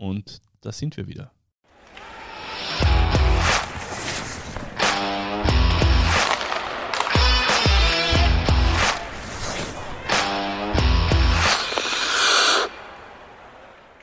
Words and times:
Und 0.00 0.40
da 0.62 0.72
sind 0.72 0.96
wir 0.96 1.06
wieder. 1.08 1.30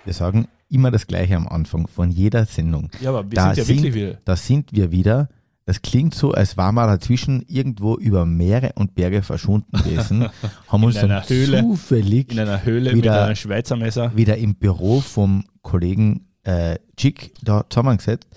Wir 0.05 0.13
sagen 0.13 0.47
immer 0.69 0.91
das 0.91 1.07
Gleiche 1.07 1.35
am 1.35 1.47
Anfang 1.47 1.87
von 1.87 2.11
jeder 2.11 2.45
Sendung. 2.45 2.89
Ja, 3.01 3.09
aber 3.09 3.23
wir 3.29 3.35
Da 3.35 3.47
sind 3.53 3.57
ja 3.57 3.63
sind- 3.65 3.77
wirklich 3.77 3.93
wieder. 3.93 4.17
Da 4.25 4.35
sind 4.35 4.73
wir 4.73 4.91
wieder. 4.91 5.29
Das 5.65 5.81
klingt 5.81 6.15
so, 6.15 6.31
als 6.31 6.55
waren 6.55 6.75
wir 6.75 6.87
dazwischen 6.87 7.43
irgendwo 7.49 7.95
über 7.97 8.25
Meere 8.25 8.71
und 8.75 8.95
Berge 8.95 9.21
verschwunden 9.21 9.69
gewesen, 9.77 10.25
haben 10.69 10.83
uns 10.85 10.95
einer 10.95 11.19
dann 11.19 11.29
Höhle, 11.29 11.59
zufällig 11.61 12.31
In 12.31 12.39
einer 12.39 12.63
Höhle 12.63 12.93
mit 12.93 13.03
Wieder- 13.03 13.25
einem 13.25 13.35
Schweizer 13.35 13.75
Messer. 13.75 14.15
wieder 14.15 14.37
im 14.37 14.55
Büro 14.55 15.01
vom 15.01 15.43
Kollegen 15.67 16.27
äh, 16.43 16.79
Chick 16.95 17.33
da 17.43 17.65
zusammengesetzt. 17.69 18.27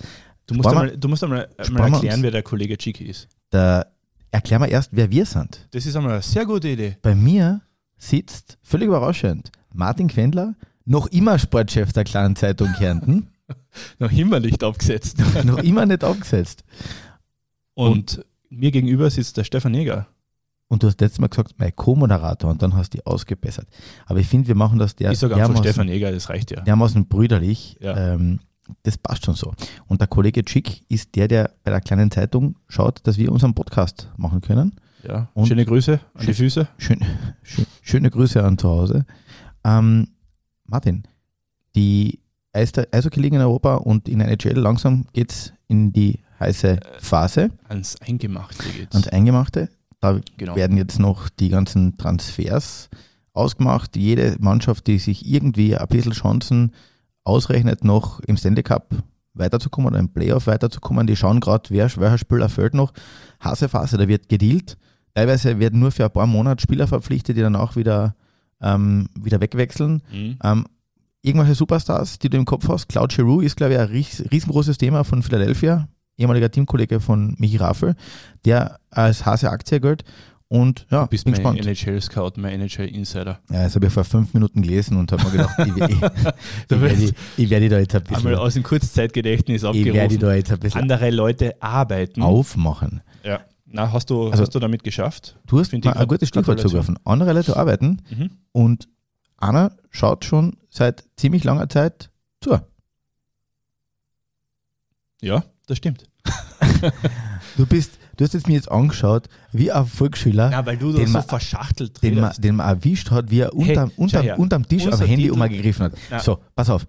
Du 0.46 0.54
musst 0.54 0.68
einmal, 0.68 0.96
du 0.96 1.08
musst 1.08 1.22
einmal, 1.22 1.48
einmal 1.58 1.92
erklären, 1.92 2.22
wer 2.22 2.32
der 2.32 2.42
Kollege 2.42 2.76
Chiki 2.76 3.04
ist. 3.04 3.28
Da 3.50 3.86
erklären 4.32 4.62
wir 4.62 4.68
erst, 4.68 4.90
wer 4.92 5.10
wir 5.10 5.24
sind. 5.24 5.68
Das 5.70 5.86
ist 5.86 5.94
einmal 5.94 6.14
eine 6.14 6.22
sehr 6.22 6.44
gute 6.44 6.68
Idee. 6.68 6.96
Bei 7.02 7.14
mir 7.14 7.60
sitzt, 7.96 8.58
völlig 8.62 8.88
überraschend, 8.88 9.52
Martin 9.72 10.08
Quendler, 10.08 10.56
noch 10.84 11.06
immer 11.06 11.38
Sportchef 11.38 11.92
der 11.92 12.02
kleinen 12.02 12.34
Zeitung 12.34 12.72
Kärnten, 12.76 13.28
Noch 13.98 14.12
immer 14.12 14.40
nicht 14.40 14.62
abgesetzt. 14.62 15.18
noch 15.44 15.58
immer 15.58 15.86
nicht 15.86 16.04
abgesetzt. 16.04 16.64
Und, 17.74 18.24
mir 18.48 18.70
gegenüber 18.70 19.10
sitzt 19.10 19.36
der 19.36 19.44
Stefan 19.44 19.72
Neger. 19.72 20.06
Und 20.70 20.82
du 20.82 20.86
hast 20.86 21.00
letztes 21.00 21.18
Mal 21.18 21.26
gesagt, 21.26 21.54
mein 21.58 21.74
Co-Moderator 21.74 22.48
und 22.50 22.62
dann 22.62 22.74
hast 22.76 22.94
du 22.94 22.98
die 22.98 23.04
ausgebessert. 23.06 23.66
Aber 24.06 24.20
ich 24.20 24.26
finde, 24.28 24.46
wir 24.48 24.54
machen 24.54 24.78
das 24.78 24.94
der 24.94 25.10
ich 25.10 25.18
sage 25.18 25.34
einfach 25.34 25.58
Stefan 25.58 25.86
Neger, 25.88 26.12
das 26.12 26.28
reicht 26.30 26.52
ja. 26.52 26.60
dermaßen 26.60 27.06
brüderlich. 27.08 27.76
Ja. 27.80 28.14
Ähm, 28.14 28.38
das 28.84 28.96
passt 28.96 29.24
schon 29.26 29.34
so. 29.34 29.52
Und 29.88 30.00
der 30.00 30.06
Kollege 30.06 30.44
Chick 30.44 30.84
ist 30.88 31.16
der, 31.16 31.26
der 31.26 31.50
bei 31.64 31.72
der 31.72 31.80
kleinen 31.80 32.08
Zeitung 32.12 32.54
schaut, 32.68 33.00
dass 33.04 33.18
wir 33.18 33.32
unseren 33.32 33.52
Podcast 33.52 34.08
machen 34.16 34.40
können. 34.42 34.76
ja. 35.02 35.28
Und- 35.34 35.48
Schöne 35.48 35.64
Grüße 35.66 35.94
an 36.14 36.20
die 36.20 36.26
Schön- 36.26 36.34
Füße. 36.34 36.68
Schön, 36.78 37.00
schön, 37.42 37.66
schöne 37.82 38.10
Grüße 38.10 38.40
an 38.42 38.56
zu 38.56 38.68
Hause. 38.68 39.04
Ähm, 39.64 40.06
Martin, 40.66 41.02
die 41.74 42.20
Eis- 42.52 42.72
Eishockey-Liga 42.92 43.36
in 43.36 43.42
Europa 43.42 43.74
und 43.74 44.08
in 44.08 44.20
der 44.20 44.28
NHL 44.28 44.56
langsam 44.58 45.04
geht 45.12 45.32
es 45.32 45.52
in 45.66 45.92
die 45.92 46.20
heiße 46.38 46.78
Phase 47.00 47.50
Ans 47.68 48.00
Eingemachte 48.00 48.62
geht's. 48.76 48.94
ans 48.94 49.08
Eingemachte. 49.08 49.68
Da 50.00 50.20
genau. 50.36 50.56
werden 50.56 50.76
jetzt 50.76 50.98
noch 50.98 51.28
die 51.28 51.50
ganzen 51.50 51.96
Transfers 51.98 52.88
ausgemacht. 53.32 53.96
Jede 53.96 54.36
Mannschaft, 54.40 54.86
die 54.86 54.98
sich 54.98 55.30
irgendwie 55.30 55.76
ein 55.76 55.88
bisschen 55.88 56.12
Chancen 56.12 56.72
ausrechnet, 57.24 57.84
noch 57.84 58.20
im 58.20 58.36
Stanley 58.36 58.62
Cup 58.62 58.94
weiterzukommen 59.34 59.90
oder 59.90 60.00
im 60.00 60.08
Playoff 60.08 60.46
weiterzukommen, 60.46 61.06
die 61.06 61.16
schauen 61.16 61.40
gerade, 61.40 61.70
wer 61.70 61.84
welcher 61.96 62.18
Spieler 62.18 62.48
fällt 62.48 62.74
noch. 62.74 62.92
Hase 63.38 63.68
Phase, 63.68 63.96
da 63.96 64.08
wird 64.08 64.28
gedealt. 64.28 64.76
Teilweise 65.14 65.58
werden 65.58 65.80
nur 65.80 65.90
für 65.90 66.04
ein 66.04 66.10
paar 66.10 66.26
Monate 66.26 66.62
Spieler 66.62 66.86
verpflichtet, 66.86 67.36
die 67.36 67.42
dann 67.42 67.56
auch 67.56 67.76
wieder, 67.76 68.14
ähm, 68.60 69.08
wieder 69.20 69.40
wegwechseln. 69.40 70.02
Mhm. 70.12 70.38
Ähm, 70.42 70.66
irgendwelche 71.22 71.54
Superstars, 71.54 72.18
die 72.18 72.30
du 72.30 72.38
im 72.38 72.44
Kopf 72.44 72.68
hast. 72.68 72.88
Claude 72.88 73.14
Giroux 73.14 73.40
ist, 73.40 73.56
glaube 73.56 73.74
ich, 73.74 73.80
ein 73.80 73.88
ries 73.88 74.24
riesengroßes 74.30 74.78
Thema 74.78 75.04
von 75.04 75.22
Philadelphia, 75.22 75.88
ehemaliger 76.20 76.50
Teamkollege 76.50 77.00
von 77.00 77.34
Michi 77.38 77.56
Raffel, 77.56 77.94
der 78.44 78.78
als 78.90 79.24
Hase 79.26 79.50
Aktie 79.50 79.80
gilt. 79.80 80.04
Und 80.52 80.84
ja, 80.90 81.04
Du 81.04 81.10
bist 81.10 81.24
bin 81.26 81.40
mein. 81.42 81.56
NHL-Scout, 81.58 82.32
mein 82.36 82.60
NHL-Insider. 82.60 83.38
Ja, 83.50 83.62
das 83.64 83.76
habe 83.76 83.86
ich 83.86 83.92
vor 83.92 84.02
fünf 84.02 84.34
Minuten 84.34 84.62
gelesen 84.62 84.96
und 84.96 85.12
habe 85.12 85.22
mir 85.24 85.30
gedacht, 85.30 85.54
ich, 85.60 85.66
ich, 85.68 86.02
ich, 86.72 86.80
werde 86.80 86.98
wirst 87.00 87.14
ich 87.36 87.50
werde 87.50 87.68
da 87.68 87.78
jetzt 87.78 87.94
ein 87.94 88.02
einmal 88.06 88.22
bisschen, 88.22 88.34
aus 88.34 88.54
dem 88.54 88.62
Kurzzeitgedächtnis 88.64 89.62
ich 89.62 89.84
werde 89.84 89.90
abgerufen. 90.00 90.18
da 90.18 90.34
jetzt 90.34 90.50
ein 90.50 90.58
bisschen 90.58 90.80
Andere 90.82 91.10
Leute 91.10 91.54
arbeiten. 91.62 92.20
aufmachen. 92.22 93.00
Ja. 93.22 93.40
Na, 93.66 93.92
hast 93.92 94.10
du, 94.10 94.28
Also- 94.30 94.42
hast 94.42 94.52
du 94.52 94.58
damit 94.58 94.82
geschafft? 94.82 95.38
Du 95.46 95.60
hast 95.60 95.68
Finde 95.68 95.86
mal 95.86 95.94
ich 95.94 96.00
ein 96.00 96.08
gutes 96.08 96.28
Stichwort 96.28 96.58
zugeworfen. 96.58 96.98
Andere 97.04 97.32
Leute 97.32 97.56
arbeiten 97.56 98.02
Mhm. 98.10 98.30
und 98.50 98.88
einer 99.36 99.70
schaut 99.90 100.24
schon 100.24 100.56
seit 100.68 101.04
ziemlich 101.16 101.44
langer 101.44 101.68
Zeit 101.68 102.10
zu. 102.40 102.58
Ja, 105.22 105.44
das 105.68 105.78
stimmt. 105.78 106.09
Du 107.56 107.66
bist, 107.66 107.92
du 108.16 108.24
hast 108.24 108.32
jetzt 108.34 108.46
mir 108.46 108.54
jetzt 108.54 108.70
angeschaut, 108.70 109.28
wie 109.52 109.72
ein 109.72 109.84
Volksschüler, 109.84 110.50
Ja, 110.52 110.64
weil 110.64 110.76
du 110.76 110.92
Den 110.92 111.06
so 111.08 111.12
man- 111.14 111.22
verschachtelt 111.24 112.02
den 112.02 112.20
man, 112.20 112.32
den 112.38 112.56
man 112.56 112.68
erwischt 112.68 113.10
hat, 113.10 113.30
wie 113.30 113.40
er 113.40 113.50
Hey, 113.52 113.70
unterm, 113.70 113.90
schau 113.96 114.02
unterm, 114.20 114.38
unterm 114.40 114.68
Tisch 114.68 114.86
am 114.86 114.92
Unser 114.92 115.06
Handy 115.06 115.22
Titel- 115.24 115.34
umgegriffen 115.34 115.84
hat. 115.86 115.92
Ja. 116.10 116.20
So, 116.20 116.38
pass 116.54 116.70
auf. 116.70 116.86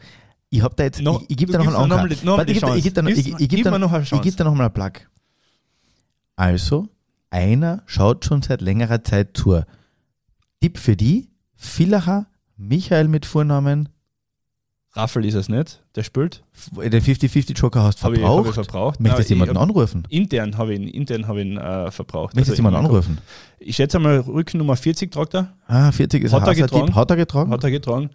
Ich 0.49 0.61
habe 0.61 0.75
da 0.75 0.83
jetzt, 0.83 1.01
No, 1.01 1.19
ich, 1.23 1.31
ich 1.31 1.37
gebe 1.37 1.51
da 1.51 1.57
noch 1.59 1.67
einen 1.67 1.75
Anker. 1.91 2.07
noch 2.07 2.23
noch 2.23 2.37
Warte, 2.37 2.51
ich 2.51 2.59
gebe 2.59 2.71
da- 2.71 2.75
ich 2.75 2.83
gebe 2.83 2.93
da 2.95 3.01
noch- 3.01 3.09
ich- 3.09 3.17
ich 3.17 3.25
gebe 3.25 3.47
Gib 3.47 3.65
noch 3.65 4.01
ich 4.01 4.09
Chance. 4.09 4.35
da 4.37 4.43
noch 4.43 4.53
mal 4.53 4.65
einen 4.65 4.73
Plug. 4.73 4.91
Also, 6.35 6.87
einer 7.29 7.83
schaut 7.85 8.25
schon 8.25 8.41
seit 8.41 8.61
längerer 8.61 9.03
Zeit 9.03 9.35
zu. 9.37 9.61
Tipp 10.61 10.77
für 10.77 10.95
die, 10.95 11.29
Villacher, 11.55 12.27
Michael 12.57 13.07
mit 13.07 13.25
Vornamen, 13.25 13.89
Raffel 14.93 15.23
ist 15.23 15.35
es 15.35 15.47
nicht, 15.47 15.81
der 15.95 16.03
spielt. 16.03 16.43
den 16.75 17.01
50-50-Joker 17.01 17.81
hast 17.81 18.03
Habe 18.03 18.15
ich, 18.15 18.21
hab 18.21 18.27
verbraucht. 18.27 18.47
ich 18.49 18.53
verbraucht. 18.55 18.99
Möchtest 18.99 19.29
du 19.29 19.33
jemanden 19.35 19.55
ich 19.55 19.61
hab- 19.61 19.69
anrufen? 19.69 20.05
Intern 20.09 20.57
habe 20.57 20.73
ich 20.73 20.81
ihn, 20.81 20.87
intern 20.89 21.27
habe 21.27 21.39
ich 21.41 21.47
ihn 21.47 21.57
äh, 21.57 21.89
verbraucht. 21.91 22.35
Möchtest 22.35 22.49
du 22.59 22.63
Also 22.63 22.69
jemanden 22.69 22.87
anrufen? 22.89 23.17
Ich 23.59 23.77
schätze 23.77 23.99
mal, 23.99 24.19
Rückennummer 24.19 24.75
40 24.75 25.09
tragt 25.09 25.33
er, 25.35 25.53
Ah, 25.67 25.91
40 25.93 26.23
ist 26.25 26.33
Hat 26.33 26.45
er 26.45 26.55
getragen? 26.55 26.93
Hat 26.93 27.09
er 27.09 27.15
getragen? 27.15 27.51
hat 27.51 27.63
er 27.63 27.71
getragen 27.71 28.09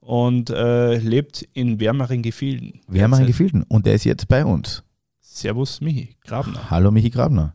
und 0.00 0.48
äh, 0.50 0.96
lebt 0.96 1.42
in 1.52 1.78
wärmeren 1.78 2.22
Gefilden. 2.22 2.80
Derzeit. 2.88 3.26
Gefilden 3.26 3.62
und 3.64 3.84
der 3.84 3.94
ist 3.94 4.04
jetzt 4.04 4.26
bei 4.26 4.44
uns. 4.46 4.82
Servus 5.20 5.80
Michi, 5.82 6.16
Grabner. 6.22 6.70
Hallo 6.70 6.90
Michi 6.90 7.10
Grabner. 7.10 7.54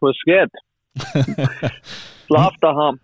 Was 0.00 0.16
geht? 0.24 0.50
Schlaf 2.26 2.52
daheim. 2.60 2.98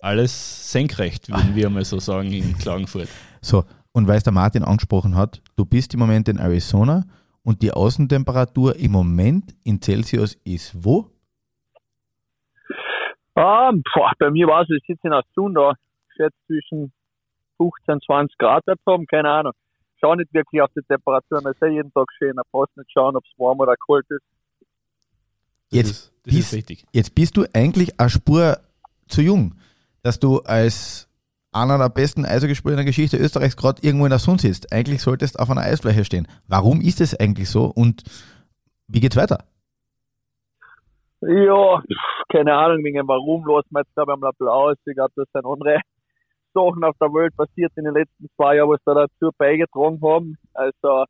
Alles 0.00 0.70
senkrecht, 0.72 1.28
würden 1.28 1.54
wir 1.56 1.70
mal 1.70 1.84
so 1.84 1.98
sagen 1.98 2.32
in 2.32 2.56
Klagenfurt. 2.58 3.08
So, 3.40 3.64
und 3.92 4.06
weil 4.06 4.16
es 4.18 4.22
der 4.24 4.32
Martin 4.32 4.62
angesprochen 4.64 5.16
hat, 5.16 5.42
du 5.56 5.64
bist 5.64 5.92
im 5.94 6.00
Moment 6.00 6.28
in 6.28 6.38
Arizona 6.38 7.04
und 7.42 7.62
die 7.62 7.72
Außentemperatur 7.72 8.76
im 8.76 8.92
Moment 8.92 9.54
in 9.64 9.80
Celsius 9.82 10.34
ist 10.44 10.72
wo? 10.84 11.10
Ah, 13.34 13.70
boah, 13.94 14.12
bei 14.18 14.30
mir 14.30 14.46
war 14.46 14.62
es, 14.62 14.68
ich 14.70 14.84
sitze 14.86 15.06
in 15.06 15.10
der 15.10 15.22
Sonne 15.34 15.54
da. 15.54 15.72
Ich 16.08 16.16
schätze 16.16 16.36
zwischen 16.46 16.92
15, 17.58 18.00
20 18.04 18.38
Grad 18.38 18.64
haben, 18.86 19.06
keine 19.06 19.30
Ahnung. 19.30 19.52
Schau 20.00 20.14
nicht 20.14 20.32
wirklich 20.32 20.60
auf 20.62 20.70
die 20.76 20.82
Temperatur, 20.88 21.40
man 21.42 21.52
ist 21.52 21.60
ja 21.60 21.68
jeden 21.68 21.92
Tag 21.92 22.06
schön. 22.18 22.34
Man 22.34 22.44
braucht 22.52 22.76
nicht 22.76 22.90
schauen, 22.92 23.16
ob 23.16 23.24
es 23.24 23.30
warm 23.38 23.58
oder 23.60 23.74
kalt 23.86 24.06
ist. 24.10 24.22
Das 25.70 25.76
Jetzt 25.78 25.90
ist, 25.90 26.12
das 26.24 26.34
ist 26.34 26.38
bist- 26.40 26.52
wichtig. 26.52 26.86
Jetzt 26.92 27.14
bist 27.14 27.36
du 27.36 27.44
eigentlich 27.52 27.98
eine 28.00 28.10
Spur 28.10 28.58
zu 29.08 29.22
jung, 29.22 29.54
dass 30.08 30.18
du 30.18 30.38
als 30.38 31.06
einer 31.52 31.76
der 31.76 31.90
besten 31.90 32.24
Eishockeyspieler 32.24 32.72
in 32.72 32.78
der 32.78 32.86
Geschichte 32.86 33.18
Österreichs 33.18 33.58
gerade 33.58 33.82
irgendwo 33.82 34.06
in 34.06 34.10
der 34.10 34.18
Sonne 34.18 34.38
sitzt. 34.38 34.72
Eigentlich 34.72 35.02
solltest 35.02 35.34
du 35.34 35.42
auf 35.42 35.50
einer 35.50 35.60
Eisfläche 35.60 36.02
stehen. 36.02 36.26
Warum 36.48 36.80
ist 36.80 37.02
es 37.02 37.14
eigentlich 37.14 37.50
so 37.50 37.66
und 37.66 38.04
wie 38.86 39.00
geht's 39.00 39.18
weiter? 39.18 39.44
Ja, 41.20 41.82
keine 42.32 42.54
Ahnung, 42.54 42.82
wegen 42.84 43.06
warum 43.06 43.44
los 43.44 43.64
man 43.68 43.82
jetzt 43.82 43.92
ich 43.94 44.08
am 44.08 44.24
Applaus. 44.24 44.76
Ich 44.86 44.94
glaube, 44.94 45.12
das 45.14 45.28
sind 45.30 45.44
andere 45.44 45.80
Sachen 46.54 46.84
auf 46.84 46.96
der 46.98 47.08
Welt 47.08 47.36
passiert 47.36 47.72
in 47.76 47.84
den 47.84 47.92
letzten 47.92 48.28
zwei 48.34 48.56
Jahren, 48.56 48.70
was 48.70 48.80
da 48.86 48.94
dazu 48.94 49.30
beigetragen 49.36 50.00
haben. 50.02 50.38
Also, 50.54 51.04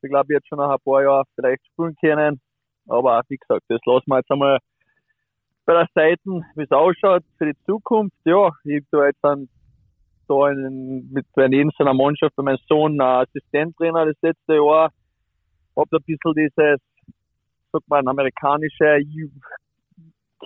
ich 0.00 0.08
glaube, 0.08 0.32
jetzt 0.32 0.48
schon 0.48 0.56
nach 0.56 0.70
ein 0.70 0.82
paar 0.82 1.02
Jahren 1.02 1.24
vielleicht 1.34 1.66
spielen 1.66 1.94
können. 2.00 2.40
Aber 2.86 3.20
wie 3.28 3.36
gesagt, 3.36 3.64
das 3.68 3.80
lassen 3.84 4.06
wir 4.06 4.18
jetzt 4.18 4.30
einmal 4.30 4.58
der 5.74 5.88
Seite, 5.94 6.20
wie 6.54 6.62
es 6.62 6.70
ausschaut 6.70 7.22
für 7.36 7.46
die 7.46 7.58
Zukunft. 7.66 8.16
Ja, 8.24 8.50
ich 8.64 8.84
da 8.90 9.06
jetzt 9.06 9.22
dann 9.22 9.48
da 10.28 10.50
in, 10.50 11.10
mit 11.10 11.26
bei 11.34 11.48
seiner 11.76 11.94
Mannschaft 11.94 12.36
bei 12.36 12.42
meinem 12.42 12.58
Sohn 12.68 13.00
Assistenttrainer 13.00 14.06
das 14.06 14.16
letzte 14.22 14.54
Jahr. 14.54 14.90
Hab 15.76 15.92
ein 15.92 16.02
bisschen 16.04 16.34
dieses, 16.34 16.80
sag 17.72 17.82
mal, 17.86 18.06
amerikanische 18.06 19.00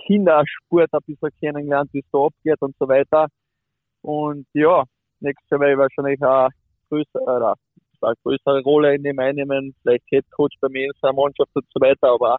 Kindersport 0.05 0.89
ein 0.93 0.99
bisschen 1.05 1.29
kennengelernt, 1.39 1.89
wie 1.93 1.99
es 1.99 2.05
da 2.11 2.19
abgeht 2.19 2.61
und 2.61 2.75
so 2.79 2.87
weiter. 2.87 3.27
Und 4.01 4.45
ja, 4.53 4.83
nächstes 5.19 5.49
Jahr 5.49 5.59
werde 5.61 5.73
ich 5.73 5.79
wahrscheinlich 5.79 6.21
eine 6.21 6.49
größere, 6.89 7.55
eine 8.01 8.15
größere 8.23 8.61
Rolle 8.63 8.95
in 8.95 9.03
dem 9.03 9.19
einnehmen, 9.19 9.75
vielleicht 9.81 10.03
Head 10.09 10.25
Coach 10.31 10.55
bei 10.59 10.69
mir 10.69 10.85
in 10.85 10.91
seiner 11.01 11.13
Mannschaft 11.13 11.51
und 11.53 11.65
so 11.73 11.79
weiter, 11.79 12.11
aber 12.13 12.37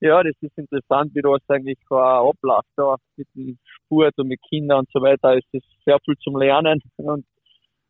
ja, 0.00 0.22
das 0.22 0.34
ist 0.40 0.56
interessant, 0.58 1.14
wie 1.14 1.22
das 1.22 1.40
eigentlich 1.48 1.78
äh, 1.90 1.94
abläuft 1.94 2.68
da 2.76 2.96
mit 3.16 3.28
dem 3.34 3.58
Sport 3.64 4.14
und 4.18 4.28
mit 4.28 4.40
Kindern 4.48 4.80
und 4.80 4.88
so 4.92 5.00
weiter. 5.00 5.36
Es 5.36 5.44
ist 5.52 5.66
sehr 5.84 5.98
viel 6.04 6.16
zum 6.18 6.36
Lernen 6.36 6.80
und, 6.96 7.24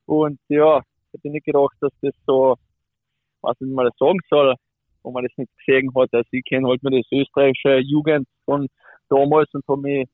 und 0.07 0.39
ja, 0.49 0.83
hätte 1.13 1.29
nicht 1.29 1.47
gedacht, 1.47 1.75
dass 1.81 1.93
das 2.03 2.15
so, 2.27 2.57
was 3.41 3.57
ich 3.61 3.69
mal 3.69 3.91
sagen 3.99 4.19
soll, 4.29 4.55
wo 5.03 5.11
man 5.11 5.25
das 5.25 5.33
nicht 5.37 5.51
gesehen 5.59 5.91
hat. 5.95 6.09
Also 6.13 6.29
ich 6.33 6.45
kenne 6.45 6.69
halt 6.69 6.83
nur 6.83 6.93
das 6.93 7.07
österreichische 7.13 7.79
Jugend 7.79 8.27
von 8.45 8.67
damals 9.09 9.53
und 9.53 9.65
habe 9.69 9.81
mich 9.81 10.09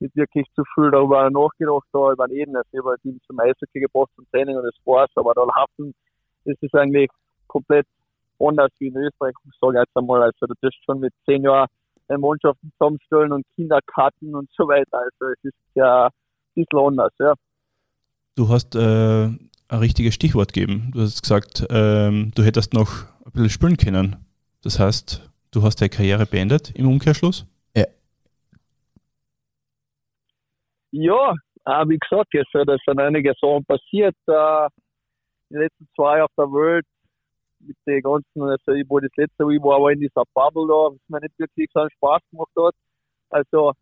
nicht 0.00 0.16
wirklich 0.16 0.46
zu 0.54 0.62
viel 0.74 0.90
darüber 0.90 1.28
nachgedacht, 1.30 1.86
da 1.92 2.12
über 2.12 2.28
jeden, 2.30 2.56
also 2.56 2.68
über 2.72 2.96
die 3.04 3.18
zum 3.26 3.38
Eishockey 3.38 3.80
gebracht 3.80 4.10
zum 4.16 4.26
Training 4.30 4.56
und 4.56 4.64
das 4.64 4.74
war's, 4.84 5.10
aber 5.14 5.34
da 5.34 5.42
laufen, 5.42 5.94
das 6.44 6.56
ist 6.60 6.74
eigentlich 6.74 7.10
komplett 7.46 7.86
anders 8.40 8.70
wie 8.78 8.88
in 8.88 8.96
Österreich, 8.96 9.34
ich 9.44 9.58
sage 9.60 9.78
jetzt 9.78 9.96
einmal, 9.96 10.22
also 10.22 10.46
du 10.46 10.54
tust 10.60 10.78
schon 10.84 11.00
mit 11.00 11.12
zehn 11.26 11.42
Jahren 11.42 11.68
Mannschaften 12.08 12.72
zusammenstellen 12.72 13.32
und 13.32 13.46
Kinderkarten 13.54 14.34
und 14.34 14.50
so 14.56 14.66
weiter, 14.66 14.98
also 14.98 15.32
es 15.32 15.44
ist 15.44 15.54
ja 15.74 16.06
ein 16.06 16.10
bisschen 16.54 16.78
anders, 16.78 17.12
ja. 17.20 17.34
Du 18.36 18.48
hast 18.48 18.74
äh, 18.74 19.24
ein 19.70 19.78
richtiges 19.78 20.14
Stichwort 20.14 20.52
gegeben. 20.52 20.90
Du 20.92 21.00
hast 21.00 21.22
gesagt, 21.22 21.66
ähm, 21.70 22.32
du 22.34 22.42
hättest 22.42 22.74
noch 22.74 23.04
ein 23.24 23.32
bisschen 23.32 23.50
spielen 23.50 23.76
können. 23.76 24.16
Das 24.62 24.78
heißt, 24.78 25.28
du 25.52 25.62
hast 25.62 25.80
deine 25.80 25.90
Karriere 25.90 26.26
beendet 26.26 26.70
im 26.74 26.88
Umkehrschluss? 26.88 27.46
Ja. 27.76 27.84
Ja, 30.92 31.34
äh, 31.66 31.88
wie 31.88 31.98
gesagt, 31.98 32.34
es 32.34 32.46
sind 32.52 33.00
einige 33.00 33.34
Sachen 33.40 33.64
passiert. 33.64 34.16
Äh, 34.26 34.68
die 35.50 35.56
letzten 35.56 35.88
zwei 35.94 36.22
auf 36.22 36.30
der 36.36 36.46
Welt 36.46 36.86
mit 37.60 37.76
den 37.86 38.02
ganzen, 38.02 38.42
also 38.42 38.72
ich 38.72 38.88
war 38.88 39.00
das 39.00 39.10
letzte 39.16 39.44
Mal, 39.44 39.54
ich 39.54 39.62
war 39.62 39.76
aber 39.76 39.92
in 39.92 40.00
dieser 40.00 40.24
Bubble 40.34 40.66
da, 40.66 40.94
was 40.94 41.08
mir 41.08 41.20
nicht 41.20 41.38
wirklich 41.38 41.68
so 41.72 41.80
einen 41.80 41.90
Spaß 41.90 42.20
gemacht 42.30 42.52
hat. 42.58 42.74
Also 43.30 43.72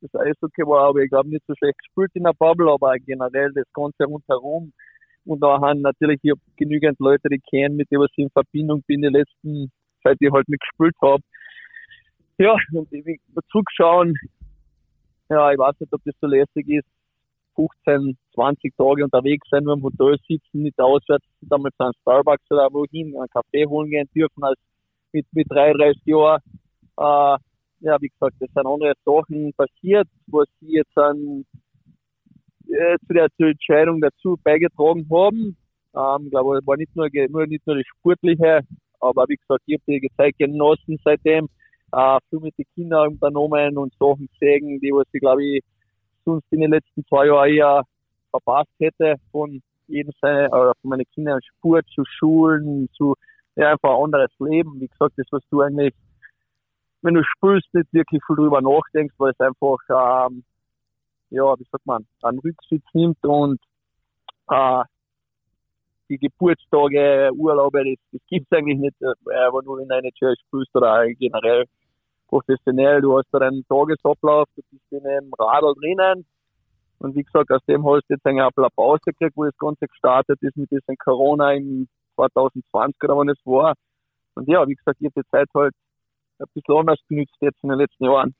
das 0.00 0.14
Eishockey 0.14 0.62
war 0.66 0.88
aber, 0.88 1.00
ich 1.00 1.10
glaube, 1.10 1.28
nicht 1.28 1.44
so 1.46 1.54
schlecht 1.56 1.78
gespielt 1.78 2.10
in 2.14 2.24
der 2.24 2.32
Bubble, 2.38 2.70
aber 2.70 2.94
generell 2.98 3.52
das 3.52 3.66
Ganze 3.72 4.04
rundherum. 4.04 4.72
Und 5.24 5.40
da 5.40 5.60
haben 5.60 5.80
natürlich 5.80 6.20
ich 6.22 6.32
genügend 6.56 6.98
Leute, 7.00 7.28
die 7.28 7.40
kennen, 7.40 7.76
mit 7.76 7.90
denen 7.90 8.06
ich 8.10 8.18
in 8.18 8.30
Verbindung 8.30 8.82
bin, 8.86 9.02
die 9.02 9.08
letzten, 9.08 9.70
seit 10.04 10.16
ich 10.20 10.30
halt 10.30 10.48
mitgespielt 10.48 10.94
habe. 11.02 11.22
Ja, 12.38 12.56
und 12.72 12.92
ich 12.92 13.20
zurückschauen, 13.50 14.14
ja, 15.30 15.50
ich 15.50 15.58
weiß 15.58 15.80
nicht, 15.80 15.92
ob 15.92 16.02
das 16.04 16.14
so 16.20 16.26
lässig 16.26 16.68
ist, 16.68 16.86
15, 17.56 18.16
20 18.34 18.76
Tage 18.76 19.04
unterwegs 19.04 19.48
sein, 19.50 19.64
nur 19.64 19.74
im 19.74 19.82
Hotel 19.82 20.16
sitzen, 20.28 20.62
nicht 20.62 20.78
auswärts, 20.78 21.24
damals 21.40 21.74
an 21.78 21.92
Starbucks 22.02 22.44
oder 22.50 22.68
wohin, 22.72 23.16
einen 23.16 23.28
Kaffee 23.28 23.66
holen 23.66 23.90
gehen 23.90 24.08
dürfen, 24.14 24.44
als 24.44 24.58
mit, 25.12 25.26
mit 25.32 25.50
33 25.50 26.02
Jahren. 26.04 26.40
Äh, 26.98 27.38
ja, 27.80 28.00
wie 28.00 28.08
gesagt, 28.08 28.36
es 28.40 28.52
sind 28.52 28.66
andere 28.66 28.94
Sachen 29.04 29.52
passiert, 29.54 30.08
was 30.26 30.46
sie 30.60 30.76
jetzt 30.76 30.96
an, 30.96 31.44
äh, 32.68 32.96
zu 33.06 33.12
der 33.12 33.28
Entscheidung 33.38 34.00
dazu 34.00 34.36
beigetragen 34.42 35.06
haben. 35.10 35.56
Ähm, 35.94 36.24
ich 36.24 36.30
glaube, 36.30 36.58
es 36.58 36.66
war 36.66 36.76
nicht 36.76 36.94
nur, 36.94 37.08
nur, 37.30 37.46
nicht 37.46 37.66
nur 37.66 37.76
das 37.76 37.86
Sportliche, 37.86 38.60
aber 39.00 39.24
wie 39.28 39.36
gesagt, 39.36 39.62
ich 39.66 39.78
habe 39.80 40.00
die 40.00 40.10
Zeit 40.16 40.36
genossen 40.38 40.98
seitdem, 41.04 41.48
äh, 41.92 42.18
viel 42.28 42.40
mit 42.40 42.58
den 42.58 42.66
Kindern 42.74 43.08
unternommen 43.12 43.78
und 43.78 43.94
Sachen 43.94 44.28
gesehen, 44.28 44.80
die 44.80 44.90
was 44.90 45.06
ich 45.12 45.20
glaube 45.20 45.44
ich 45.44 45.62
sonst 46.26 46.44
in 46.50 46.60
den 46.60 46.72
letzten 46.72 47.06
zwei 47.06 47.26
Jahren 47.28 47.48
eher 47.48 47.82
verpasst 48.30 48.70
hätte 48.78 49.14
von 49.32 49.62
jedem 49.86 50.12
seine, 50.20 50.50
oder 50.50 50.74
von 50.82 50.90
meinen 50.90 51.08
Kindern 51.14 51.40
Sport 51.42 51.86
zu 51.94 52.04
Schulen, 52.04 52.90
zu 52.92 53.14
ja, 53.54 53.72
einfach 53.72 53.96
ein 53.96 54.04
anderes 54.04 54.30
Leben. 54.38 54.78
Wie 54.78 54.88
gesagt, 54.88 55.14
das 55.16 55.26
was 55.30 55.42
du 55.50 55.62
eigentlich 55.62 55.94
wenn 57.06 57.14
du 57.14 57.22
spielst, 57.22 57.72
nicht 57.72 57.92
wirklich 57.92 58.20
viel 58.26 58.36
drüber 58.36 58.60
nachdenkst, 58.60 59.14
weil 59.18 59.30
es 59.30 59.40
einfach, 59.40 59.78
ähm, 60.28 60.44
ja, 61.30 61.58
wie 61.58 61.66
sagt 61.70 61.86
man, 61.86 62.04
einen 62.22 62.40
Rücksitz 62.40 62.82
nimmt 62.94 63.24
und 63.24 63.60
äh, 64.50 64.82
die 66.08 66.18
Geburtstage, 66.18 67.30
Urlaube, 67.32 67.84
das, 67.84 67.98
das 68.12 68.20
gibt 68.28 68.46
es 68.50 68.58
eigentlich 68.58 68.78
nicht, 68.78 69.00
äh, 69.00 69.06
wenn 69.24 69.64
du 69.64 69.76
in 69.76 69.90
eine 69.90 70.12
Church 70.12 70.38
spielst 70.46 70.74
oder 70.74 71.06
generell 71.14 71.64
professionell. 72.28 73.00
Du 73.00 73.16
hast 73.16 73.26
da 73.32 73.38
einen 73.38 73.64
Tagesablauf, 73.68 74.48
du 74.56 74.62
bist 74.70 74.84
in 74.90 75.06
einem 75.06 75.32
Radl 75.38 75.74
drinnen. 75.74 76.26
Und 76.98 77.14
wie 77.14 77.22
gesagt, 77.22 77.50
aus 77.50 77.60
dem 77.68 77.84
hast 77.84 78.04
du 78.08 78.14
jetzt 78.14 78.26
eine 78.26 78.48
Pause 78.74 79.00
gekriegt, 79.04 79.36
wo 79.36 79.44
das 79.44 79.56
Ganze 79.58 79.86
gestartet 79.86 80.38
ist 80.40 80.56
mit 80.56 80.70
diesem 80.70 80.96
Corona 80.96 81.52
im 81.52 81.88
2020 82.16 83.02
oder 83.04 83.16
wann 83.16 83.28
es 83.28 83.38
war. 83.44 83.74
Und 84.34 84.48
ja, 84.48 84.66
wie 84.66 84.74
gesagt, 84.74 84.98
ich 85.00 85.06
habe 85.06 85.22
die 85.22 85.30
Zeit 85.30 85.48
halt 85.54 85.74
ein 86.38 86.46
bisschen 86.54 86.76
anders 86.76 86.98
genützt 87.08 87.36
jetzt 87.40 87.62
in 87.62 87.70
den 87.70 87.78
letzten 87.78 88.04
Jahren. 88.04 88.34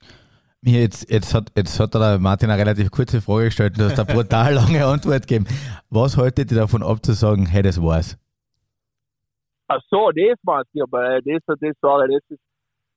Jetzt, 0.62 1.10
jetzt, 1.10 1.34
hat, 1.34 1.52
jetzt 1.56 1.78
hat 1.78 1.94
der 1.94 2.18
Martin 2.18 2.50
eine 2.50 2.60
relativ 2.60 2.90
kurze 2.90 3.20
Frage 3.20 3.46
gestellt 3.46 3.74
und 3.74 3.80
du 3.80 3.84
hast 3.84 3.98
eine 3.98 4.12
brutal 4.12 4.54
lange 4.60 4.84
Antwort 4.84 5.26
gegeben. 5.26 5.46
Was 5.90 6.16
haltet 6.16 6.50
ihr 6.50 6.58
davon 6.58 6.82
ab 6.82 7.04
zu 7.04 7.12
sagen, 7.12 7.46
hey, 7.46 7.62
das 7.62 7.80
war's? 7.80 8.18
Ach 9.68 9.80
so, 9.90 10.10
das 10.12 10.38
war's 10.42 10.66
ja, 10.72 10.84
aber 10.84 11.20
das, 11.22 11.40
das, 11.46 11.58
das, 11.60 11.74
das 11.80 12.20
ist, 12.28 12.40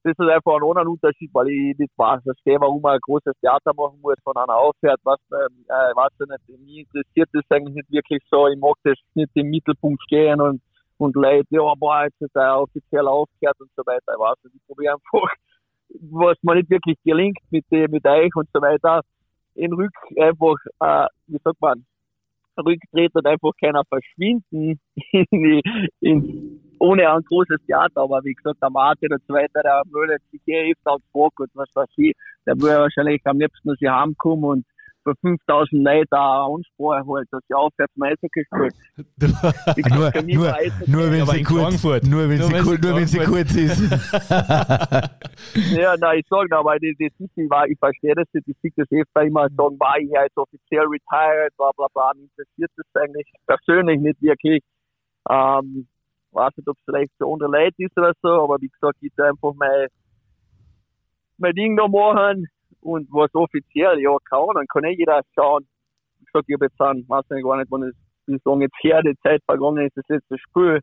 das 0.04 0.14
ist 0.18 0.20
einfach 0.20 0.56
ein 0.56 0.64
anderer 0.64 0.88
Unterschied, 0.88 1.30
weil 1.34 1.50
ich 1.50 1.78
nicht 1.78 1.94
verstehe, 1.96 2.60
warum 2.60 2.82
man 2.82 2.94
ein 2.94 3.00
großes 3.02 3.34
Theater 3.42 3.74
machen 3.76 4.00
muss, 4.02 4.16
von 4.24 4.36
einer 4.38 4.56
aufhört, 4.56 5.00
was, 5.04 5.20
äh, 5.32 5.96
weiß 5.96 6.12
ich 6.20 6.28
nicht, 6.28 6.62
mich 6.66 6.78
interessiert 6.80 7.30
das 7.34 7.44
eigentlich 7.50 7.76
nicht 7.76 7.92
wirklich 7.92 8.24
so, 8.32 8.48
ich 8.48 8.60
mag 8.60 8.76
das 8.84 8.98
nicht 9.14 9.32
im 9.36 9.50
Mittelpunkt 9.50 10.02
stehen 10.04 10.42
und 10.42 10.62
und 11.00 11.16
Leute, 11.16 11.48
ja, 11.50 11.74
boah, 11.78 12.04
jetzt 12.04 12.22
ist 12.22 12.36
er 12.36 12.62
offiziell 12.62 13.08
aufgehört 13.08 13.60
und 13.60 13.72
so 13.76 13.84
weiter. 13.86 14.14
Ich 14.14 14.20
weiß 14.20 14.36
nicht, 14.44 14.56
ich 14.56 14.68
probiere 14.68 14.96
einfach, 14.96 15.30
was 16.12 16.38
mir 16.42 16.56
nicht 16.56 16.70
wirklich 16.70 16.98
gelingt 17.06 17.40
mit, 17.50 17.66
mit 17.72 18.06
euch 18.06 18.36
und 18.36 18.50
so 18.54 18.62
weiter, 18.62 19.02
in 19.56 19.74
Rück 19.74 19.94
einfach, 20.18 20.58
äh, 20.82 21.08
wie 21.28 21.40
sagt 21.44 21.62
man, 21.62 21.86
rücktreten 22.58 23.18
und 23.18 23.26
einfach 23.26 23.52
keiner 23.60 23.84
verschwinden 23.86 24.80
in, 25.32 25.62
in, 26.02 26.62
ohne 26.80 27.10
ein 27.10 27.24
großes 27.24 27.58
Theater. 27.66 28.02
Aber 28.02 28.22
wie 28.24 28.34
gesagt, 28.34 28.62
der 28.62 28.70
Martin 28.70 29.14
und 29.14 29.22
so 29.28 29.34
weiter, 29.34 29.62
der 29.64 29.82
würde 29.90 30.18
sich 30.32 30.42
hier 30.46 30.72
öfter 30.72 30.94
auf 30.94 31.02
und 31.14 31.50
was 31.54 31.70
weiß 31.74 31.90
ich, 31.98 32.16
der 32.46 32.60
würde 32.60 32.80
wahrscheinlich 32.80 33.22
am 33.26 33.40
liebsten 33.40 33.70
aus 33.70 33.78
heimkommen 33.82 34.44
und 34.46 34.66
für 35.04 35.16
5000 35.22 35.84
Leute 35.84 36.08
eine 36.12 36.56
Ansprache 36.56 37.06
halt, 37.08 37.28
dass 37.32 37.42
ich 37.48 37.56
aufhört 37.56 37.90
zum 37.94 38.04
Eishockey 38.10 38.46
spielt. 38.46 38.76
nur, 39.90 40.12
nur, 40.24 40.54
nur, 40.88 41.12
wenn 41.12 41.26
sie 41.26 41.44
kurz, 41.44 41.84
nur 42.04 42.30
wenn 42.30 42.42
sie, 42.42 42.54
kurz, 42.62 42.82
nur 42.82 42.96
wenn 42.96 43.08
sie 43.08 43.20
kurz 43.20 43.56
ist. 43.56 43.82
ja, 45.76 45.96
nein, 45.98 46.20
ich 46.20 46.28
sage, 46.30 46.56
aber 46.56 46.76
das, 46.80 46.96
das 47.00 47.12
ist, 47.20 47.32
ich, 47.36 47.50
war, 47.50 47.68
ich 47.68 47.78
verstehe 47.80 48.16
das 48.16 48.28
nicht, 48.34 48.48
ich 48.48 48.58
sehe 48.62 48.72
das 48.76 48.92
öfter 48.92 49.24
immer 49.24 49.48
sagen, 49.50 49.80
war 49.80 49.98
ich 50.00 50.10
jetzt 50.10 50.38
offiziell 50.38 50.86
retired, 50.86 51.56
bla 51.58 51.72
bla 51.76 51.88
bla, 51.94 52.12
mich 52.16 52.30
interessiert 52.30 52.72
das 52.76 53.02
eigentlich 53.02 53.28
persönlich 53.48 54.00
nicht 54.02 54.22
wirklich. 54.22 54.62
Ähm, 55.30 55.88
weiß 56.32 56.56
nicht, 56.58 56.68
ob 56.68 56.78
es 56.78 56.84
vielleicht 56.86 57.12
für 57.18 57.28
andere 57.32 57.50
Leute 57.50 57.76
ist 57.78 57.98
oder 57.98 58.14
so, 58.22 58.30
aber 58.30 58.58
wie 58.62 58.70
gesagt, 58.70 58.98
ich 59.02 59.12
einfach 59.18 59.54
mein, 59.56 59.88
mein 61.38 61.54
Ding 61.54 61.76
da 61.76 61.88
machen 61.88 62.48
und 62.82 63.08
was 63.12 63.34
offiziell, 63.34 64.00
ja, 64.00 64.16
kann, 64.30 64.48
dann 64.54 64.68
kann 64.68 64.84
eh 64.86 64.96
jeder 64.96 65.22
schauen. 65.36 65.68
Ich 66.22 66.28
sag, 66.34 66.44
ich 66.48 66.56
habe 66.56 66.66
jetzt 66.66 66.80
an, 66.80 67.04
weiß 67.08 67.26
nicht 67.30 67.44
gar 67.44 67.58
nicht, 67.58 67.72
wann 67.72 67.84
es, 67.84 67.96
wie 68.28 68.40
lange 68.46 68.66
jetzt 68.66 68.78
her, 68.82 69.02
die 69.02 69.18
Zeit 69.24 69.42
vergangen 69.46 69.86
ist, 69.86 69.98
das 69.98 70.06
letzte 70.08 70.38
Spiel. 70.38 70.80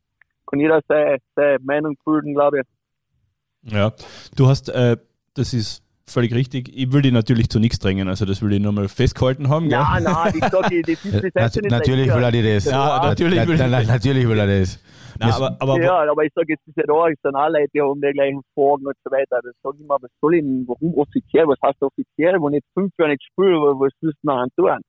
Kann 0.46 0.60
jeder 0.60 0.80
seine, 0.88 1.18
seine 1.34 1.58
Meinung 1.60 1.96
bilden, 2.04 2.34
glaube 2.34 2.60
ich. 2.60 3.72
Ja, 3.72 3.92
du 4.36 4.46
hast, 4.46 4.68
äh, 4.68 4.96
das 5.34 5.52
ist 5.52 5.85
völlig 6.08 6.34
richtig. 6.34 6.70
Ich 6.74 6.92
will 6.92 7.02
die 7.02 7.12
natürlich 7.12 7.48
zu 7.48 7.58
nichts 7.58 7.78
drängen, 7.78 8.08
also 8.08 8.24
das 8.24 8.42
will 8.42 8.52
ich 8.52 8.60
nochmal 8.60 8.88
festgehalten 8.88 9.48
haben. 9.48 9.68
Ja, 9.68 9.98
nein, 10.00 10.32
ich 10.34 10.44
sag, 10.44 10.52
das 10.52 11.04
ist 11.04 11.34
das 11.34 11.56
Nat 11.56 11.70
Natürlich 11.70 12.14
will 12.14 12.22
er 12.22 12.32
dir 12.32 12.54
das. 12.54 12.64
Ja, 12.64 13.00
natürlich 13.02 13.46
will, 13.46 13.60
er 13.60 13.68
natürlich 13.68 14.28
will 14.28 14.38
er 14.38 14.46
das. 14.46 14.82
Nein, 15.18 15.32
aber, 15.32 15.56
aber, 15.60 15.82
ja, 15.82 16.10
aber 16.10 16.24
ich 16.24 16.32
sage, 16.34 16.52
jetzt 16.52 16.66
ist 16.66 16.76
ja 16.76 16.84
da, 16.86 17.08
ist 17.08 17.18
dann 17.22 17.34
auch 17.34 17.48
Leute, 17.48 17.68
die 17.72 17.80
haben 17.80 18.00
die 18.00 18.12
gleichen 18.12 18.42
Fragen 18.54 18.86
und 18.86 18.96
so 19.02 19.10
weiter. 19.10 19.40
Das 19.42 19.54
sage 19.62 19.76
ich 19.78 19.84
immer, 19.84 19.96
was 20.00 20.10
soll 20.20 20.34
ich 20.34 20.42
denn, 20.42 20.64
warum 20.66 20.94
offiziell, 20.98 21.46
was 21.46 21.58
heißt 21.64 21.82
offiziell, 21.82 22.34
wenn 22.34 22.52
ich 22.52 22.62
jetzt 22.62 22.74
fünf 22.74 22.92
Jahre 22.98 23.12
nicht 23.12 23.24
spiele, 23.24 23.56
was 23.56 23.92
willst 24.00 24.18
du 24.22 24.26
nachher 24.26 24.48
tun? 24.56 24.80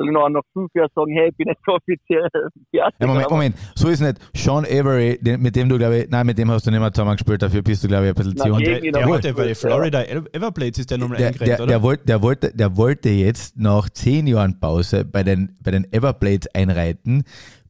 Soll 0.00 0.08
ich 0.08 0.14
noch 0.14 0.28
nach 0.30 0.40
fünf 0.54 0.70
Jahren 0.74 0.88
sagen, 0.94 1.12
hey, 1.12 1.28
ich 1.28 1.36
bin 1.36 1.48
jetzt 1.48 1.60
offiziell 1.68 2.26
fertig? 2.32 2.62
Ja, 2.72 2.88
Moment, 3.06 3.30
Moment, 3.30 3.56
so 3.74 3.88
ist 3.88 4.00
es 4.00 4.06
nicht. 4.06 4.18
Sean 4.34 4.64
Avery, 4.64 5.20
mit 5.38 5.54
dem 5.54 5.68
du, 5.68 5.76
glaube 5.76 5.98
ich, 5.98 6.08
nein, 6.08 6.24
mit 6.24 6.38
dem 6.38 6.50
hast 6.50 6.66
du 6.66 6.70
nicht 6.70 6.80
mehr 6.80 6.90
zusammen 6.90 7.16
gespielt, 7.16 7.42
dafür 7.42 7.60
bist 7.60 7.84
du, 7.84 7.88
glaube 7.88 8.04
ich, 8.04 8.10
ein 8.12 8.14
bisschen 8.14 8.36
zu 8.38 8.48
jung. 8.48 8.58
Der, 8.60 8.80
der, 8.80 9.18
der 9.18 9.32
bei 9.34 9.54
Florida 9.54 10.02
Everblades 10.02 10.78
ist 10.78 10.90
der 10.90 10.96
Nummer 10.96 11.16
der, 11.16 11.32
der, 11.32 11.60
oder? 11.60 11.66
Der, 11.66 11.82
wollte, 11.82 12.06
der, 12.06 12.22
wollte, 12.22 12.56
der 12.56 12.76
wollte 12.78 13.10
jetzt 13.10 13.58
nach 13.58 13.90
zehn 13.90 14.26
Jahren 14.26 14.58
Pause 14.58 15.04
bei 15.04 15.22
den, 15.22 15.54
bei 15.62 15.70
den 15.70 15.86
Everblades 15.92 16.48
einreiten, 16.54 17.24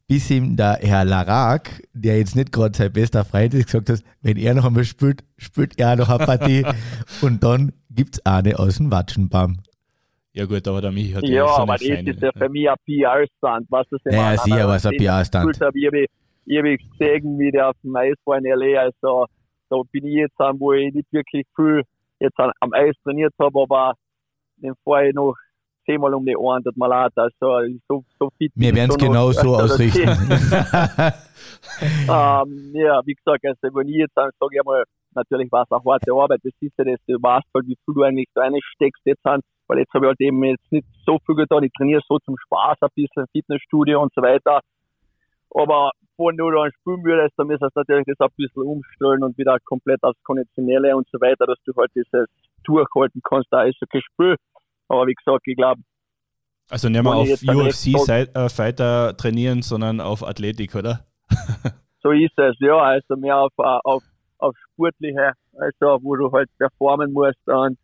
bis 0.07 0.31
ihm 0.31 0.55
der 0.55 0.79
Herr 0.81 1.03
Larak, 1.03 1.83
der 1.91 2.17
jetzt 2.17 2.37
nicht 2.37 2.53
gerade 2.53 2.77
sein 2.77 2.93
bester 2.93 3.25
Freund 3.25 3.53
ist, 3.55 3.65
gesagt 3.65 3.89
hat, 3.89 3.99
wenn 4.21 4.37
er 4.37 4.53
noch 4.53 4.63
einmal 4.63 4.85
spielt, 4.85 5.25
spielt 5.35 5.77
er 5.77 5.97
noch 5.97 6.07
eine 6.07 6.25
Partie 6.25 6.65
und 7.21 7.43
dann 7.43 7.73
gibt 7.89 8.15
es 8.15 8.25
eine 8.25 8.57
aus 8.57 8.77
dem 8.77 8.89
Watschenbaum. 8.89 9.57
Ja 10.33 10.45
gut, 10.45 10.65
aber 10.65 10.81
der 10.81 10.91
Michi 10.91 11.11
hat 11.11 11.23
ja, 11.23 11.45
so 11.45 11.63
aber 11.63 11.73
das 11.73 11.81
ist 11.81 12.21
ja 12.21 12.31
für 12.31 12.49
mich 12.49 12.69
ein 12.69 12.75
PR-Stand, 12.85 13.67
was 13.69 13.85
das 13.89 13.99
Ja, 14.05 14.37
sicher 14.37 14.67
war 14.67 14.75
es 14.77 14.85
ein 14.85 14.95
PR-Stand. 14.97 15.55
Ich 15.55 15.61
habe 15.61 15.77
hab 15.77 16.63
gesehen, 16.63 17.39
wie 17.39 17.51
der 17.51 17.69
auf 17.69 17.75
dem 17.83 17.95
Eis 17.95 18.15
war 18.25 18.37
in 18.37 18.45
L.A., 18.45 18.81
also 18.83 19.25
da 19.69 19.77
bin 19.91 20.05
ich 20.05 20.15
jetzt 20.15 20.39
an, 20.39 20.59
wo 20.59 20.71
ich 20.73 20.93
nicht 20.93 21.11
wirklich 21.11 21.45
viel 21.55 21.83
jetzt 22.19 22.39
am 22.39 22.73
Eis 22.73 22.95
trainiert 23.03 23.33
habe, 23.39 23.61
aber 23.61 23.93
den 24.57 24.73
fahre 24.85 25.09
ich 25.09 25.15
noch 25.15 25.35
zehnmal 25.85 26.13
um 26.13 26.25
die 26.25 26.35
Ohren, 26.37 26.63
tut 26.63 26.77
mir 26.77 26.87
leid. 26.87 27.11
Also, 27.15 27.77
so, 27.87 28.03
so 28.19 28.29
fit 28.37 28.51
Wir 28.55 28.73
werden 28.75 28.91
es 28.91 28.97
genau 28.97 29.31
so 29.31 29.55
ausrichten. 29.55 30.07
ähm, 32.07 32.71
ja, 32.73 33.01
wie 33.05 33.15
gesagt, 33.15 33.43
also, 33.45 33.75
wenn 33.75 33.87
ich 33.89 33.95
jetzt 33.95 34.13
sage 34.13 34.31
ich 34.51 34.59
einmal, 34.59 34.83
natürlich 35.13 35.51
war 35.51 35.63
es 35.63 35.71
eine 35.71 35.83
harte 35.83 36.13
Arbeit, 36.13 36.39
das 36.43 36.53
ist 36.59 36.73
ja 36.77 36.85
das, 36.85 36.99
du 37.07 37.15
weißt 37.15 37.47
halt, 37.53 37.67
wie 37.67 37.77
viel 37.83 37.93
du 37.93 38.03
eigentlich 38.03 38.29
da 38.33 38.41
reinsteckst 38.41 39.01
jetzt 39.05 39.25
an, 39.25 39.41
weil 39.71 39.79
jetzt 39.79 39.93
habe 39.93 40.05
ich 40.05 40.09
halt 40.09 40.19
eben 40.19 40.43
jetzt 40.43 40.69
nicht 40.69 40.85
so 41.05 41.17
viel 41.25 41.35
getan. 41.35 41.63
Ich 41.63 41.71
trainiere 41.71 42.01
so 42.05 42.19
zum 42.19 42.35
Spaß 42.37 42.77
ein 42.81 42.89
bisschen, 42.93 43.25
Fitnessstudio 43.31 44.01
und 44.01 44.11
so 44.13 44.21
weiter. 44.21 44.59
Aber 45.51 45.91
wenn 46.17 46.35
du 46.35 46.51
dann 46.51 46.69
spielen 46.73 47.05
würdest, 47.05 47.33
dann 47.37 47.47
müsstest 47.47 47.73
du 47.73 47.79
natürlich 47.79 48.05
das 48.05 48.19
ein 48.19 48.35
bisschen 48.35 48.63
umstellen 48.63 49.23
und 49.23 49.37
wieder 49.37 49.57
komplett 49.63 50.03
aufs 50.03 50.21
Konditionelle 50.23 50.93
und 50.97 51.07
so 51.09 51.21
weiter, 51.21 51.45
dass 51.45 51.57
du 51.63 51.71
halt 51.77 51.89
dieses 51.95 52.27
durchhalten 52.65 53.21
kannst, 53.23 53.47
da 53.49 53.63
ist 53.63 53.81
okay 53.81 54.01
Spiel. 54.11 54.35
Aber 54.89 55.07
wie 55.07 55.13
gesagt, 55.13 55.41
ich 55.45 55.55
glaube. 55.55 55.81
Also 56.69 56.89
nicht 56.89 57.03
mehr 57.03 57.13
auf 57.13 57.29
UFC-Fighter 57.41 59.09
äh, 59.09 59.13
trainieren, 59.13 59.61
sondern 59.61 60.01
auf 60.01 60.21
Athletik, 60.21 60.75
oder? 60.75 61.05
so 62.03 62.11
ist 62.11 62.37
es, 62.37 62.57
ja. 62.59 62.75
Also 62.75 63.15
mehr 63.15 63.37
auf, 63.37 63.53
äh, 63.57 63.79
auf, 63.85 64.03
auf 64.37 64.55
sportliche, 64.73 65.31
also 65.53 66.03
wo 66.03 66.17
du 66.17 66.29
halt 66.29 66.49
performen 66.57 67.13
musst. 67.13 67.47
Und, 67.47 67.77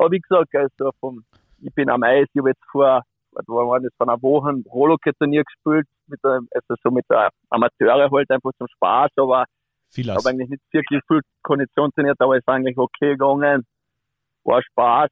aber 0.00 0.12
wie 0.12 0.20
gesagt, 0.20 0.54
also 0.54 0.90
vom, 0.98 1.24
ich 1.60 1.74
bin 1.74 1.90
am 1.90 2.02
Eis, 2.02 2.26
ich 2.32 2.40
habe 2.40 2.50
jetzt 2.50 2.64
vor, 2.72 3.02
was 3.32 3.46
war 3.46 3.80
das, 3.80 3.92
vor 3.98 4.08
einer 4.08 4.22
Woche 4.22 4.62
Rolloke-Turnier 4.66 5.44
gespielt, 5.44 5.86
mit 6.06 6.18
der, 6.24 6.40
also 6.52 6.74
so 6.82 6.90
mit 6.90 7.04
der 7.10 7.28
Amateure 7.50 8.10
halt 8.10 8.30
einfach 8.30 8.50
zum 8.56 8.66
Spaß, 8.76 9.10
aber 9.16 9.44
ich 9.94 10.08
habe 10.08 10.30
eigentlich 10.30 10.48
nicht 10.48 10.62
wirklich 10.72 11.02
viel 11.06 11.20
Kondition 11.42 11.90
trainiert, 11.92 12.16
aber 12.18 12.36
es 12.36 12.40
ist 12.40 12.48
eigentlich 12.48 12.78
okay 12.78 13.10
gegangen, 13.10 13.66
war 14.44 14.62
Spaß 14.62 15.10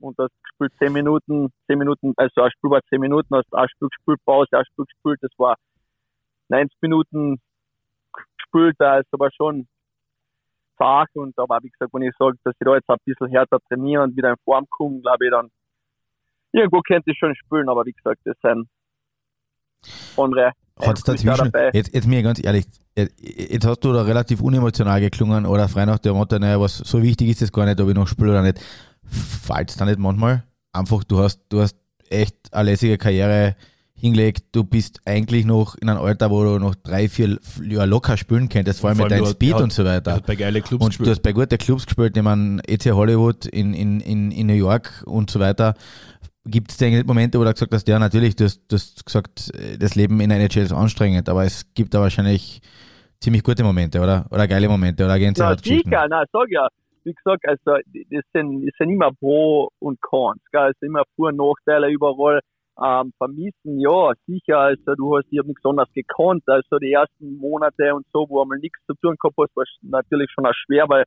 und 0.00 0.18
das 0.18 0.30
gespielt 0.42 0.72
zehn 0.78 0.92
Minuten, 0.94 1.50
zehn 1.66 1.78
Minuten, 1.78 2.14
also 2.16 2.40
ein 2.40 2.50
Spiel 2.50 2.70
war 2.70 2.80
zehn 2.88 3.00
Minuten, 3.00 3.36
hast 3.36 3.54
ein 3.54 3.68
Spiel 3.68 3.88
gespielt, 3.88 4.20
Pause, 4.24 4.48
ein 4.52 4.64
Spiel 4.64 4.86
gespielt, 4.86 5.18
das 5.20 5.32
war 5.36 5.56
90 6.48 6.78
Minuten 6.80 7.40
gespielt, 8.38 8.76
da 8.78 9.00
ist 9.00 9.08
aber 9.12 9.28
schon 9.36 9.68
zart 10.80 11.10
und 11.14 11.38
aber 11.38 11.58
wie 11.62 11.70
gesagt, 11.70 11.92
wenn 11.92 12.02
ich 12.02 12.14
sage, 12.18 12.36
dass 12.44 12.54
ich 12.58 12.64
da 12.64 12.74
jetzt 12.74 12.88
ein 12.88 12.96
bisschen 13.04 13.28
härter 13.28 13.58
trainiere 13.68 14.02
und 14.02 14.16
wieder 14.16 14.30
in 14.30 14.36
Form 14.44 14.66
komme, 14.70 15.00
glaube 15.00 15.24
ich 15.24 15.30
dann, 15.30 15.48
irgendwo 16.52 16.80
könnte 16.80 17.10
ich 17.10 17.18
schon 17.18 17.34
spielen, 17.34 17.68
aber 17.68 17.84
wie 17.84 17.92
gesagt, 17.92 18.20
das 18.24 18.36
sind 18.42 18.68
andere. 20.16 20.52
Hat's 20.80 21.02
dazwischen, 21.02 21.52
jetzt, 21.74 21.94
jetzt 21.94 22.06
mir 22.06 22.22
ganz 22.22 22.42
ehrlich, 22.42 22.64
jetzt 22.96 23.66
hast 23.66 23.80
du 23.80 23.92
da 23.92 24.02
relativ 24.02 24.40
unemotional 24.40 25.00
geklungen 25.00 25.44
oder 25.44 25.68
frei 25.68 25.84
nach 25.84 25.98
der 25.98 26.14
Motto, 26.14 26.38
naja, 26.38 26.58
was 26.58 26.78
so 26.78 27.02
wichtig 27.02 27.28
ist 27.28 27.42
es 27.42 27.52
gar 27.52 27.66
nicht, 27.66 27.80
ob 27.80 27.88
ich 27.88 27.94
noch 27.94 28.08
spiele 28.08 28.30
oder 28.30 28.42
nicht. 28.42 28.60
Fällt 29.04 29.70
es 29.70 29.76
da 29.76 29.84
nicht 29.84 29.98
manchmal? 29.98 30.44
Einfach, 30.72 31.04
du 31.04 31.18
hast, 31.18 31.42
du 31.50 31.60
hast 31.60 31.76
echt 32.08 32.36
eine 32.52 32.70
lässige 32.70 32.96
Karriere 32.96 33.56
hingelegt, 34.00 34.44
du 34.52 34.64
bist 34.64 35.00
eigentlich 35.04 35.44
noch 35.44 35.76
in 35.76 35.88
einem 35.88 36.00
Alter, 36.00 36.30
wo 36.30 36.42
du 36.42 36.58
noch 36.58 36.74
drei, 36.74 37.08
vier 37.08 37.38
Jahre 37.62 37.86
locker 37.86 38.16
spielen 38.16 38.48
könntest, 38.48 38.80
vor 38.80 38.90
allem 38.90 38.98
mit 38.98 39.10
deinem 39.10 39.26
Speed 39.26 39.54
hat, 39.54 39.62
und 39.62 39.72
so 39.72 39.84
weiter. 39.84 40.14
Hat 40.14 40.26
bei 40.26 40.36
geile 40.36 40.62
Clubs 40.62 40.84
und 40.84 40.90
gespielt. 40.90 41.06
du 41.06 41.10
hast 41.10 41.22
bei 41.22 41.32
guten 41.32 41.58
Clubs 41.58 41.86
gespielt, 41.86 42.16
ich 42.16 42.22
meine, 42.22 42.60
EC 42.66 42.92
Hollywood 42.92 43.46
in, 43.46 43.74
in, 43.74 44.00
in, 44.00 44.30
in 44.30 44.46
New 44.46 44.54
York 44.54 45.02
und 45.06 45.30
so 45.30 45.38
weiter. 45.38 45.74
Gibt 46.46 46.70
es 46.70 46.78
denn 46.78 47.06
Momente, 47.06 47.38
wo 47.38 47.44
du 47.44 47.52
gesagt 47.52 47.72
hast, 47.74 47.86
ja 47.86 47.98
natürlich, 47.98 48.34
du 48.34 48.44
hast, 48.44 48.62
du 48.68 48.76
hast 48.76 49.04
gesagt, 49.04 49.52
das 49.78 49.94
Leben 49.94 50.20
in 50.20 50.30
der 50.30 50.38
NHL 50.38 50.62
ist 50.62 50.72
anstrengend, 50.72 51.28
aber 51.28 51.44
es 51.44 51.72
gibt 51.74 51.92
da 51.92 52.00
wahrscheinlich 52.00 52.62
ziemlich 53.20 53.42
gute 53.42 53.62
Momente, 53.62 54.00
oder? 54.00 54.26
Oder 54.30 54.48
geile 54.48 54.68
Momente, 54.68 55.04
oder 55.04 55.18
Gänsehautgeschichten? 55.18 55.92
Ja, 55.92 56.04
sicher, 56.04 56.08
nein, 56.08 56.26
sag 56.32 56.50
ja. 56.50 56.68
Wie 57.04 57.14
gesagt, 57.14 57.46
also, 57.48 57.80
das 58.10 58.24
sind, 58.32 58.66
das 58.66 58.74
sind 58.78 58.90
immer 58.90 59.10
Pro 59.12 59.70
und 59.78 60.00
Cons, 60.00 60.40
gell? 60.52 60.70
Es 60.70 60.78
sind 60.80 60.88
immer 60.88 61.02
Vor- 61.16 61.28
und 61.28 61.36
Nachteile 61.36 61.88
überall. 61.90 62.40
Ähm, 62.82 63.12
vermissen, 63.18 63.78
ja, 63.78 64.12
sicher, 64.26 64.58
also 64.58 64.94
du 64.94 65.16
hast, 65.16 65.26
ich 65.30 65.38
habe 65.38 65.48
nichts 65.48 65.64
anderes 65.64 65.92
gekonnt, 65.92 66.42
also 66.46 66.78
die 66.78 66.92
ersten 66.92 67.36
Monate 67.36 67.94
und 67.94 68.06
so, 68.10 68.24
wo 68.28 68.40
einmal 68.40 68.58
nichts 68.58 68.78
zu 68.86 68.94
tun 69.02 69.16
gehabt 69.20 69.36
hast, 69.38 69.54
war 69.54 69.64
natürlich 69.82 70.30
schon 70.32 70.46
auch 70.46 70.54
schwer, 70.54 70.88
weil 70.88 71.04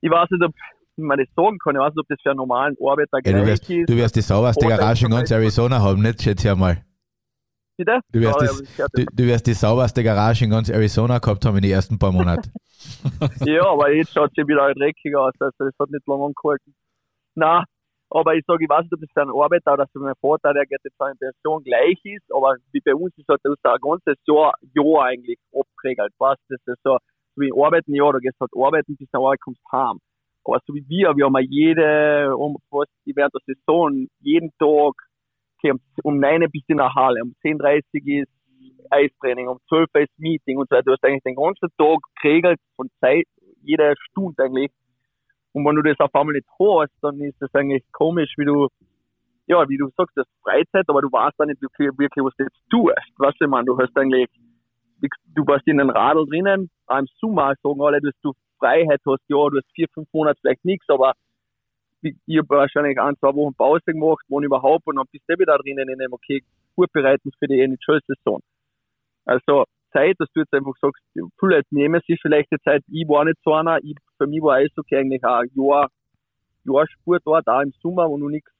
ich 0.00 0.10
weiß 0.10 0.28
nicht, 0.30 0.42
ob 0.42 0.52
man 0.96 1.18
das 1.18 1.28
sagen 1.36 1.58
kann, 1.58 1.76
ich 1.76 1.80
weiß 1.80 1.94
nicht, 1.94 2.00
ob 2.00 2.08
das 2.08 2.18
für 2.20 2.30
einen 2.30 2.38
normalen 2.38 2.76
Arbeiter 2.84 3.18
ja, 3.24 3.32
du 3.32 3.46
wirst, 3.46 3.70
ist. 3.70 3.88
Du 3.88 3.96
wirst 3.96 4.16
die 4.16 4.20
sauberste 4.20 4.66
Garage 4.66 5.06
in 5.06 5.12
ganz 5.12 5.30
Arizona 5.30 5.80
haben, 5.80 6.02
nicht, 6.02 6.22
schätze 6.22 6.48
ich 6.48 6.52
einmal. 6.52 6.84
Bitte? 7.76 8.00
Du 8.12 8.20
wirst, 8.20 8.40
ja, 8.40 8.46
das, 8.46 8.90
du, 8.92 9.04
du, 9.12 9.24
wirst 9.24 9.46
die 9.46 9.54
sauberste 9.54 10.02
Garage 10.02 10.44
in 10.44 10.50
ganz 10.50 10.68
Arizona 10.70 11.18
gehabt 11.18 11.44
haben 11.44 11.56
in 11.56 11.62
den 11.62 11.72
ersten 11.72 11.98
paar 11.98 12.12
Monaten. 12.12 12.50
ja, 13.44 13.64
aber 13.66 13.92
jetzt 13.92 14.12
schaut 14.12 14.30
sie 14.36 14.46
wieder 14.46 14.72
dreckig 14.74 15.16
aus, 15.16 15.32
also 15.40 15.56
das 15.58 15.74
hat 15.78 15.90
nicht 15.90 16.06
lange 16.06 16.24
angehalten. 16.24 16.74
Nein, 17.34 17.64
aber 18.14 18.36
ich 18.36 18.44
sage, 18.46 18.62
ich 18.62 18.70
weiß 18.70 18.82
nicht, 18.82 18.94
ob 18.94 19.00
das 19.00 19.10
für 19.12 19.22
einen 19.22 19.34
Arbeiter 19.34 19.72
oder 19.72 19.88
für 19.88 19.98
meinen 19.98 20.14
Vater, 20.20 20.54
der 20.54 20.66
geht 20.66 20.78
jetzt 20.84 21.00
in 21.00 21.18
Pension 21.18 21.64
gleich 21.64 21.98
ist, 22.04 22.32
aber 22.32 22.54
wie 22.70 22.80
bei 22.80 22.94
uns 22.94 23.12
ist 23.18 23.26
halt 23.28 23.40
das 23.42 23.58
ein 23.64 23.80
ganzes 23.82 24.22
Jahr, 24.24 24.54
Jahr 24.72 25.04
eigentlich 25.06 25.38
abgeregelt. 25.52 26.12
Weißt 26.18 26.40
das 26.48 26.60
ist 26.64 26.82
so, 26.84 26.98
wie 27.34 27.50
arbeiten, 27.52 27.92
ja, 27.92 28.12
du 28.12 28.18
gehst 28.20 28.38
halt 28.38 28.52
arbeiten, 28.54 28.96
bis 28.96 29.10
du 29.10 29.18
Arbeit 29.18 29.40
kommst 29.40 29.60
heim. 29.72 29.98
Aber 30.44 30.60
so 30.64 30.74
wie 30.74 30.84
wir, 30.88 31.16
wir 31.16 31.24
haben 31.24 31.36
jede, 31.50 32.36
um, 32.36 32.56
was, 32.70 32.86
während 33.04 33.34
der 33.34 33.40
Saison, 33.46 34.06
jeden 34.20 34.50
Tag, 34.60 34.94
okay, 35.58 35.72
um, 35.72 35.80
um 36.04 36.20
9 36.20 36.46
bis 36.52 36.62
in 36.68 36.76
der 36.76 36.94
Halle, 36.94 37.20
um 37.20 37.34
10.30 37.42 38.22
ist 38.22 38.30
Eistraining, 38.90 39.48
um 39.48 39.58
12 39.68 39.88
Uhr 39.92 40.00
ist 40.02 40.18
Meeting 40.18 40.58
und 40.58 40.68
so 40.68 40.76
weiter. 40.76 40.84
Du 40.84 40.92
hast 40.92 41.04
eigentlich 41.04 41.24
den 41.24 41.34
ganzen 41.34 41.68
Tag 41.76 41.98
geregelt 42.22 42.60
von 42.76 42.88
Zeit, 43.00 43.26
jede 43.62 43.94
Stunde 43.98 44.40
eigentlich 44.40 44.70
und 45.54 45.64
wenn 45.64 45.76
du 45.76 45.82
das 45.82 45.98
auf 46.00 46.12
einmal 46.14 46.34
nicht 46.34 46.48
hast, 46.58 46.92
dann 47.00 47.20
ist 47.20 47.40
das 47.40 47.54
eigentlich 47.54 47.84
komisch, 47.92 48.34
wie 48.36 48.44
du, 48.44 48.68
ja, 49.46 49.66
wie 49.68 49.76
du 49.76 49.88
sagst, 49.96 50.16
das 50.16 50.26
Freizeit, 50.42 50.84
aber 50.88 51.00
du 51.00 51.08
weißt 51.10 51.38
dann 51.38 51.48
nicht 51.48 51.62
wirklich, 51.62 51.90
wirklich 51.96 52.24
was 52.24 52.34
du 52.36 52.42
jetzt 52.42 52.58
tust. 52.70 53.18
Weißt 53.18 53.36
du, 53.38 53.44
ich 53.44 53.50
meine, 53.50 53.64
du 53.64 53.78
hast 53.78 53.96
eigentlich, 53.96 54.26
du 55.00 55.46
warst 55.46 55.66
in 55.68 55.78
den 55.78 55.90
Radl 55.90 56.26
drinnen, 56.26 56.70
auch 56.86 56.98
im 56.98 57.06
Sommer 57.20 57.54
sagen 57.62 57.80
alle, 57.82 58.00
dass 58.00 58.14
du 58.22 58.32
Freiheit 58.58 59.00
hast, 59.06 59.22
ja, 59.28 59.48
du 59.48 59.56
hast 59.56 59.70
vier, 59.74 59.86
fünf 59.94 60.08
Monate 60.12 60.38
vielleicht 60.40 60.64
nichts, 60.64 60.88
aber 60.88 61.12
ich, 62.02 62.16
ich 62.26 62.38
habe 62.38 62.48
wahrscheinlich 62.48 63.00
ein, 63.00 63.16
zwei 63.18 63.32
Wochen 63.34 63.54
Pause 63.54 63.84
gemacht, 63.86 64.24
wann 64.28 64.42
überhaupt, 64.42 64.86
und 64.88 64.96
dann 64.96 65.06
bist 65.12 65.24
du 65.28 65.38
wieder 65.38 65.56
drinnen 65.58 65.88
in 65.88 65.98
dem, 66.00 66.12
okay, 66.12 66.42
vorbereiten 66.74 67.30
für 67.38 67.46
die 67.46 67.60
NHL-Saison. 67.60 68.40
Also, 69.24 69.64
Zeit, 69.94 70.16
dass 70.18 70.28
du 70.34 70.40
jetzt 70.40 70.52
einfach 70.52 70.74
sagst, 70.80 71.02
viele 71.12 71.56
Leute 71.56 71.68
nehmen 71.70 72.00
sich 72.06 72.18
vielleicht 72.20 72.50
die 72.52 72.60
Zeit, 72.64 72.82
ich 72.90 73.08
war 73.08 73.24
nicht 73.24 73.38
so 73.44 73.54
einer, 73.54 73.78
ich, 73.82 73.96
für 74.18 74.26
mich 74.26 74.42
war 74.42 74.56
Eishockey 74.56 74.96
eigentlich 74.96 75.24
auch 75.24 75.40
ein 75.40 75.50
Jahr, 75.54 75.88
Jahr 76.64 76.86
Sportort, 76.88 77.46
auch 77.46 77.60
im 77.60 77.72
Sommer, 77.82 78.08
wo 78.08 78.18
du 78.18 78.28
nichts, 78.28 78.50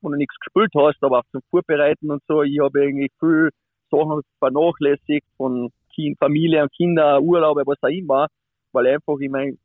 wo 0.00 0.10
du 0.10 0.16
nichts 0.16 0.34
gespielt 0.40 0.72
hast, 0.76 1.02
aber 1.02 1.18
auch 1.18 1.24
zum 1.32 1.42
Vorbereiten 1.50 2.10
und 2.10 2.22
so, 2.28 2.42
ich 2.42 2.60
habe 2.60 2.82
eigentlich 2.82 3.12
viel 3.18 3.50
Sachen 3.90 4.22
vernachlässigt 4.38 5.26
von 5.36 5.70
kind, 5.94 6.18
Familie 6.18 6.62
und 6.62 6.72
Kinder, 6.72 7.20
Urlaube, 7.20 7.62
was 7.66 7.82
auch 7.82 7.88
immer, 7.88 8.26
weil 8.72 8.86
einfach 8.86 9.18
in 9.18 9.32
meiner 9.32 9.56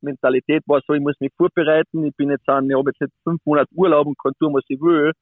Mentalität 0.00 0.62
war 0.66 0.80
so, 0.86 0.94
ich 0.94 1.00
muss 1.00 1.18
mich 1.20 1.32
vorbereiten, 1.36 2.04
ich 2.04 2.14
bin 2.16 2.30
jetzt 2.30 2.48
an, 2.48 2.70
ich 2.70 2.76
habe 2.76 2.90
jetzt, 2.90 3.00
jetzt 3.00 3.22
fünf 3.24 3.40
Monate 3.44 3.68
Urlaub 3.74 4.06
und 4.06 4.18
kann 4.18 4.32
tun, 4.38 4.54
was 4.54 4.64
ich 4.68 4.80
will 4.80 5.12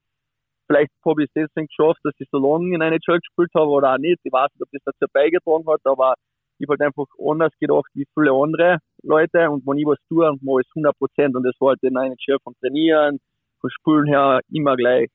Vielleicht 0.67 0.93
habe 1.05 1.23
ich 1.23 1.31
es 1.35 1.49
deswegen 1.49 1.69
geschafft, 1.69 2.01
dass 2.05 2.15
ich 2.19 2.29
so 2.31 2.39
lange 2.39 2.75
in 2.75 2.83
einer 2.83 2.97
NHL 2.97 3.19
gespielt 3.19 3.51
habe 3.55 3.69
oder 3.69 3.95
auch 3.95 3.99
nicht. 3.99 4.21
Ich 4.25 4.33
weiß 4.33 4.49
nicht, 4.55 4.63
ob 4.63 4.69
das 4.73 4.83
dazu 4.85 5.07
beigetragen 5.13 5.67
hat, 5.69 5.81
aber 5.85 6.15
ich 6.59 6.69
habe 6.69 6.79
halt 6.79 6.89
einfach 6.89 7.07
anders 7.19 7.53
gedacht 7.61 7.91
wie 7.95 8.07
viele 8.15 8.33
andere 8.33 8.79
Leute 9.03 9.51
und 9.51 9.67
wenn 9.67 9.79
ich 9.79 9.87
was 9.87 9.99
tue, 10.09 10.25
mache 10.41 10.61
ich 10.61 10.67
es 10.69 10.77
100 10.77 10.97
Prozent 10.99 11.37
und 11.37 11.43
das 11.43 11.55
war 11.61 11.71
halt 11.71 11.83
in 11.83 11.97
einer 11.97 12.15
NHL 12.15 12.39
vom 12.43 12.55
Trainieren, 12.61 13.19
vom 13.61 13.71
Spielen 13.71 14.07
her 14.07 14.41
immer 14.51 14.77
gleich. 14.77 15.11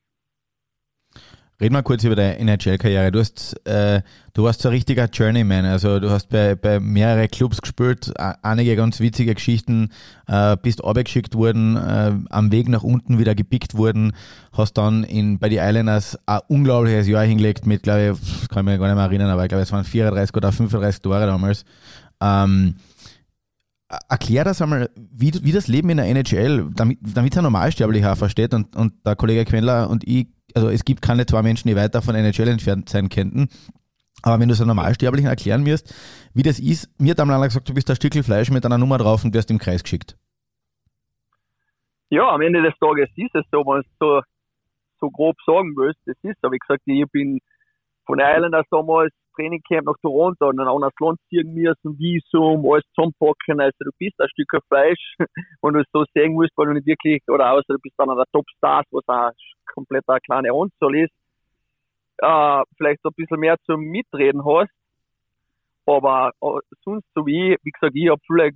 Reden 1.60 1.74
wir 1.74 1.82
kurz 1.82 2.04
über 2.04 2.16
deine 2.16 2.38
NHL-Karriere. 2.38 3.12
Du 3.12 3.20
äh, 3.70 4.00
du 4.32 4.44
warst 4.44 4.62
so 4.62 4.70
ein 4.70 4.74
richtiger 4.74 5.04
Journeyman. 5.06 5.66
Also 5.66 6.00
du 6.00 6.10
hast 6.10 6.30
bei, 6.30 6.54
bei 6.54 6.80
mehrere 6.80 7.28
Clubs 7.28 7.60
gespielt, 7.60 8.12
einige 8.16 8.76
ganz 8.76 8.98
witzige 8.98 9.34
Geschichten, 9.34 9.90
äh, 10.26 10.56
bist 10.56 10.82
abgeschickt 10.82 11.34
worden, 11.34 11.76
äh, 11.76 12.12
am 12.30 12.50
Weg 12.50 12.70
nach 12.70 12.82
unten 12.82 13.18
wieder 13.18 13.34
gepickt 13.34 13.76
worden, 13.76 14.12
hast 14.52 14.78
dann 14.78 15.04
in, 15.04 15.38
bei 15.38 15.50
die 15.50 15.58
Islanders 15.58 16.18
ein 16.24 16.40
unglaubliches 16.48 17.06
Jahr 17.06 17.24
hingelegt 17.24 17.66
mit, 17.66 17.82
glaube 17.82 18.16
ich, 18.16 18.48
kann 18.48 18.66
ich 18.66 18.72
mich 18.72 18.80
gar 18.80 18.86
nicht 18.86 18.96
mehr 18.96 19.04
erinnern, 19.04 19.28
aber 19.28 19.42
ich 19.42 19.50
glaube, 19.50 19.62
es 19.62 19.72
waren 19.72 19.84
34 19.84 20.34
oder 20.34 20.52
35 20.52 21.02
Tore 21.02 21.26
damals. 21.26 21.66
Ähm, 22.22 22.76
Erklär 24.08 24.44
das 24.44 24.62
einmal, 24.62 24.88
wie, 24.96 25.32
wie 25.42 25.50
das 25.50 25.66
Leben 25.66 25.90
in 25.90 25.96
der 25.96 26.06
NHL, 26.06 26.70
damit, 26.76 26.98
damit 27.02 27.36
ein 27.36 27.42
Normalsterblicher 27.42 28.14
versteht 28.14 28.54
und, 28.54 28.76
und 28.76 28.92
der 29.04 29.16
Kollege 29.16 29.44
Quendler 29.44 29.90
und 29.90 30.06
ich 30.06 30.28
also 30.54 30.68
es 30.68 30.84
gibt 30.84 31.02
keine 31.02 31.26
zwei 31.26 31.42
Menschen, 31.42 31.68
die 31.68 31.76
weiter 31.76 32.02
von 32.02 32.14
NHL 32.14 32.48
entfernt 32.48 32.88
sein 32.88 33.08
könnten. 33.08 33.48
Aber 34.22 34.38
wenn 34.40 34.48
du 34.48 34.52
es 34.52 34.60
einem 34.60 34.68
Normalsterblichen 34.68 35.28
erklären 35.28 35.64
wirst, 35.64 35.94
wie 36.34 36.42
das 36.42 36.58
ist, 36.58 36.90
mir 37.00 37.12
hat 37.12 37.20
einmal 37.20 37.40
gesagt, 37.40 37.68
du 37.68 37.74
bist 37.74 37.88
ein 37.88 37.96
Stückchen 37.96 38.22
Fleisch 38.22 38.50
mit 38.50 38.66
einer 38.66 38.78
Nummer 38.78 38.98
drauf 38.98 39.24
und 39.24 39.34
wirst 39.34 39.50
im 39.50 39.58
Kreis 39.58 39.82
geschickt. 39.82 40.16
Ja, 42.10 42.28
am 42.28 42.42
Ende 42.42 42.60
des 42.62 42.74
Tages 42.78 43.08
ist 43.16 43.34
es 43.34 43.44
so, 43.50 43.58
wenn 43.64 43.82
du 43.82 43.88
so, 43.98 44.20
so 45.00 45.10
grob 45.10 45.36
sagen 45.46 45.74
willst, 45.76 46.00
das 46.06 46.16
ist 46.22 46.38
so. 46.42 46.50
Wie 46.50 46.58
gesagt, 46.58 46.82
ich 46.84 47.04
bin 47.12 47.40
von 48.04 48.18
der 48.18 48.36
Islanders 48.36 48.66
damals 48.70 49.12
Trainingcamp 49.40 49.86
nach 49.86 49.96
Toronto 50.02 50.48
und 50.48 50.56
dann 50.58 50.68
auch 50.68 50.78
nach 50.78 50.90
Land 51.00 51.18
ziehen 51.28 51.52
müssen, 51.54 51.98
Visum, 51.98 52.64
alles 52.70 52.84
zusammenpacken. 52.94 53.60
Also 53.60 53.76
du 53.80 53.90
bist 53.98 54.20
ein 54.20 54.28
Stück 54.28 54.50
Fleisch, 54.68 55.14
wenn 55.62 55.74
du 55.74 55.80
es 55.80 55.86
so 55.92 56.04
sehen 56.14 56.34
musst, 56.34 56.52
weil 56.56 56.66
du 56.66 56.72
nicht 56.74 56.86
wirklich, 56.86 57.22
oder 57.28 57.52
außer 57.52 57.74
du 57.74 57.78
bist 57.82 57.94
dann 57.98 58.08
der 58.08 58.24
Topstars, 58.32 58.86
was 58.90 59.08
auch 59.08 59.30
komplett 59.72 60.04
eine 60.08 60.20
kleine 60.20 60.52
Anzahl 60.52 60.94
ist, 60.96 61.12
äh, 62.18 62.62
vielleicht 62.76 63.04
ein 63.04 63.12
bisschen 63.16 63.40
mehr 63.40 63.56
zum 63.64 63.80
Mitreden 63.80 64.44
hast. 64.44 64.70
Aber 65.86 66.32
äh, 66.42 66.60
sonst 66.84 67.06
so 67.14 67.26
wie, 67.26 67.56
wie 67.62 67.70
gesagt, 67.70 67.96
ich 67.96 68.08
habe 68.08 68.20
viele 68.26 68.50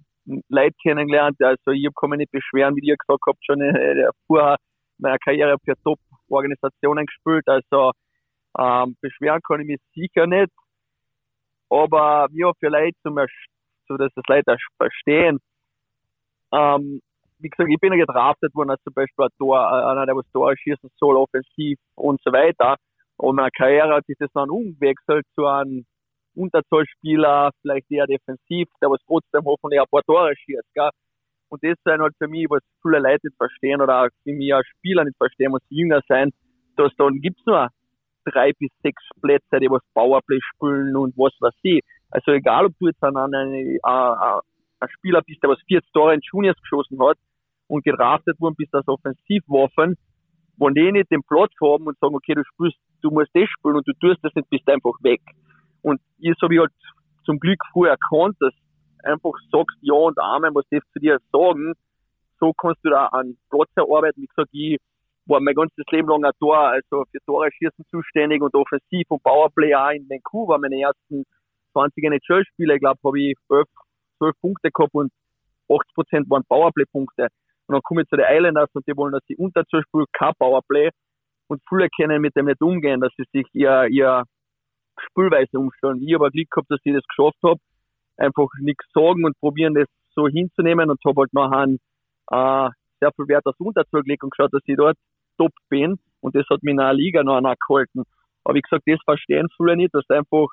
Leute 0.49 0.77
kennengelernt, 0.83 1.37
also 1.43 1.71
ich 1.71 1.89
kann 1.99 2.11
mich 2.11 2.19
nicht 2.19 2.33
beschweren, 2.33 2.77
wie 2.77 2.87
ihr 2.87 2.97
gesagt 2.97 3.23
habt 3.27 3.45
schon 3.45 3.61
äh, 3.63 4.09
vorher, 4.27 4.57
meine 4.99 5.19
Karriere 5.19 5.57
für 5.65 5.75
Top-Organisationen 5.83 7.07
gespielt, 7.07 7.47
also 7.47 7.93
ähm, 8.59 8.97
beschweren 9.01 9.41
kann 9.47 9.61
ich 9.61 9.67
mich 9.67 9.81
sicher 9.95 10.27
nicht. 10.27 10.53
Aber 11.71 12.29
ja, 12.33 12.53
vielleicht 12.59 12.97
zum 13.03 13.17
so 13.89 13.97
dass 13.97 14.13
das 14.15 14.25
Leute 14.29 14.57
verstehen. 14.79 15.39
Ähm, 16.53 17.01
wie 17.39 17.49
gesagt, 17.49 17.71
ich 17.71 17.81
bin 17.81 17.93
ja 17.93 17.99
gedraftet 17.99 18.55
worden 18.55 18.71
als 18.71 18.83
zum 18.83 18.95
Beispiel 18.95 19.25
ein 19.25 19.31
Tor, 19.39 19.59
äh, 19.59 19.91
einer, 19.91 20.07
der 20.07 20.17
was 20.17 20.31
Tor 20.33 20.55
schießen 20.57 20.91
soll, 20.97 21.17
offensiv 21.17 21.79
und 21.95 22.21
so 22.23 22.33
weiter. 22.33 22.77
Und 23.17 23.37
meine 23.37 23.51
Karriere 23.51 23.97
hat 23.97 24.07
sich 24.07 24.17
das 24.19 24.31
dann 24.33 24.51
umgewechselt 24.51 25.27
zu 25.35 25.47
einem 25.47 25.85
Unterzahlspieler, 26.35 27.51
vielleicht 27.61 27.91
eher 27.91 28.07
defensiv, 28.07 28.69
der 28.81 28.91
was 28.91 29.01
trotzdem 29.07 29.45
hoffentlich 29.45 29.81
ein 29.81 29.87
paar 29.91 30.03
Tore 30.03 30.35
schießt, 30.37 30.75
gell? 30.75 30.91
Und 31.49 31.63
das 31.63 31.77
sind 31.85 32.01
halt 32.01 32.15
für 32.19 32.27
mich, 32.27 32.47
was 32.49 32.63
viele 32.83 32.99
Leute 32.99 33.29
nicht 33.29 33.37
verstehen 33.37 33.81
oder 33.81 34.03
auch 34.03 34.09
für 34.25 34.33
mich 34.33 34.53
als 34.53 34.67
Spieler 34.67 35.05
nicht 35.05 35.17
verstehen, 35.17 35.53
was 35.53 35.63
jünger 35.69 36.01
sein, 36.09 36.31
dass 36.77 36.93
dann 36.97 37.21
gibt's 37.21 37.45
nur 37.47 37.69
drei 38.25 38.53
bis 38.59 38.71
sechs 38.83 39.03
Plätze, 39.21 39.61
die 39.61 39.71
was 39.71 39.83
Powerplay 39.95 40.39
spielen 40.55 40.97
und 40.97 41.17
was 41.17 41.33
weiß 41.41 41.55
ich. 41.63 41.83
Also 42.11 42.33
egal, 42.33 42.67
ob 42.67 42.73
du 42.79 42.89
jetzt 42.89 43.03
an 43.03 43.17
einen, 43.17 43.79
ein 43.83 44.89
Spieler 44.99 45.23
bist, 45.23 45.43
der 45.43 45.51
was 45.51 45.61
40 45.67 45.91
Tore 45.93 46.15
in 46.15 46.21
Juniors 46.23 46.61
geschossen 46.61 46.99
hat 47.03 47.19
und 47.69 47.85
gedraftet 47.85 48.41
worden 48.41 48.55
bist 48.57 48.75
als 48.75 48.87
Offensivwaffen, 48.89 49.97
wo 50.57 50.69
die 50.71 50.93
nicht 50.93 51.11
den 51.11 51.23
Platz 51.23 51.53
haben 51.61 51.87
und 51.87 51.99
sagen, 51.99 52.15
okay, 52.15 52.35
du 52.35 52.45
spielst, 52.45 52.79
du 53.03 53.11
musst 53.11 53.31
das 53.35 53.49
spielen 53.49 53.77
und 53.77 53.89
du 53.89 53.93
tust 54.01 54.19
das 54.23 54.35
nicht, 54.35 54.49
bist 54.51 54.69
einfach 54.69 54.95
weg. 55.03 55.21
Und 55.83 56.01
ich 56.19 56.35
habe 56.41 56.55
ich 56.55 56.61
halt 56.61 56.73
zum 57.25 57.39
Glück 57.39 57.61
früher 57.73 57.91
erkannt, 57.91 58.37
dass 58.41 58.55
einfach 59.03 59.33
sagst 59.51 59.77
Ja 59.81 59.95
und 59.95 60.19
Amen, 60.19 60.55
was 60.55 60.65
die 60.71 60.81
zu 60.93 60.99
dir 60.99 61.19
sagen, 61.33 61.75
so 62.41 62.53
kannst 62.53 62.85
du 62.85 62.91
da 62.91 63.07
an 63.07 63.37
Platz 63.51 63.71
erarbeiten. 63.77 64.23
Wie 64.23 64.27
gesagt, 64.27 64.51
ich 64.53 64.79
war 65.27 65.41
mein 65.41 65.55
ganzes 65.55 65.85
Leben 65.91 66.09
lang 66.09 66.25
ein 66.25 66.33
Tor, 66.39 66.59
also 66.59 67.05
für 67.11 67.19
Tore 67.27 67.51
schießen 67.53 67.85
zuständig 67.91 68.43
und 68.43 68.55
offensiv 68.55 69.07
und 69.09 69.23
Powerplay 69.23 69.75
auch 69.75 69.91
in 69.91 70.09
Vancouver. 70.09 70.59
Meine 70.59 70.81
ersten 70.81 71.25
20 71.73 72.05
NHL-Spiele, 72.05 72.75
ich 72.75 72.81
glaube, 72.81 72.99
habe 73.05 73.21
ich 73.21 73.35
12, 73.47 73.67
12 74.19 74.35
Punkte 74.41 74.71
gehabt 74.71 74.95
und 74.95 75.13
80 75.71 75.95
Prozent 75.95 76.31
waren 76.31 76.45
Powerplay-Punkte. 76.49 77.29
Und 77.67 77.73
dann 77.73 77.83
komme 77.83 78.03
ich 78.03 78.09
zu 78.09 78.17
den 78.17 78.27
Islanders 78.29 78.69
und 78.75 78.87
die 78.87 78.97
wollen, 78.97 79.13
dass 79.13 79.23
ich 79.29 79.39
unter 79.39 79.65
zum 79.67 79.81
Beispiel 79.81 80.05
kein 80.13 80.33
Powerplay 80.39 80.91
und 81.49 81.63
viele 81.69 81.89
können 81.91 82.21
mit 82.21 82.37
dem 82.37 82.47
nicht 82.47 82.61
umgehen, 82.61 83.01
dass 83.01 83.13
sie 83.17 83.25
sich 83.33 83.47
ihr, 83.53 83.87
ihr 83.91 84.25
Spielweise 85.11 85.59
umstellen. 85.59 86.03
Ich 86.03 86.15
habe 86.15 86.31
Glück 86.31 86.51
gehabt, 86.51 86.71
dass 86.71 86.81
ich 86.85 86.95
das 86.95 87.05
geschafft 87.09 87.39
habe. 87.43 87.61
Einfach 88.17 88.49
nichts 88.61 88.85
sagen 88.93 89.25
und 89.25 89.39
probieren, 89.41 89.75
das 89.75 89.89
so 90.15 90.29
hinzunehmen 90.29 90.91
und 90.91 91.01
habe 91.05 91.23
halt 91.23 91.33
nachher 91.33 91.67
äh, 92.31 92.71
sehr 93.01 93.13
viel 93.17 93.29
Wert 93.29 93.45
aufs 93.47 93.59
Unterzahl 93.59 94.03
gelegt 94.03 94.23
und 94.23 94.31
geschaut, 94.31 94.53
dass 94.53 94.63
ich 94.67 94.77
dort 94.77 94.97
top 95.39 95.53
bin. 95.69 95.99
Und 96.21 96.35
das 96.35 96.47
hat 96.51 96.63
mich 96.63 96.73
in 96.73 96.79
der 96.79 96.95
Liga 96.95 97.23
noch 97.23 97.41
gehalten. 97.69 98.05
Aber 98.45 98.55
wie 98.55 98.61
gesagt, 98.61 98.85
das 98.87 99.01
verstehen 99.05 99.49
viele 99.57 99.77
nicht, 99.77 99.95
dass 99.95 100.09
einfach, 100.11 100.49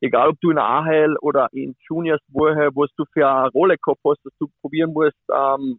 egal 0.00 0.30
ob 0.30 0.40
du 0.40 0.50
in 0.50 0.58
AHL 0.58 1.16
oder 1.20 1.48
in 1.52 1.74
Juniors 1.88 2.20
woher, 2.28 2.70
was 2.74 2.90
du 2.96 3.04
für 3.12 3.28
eine 3.28 3.48
Rolle 3.50 3.76
gehabt 3.78 4.00
hast, 4.06 4.24
dass 4.24 4.32
du 4.38 4.48
probieren 4.60 4.92
musst, 4.92 5.16
ähm, 5.32 5.78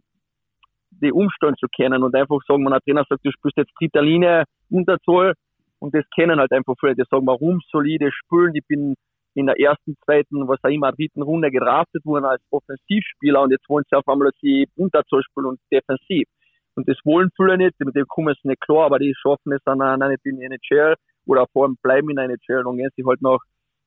die 1.01 1.11
Umstände 1.11 1.55
zu 1.59 1.67
kennen 1.75 2.03
und 2.03 2.15
einfach 2.15 2.39
sagen, 2.47 2.65
wenn 2.65 2.73
ein 2.73 2.79
Trainer 2.81 3.03
sagt, 3.09 3.25
du 3.25 3.31
spielst 3.31 3.57
jetzt 3.57 3.73
dritte 3.79 4.01
Linie, 4.01 4.43
Unterzahl, 4.69 5.33
und 5.79 5.93
das 5.93 6.05
kennen 6.15 6.39
halt 6.39 6.51
einfach 6.51 6.75
viele, 6.79 6.95
die 6.95 7.03
sagen, 7.09 7.27
warum 7.27 7.59
solide 7.69 8.09
spielen, 8.11 8.55
ich 8.55 8.65
bin 8.67 8.95
in 9.35 9.47
der 9.47 9.59
ersten, 9.59 9.95
zweiten, 10.05 10.47
was 10.47 10.63
auch 10.63 10.69
immer, 10.69 10.91
dritten 10.91 11.23
Runde 11.23 11.51
gedraftet 11.51 12.05
worden 12.05 12.25
als 12.25 12.41
Offensivspieler 12.51 13.41
und 13.41 13.51
jetzt 13.51 13.67
wollen 13.67 13.83
sie 13.89 13.97
auf 13.97 14.07
einmal, 14.07 14.29
dass 14.29 14.39
sie 14.39 14.67
Unterzahl 14.75 15.23
spielen 15.23 15.47
und 15.47 15.59
defensiv. 15.71 16.27
Und 16.75 16.87
das 16.87 16.97
wollen 17.03 17.29
viele 17.35 17.57
nicht, 17.57 17.79
mit 17.79 17.95
dem 17.95 18.07
kommen 18.07 18.33
sie 18.41 18.47
nicht 18.47 18.61
klar, 18.61 18.85
aber 18.85 18.99
die 18.99 19.13
schaffen 19.15 19.51
es 19.51 19.61
dann 19.65 19.81
auch 19.81 19.97
nicht 20.07 20.25
in 20.25 20.37
die 20.39 20.45
NHL 20.45 20.95
oder 21.25 21.45
vor 21.53 21.65
allem 21.65 21.77
bleiben 21.81 22.09
in 22.09 22.15
der 22.15 22.25
NHL 22.25 22.65
und 22.65 22.77
gehen 22.77 22.89
sie 22.95 23.05
halt 23.05 23.21
noch 23.21 23.39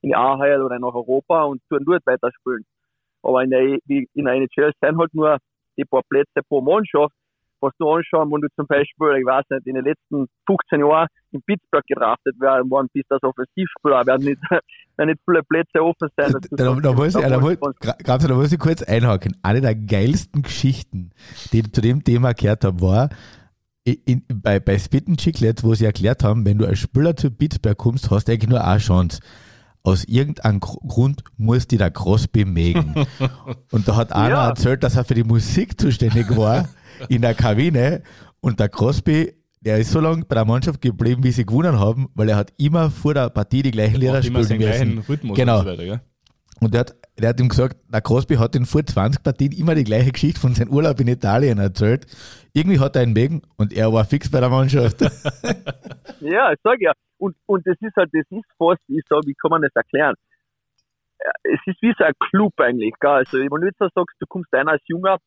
in 0.02 0.10
die 0.10 0.16
AHL 0.16 0.62
oder 0.62 0.78
nach 0.78 0.94
Europa 0.94 1.44
und 1.44 1.60
tun 1.68 1.84
dort 1.84 2.06
weiterspielen. 2.06 2.64
Aber 3.22 3.42
in 3.42 3.50
der, 3.50 3.78
in 3.88 4.24
der 4.24 4.34
NHL 4.34 4.72
sind 4.80 4.98
halt 4.98 5.14
nur 5.14 5.38
die 5.76 5.84
paar 5.84 6.02
Plätze 6.08 6.42
pro 6.48 6.60
Mannschaft 6.60 7.14
was 7.60 7.72
du 7.78 7.88
anschauen, 7.88 8.30
wenn 8.30 8.40
du 8.40 8.48
zum 8.56 8.66
Beispiel, 8.66 9.18
ich 9.18 9.26
weiß 9.26 9.44
nicht, 9.50 9.66
in 9.66 9.74
den 9.74 9.84
letzten 9.84 10.26
15 10.46 10.80
Jahren 10.80 11.08
in 11.32 11.42
Pittsburgh 11.42 11.84
gedraftet 11.86 12.34
worden 12.38 12.88
bist 12.92 13.10
als 13.10 13.22
Offensivspieler, 13.22 14.06
werden 14.06 14.24
nicht, 14.24 14.40
werden 14.96 15.08
nicht 15.10 15.20
viele 15.24 15.42
Plätze 15.42 15.82
offen 15.82 16.08
sein. 16.16 16.32
Da, 16.32 16.74
da, 16.74 16.80
da, 16.80 16.92
muss 16.92 17.14
ich, 17.14 17.22
da, 17.22 17.40
muss, 17.40 17.56
da 18.02 18.34
muss 18.34 18.52
ich 18.52 18.58
kurz 18.58 18.82
einhaken. 18.82 19.36
Eine 19.42 19.60
der 19.60 19.74
geilsten 19.74 20.42
Geschichten, 20.42 21.10
die 21.52 21.60
ich 21.60 21.72
zu 21.72 21.80
dem 21.80 22.04
Thema 22.04 22.32
gehört 22.32 22.64
habe, 22.64 22.80
war, 22.80 23.08
in, 23.86 24.24
bei, 24.28 24.58
bei 24.58 24.78
Spitten 24.78 25.16
Chiclet, 25.16 25.62
wo 25.62 25.74
sie 25.74 25.84
erklärt 25.84 26.24
haben, 26.24 26.44
wenn 26.44 26.58
du 26.58 26.66
als 26.66 26.80
Spieler 26.80 27.16
zu 27.16 27.30
Pittsburgh 27.30 27.76
kommst, 27.76 28.10
hast 28.10 28.26
du 28.26 28.32
eigentlich 28.32 28.50
nur 28.50 28.64
eine 28.64 28.78
Chance. 28.78 29.20
Aus 29.84 30.04
irgendeinem 30.04 30.58
Grund 30.58 31.22
muss 31.36 31.68
die 31.68 31.76
der 31.76 31.92
Crosby 31.92 32.44
mögen. 32.44 33.06
Und 33.70 33.86
da 33.86 33.94
hat 33.94 34.12
einer 34.12 34.28
ja. 34.30 34.48
erzählt, 34.48 34.82
dass 34.82 34.96
er 34.96 35.04
für 35.04 35.14
die 35.14 35.22
Musik 35.22 35.80
zuständig 35.80 36.36
war 36.36 36.68
in 37.08 37.22
der 37.22 37.34
Kabine 37.34 38.02
und 38.40 38.60
der 38.60 38.68
Crosby, 38.68 39.32
der 39.60 39.78
ist 39.78 39.90
so 39.90 40.00
lange 40.00 40.24
bei 40.24 40.34
der 40.34 40.44
Mannschaft 40.44 40.80
geblieben, 40.80 41.24
wie 41.24 41.32
sie 41.32 41.44
gewonnen 41.44 41.78
haben, 41.78 42.08
weil 42.14 42.28
er 42.28 42.36
hat 42.36 42.52
immer 42.58 42.90
vor 42.90 43.14
der 43.14 43.30
Partie 43.30 43.62
die 43.62 43.70
gleichen 43.70 43.96
Lieder 43.96 44.22
spielen 44.22 44.38
müssen. 44.38 44.58
Gleichen 44.58 44.98
Rhythmus 44.98 45.36
genau. 45.36 45.60
Und, 45.60 45.64
so 45.64 45.78
weiter, 45.78 46.00
und 46.60 46.72
der 46.72 46.80
hat, 46.80 46.96
der 47.18 47.28
hat 47.30 47.40
ihm 47.40 47.48
gesagt, 47.48 47.76
der 47.92 48.00
Crosby 48.00 48.36
hat 48.36 48.56
in 48.56 48.64
vor 48.64 48.84
20 48.84 49.22
Partien 49.22 49.52
immer 49.52 49.74
die 49.74 49.84
gleiche 49.84 50.12
Geschichte 50.12 50.40
von 50.40 50.54
seinem 50.54 50.72
Urlaub 50.72 50.98
in 51.00 51.08
Italien 51.08 51.58
erzählt. 51.58 52.06
Irgendwie 52.54 52.78
hat 52.78 52.96
er 52.96 53.02
ihn 53.02 53.14
wegen 53.14 53.42
und 53.56 53.72
er 53.72 53.92
war 53.92 54.04
fix 54.04 54.30
bei 54.30 54.40
der 54.40 54.48
Mannschaft. 54.48 55.00
ja, 56.20 56.52
ich 56.52 56.58
sag 56.62 56.80
ja. 56.80 56.92
Und, 57.18 57.36
und 57.46 57.66
das 57.66 57.76
ist 57.80 57.96
halt, 57.96 58.10
das 58.12 58.24
ist 58.30 58.44
fast, 58.58 58.80
ich 58.88 59.04
sag, 59.08 59.22
wie 59.26 59.34
kann 59.34 59.50
man 59.50 59.62
das 59.62 59.72
erklären? 59.74 60.14
Es 61.42 61.60
ist 61.66 61.80
wie 61.82 61.94
so 61.98 62.04
ein 62.04 62.12
Club 62.30 62.52
eigentlich, 62.58 62.94
gell? 63.00 63.10
Also, 63.10 63.38
wenn 63.38 63.48
du 63.48 63.66
jetzt 63.66 63.78
sagst, 63.78 63.96
du 64.20 64.26
kommst 64.28 64.52
einer 64.52 64.72
als 64.72 64.82
Junger, 64.86 65.18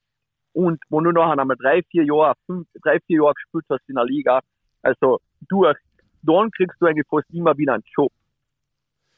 und 0.60 0.80
wo 0.90 1.00
du 1.00 1.12
nachher 1.12 1.40
einmal 1.40 1.56
drei, 1.58 1.82
vier 1.90 2.04
Jahre, 2.04 2.34
fünf, 2.46 2.68
drei, 2.84 3.00
vier 3.08 3.24
Jahre 3.24 3.34
gespielt 3.34 3.66
hast 3.70 3.88
in 3.88 3.96
der 3.96 4.04
Liga, 4.04 4.42
also 4.82 5.20
durch, 5.48 5.78
dann 6.22 6.52
kriegst 6.52 6.76
du 6.82 6.86
eigentlich 6.86 7.08
fast 7.10 7.34
immer 7.34 7.58
wieder 7.58 7.76
einen 7.76 7.84
Job. 7.96 8.12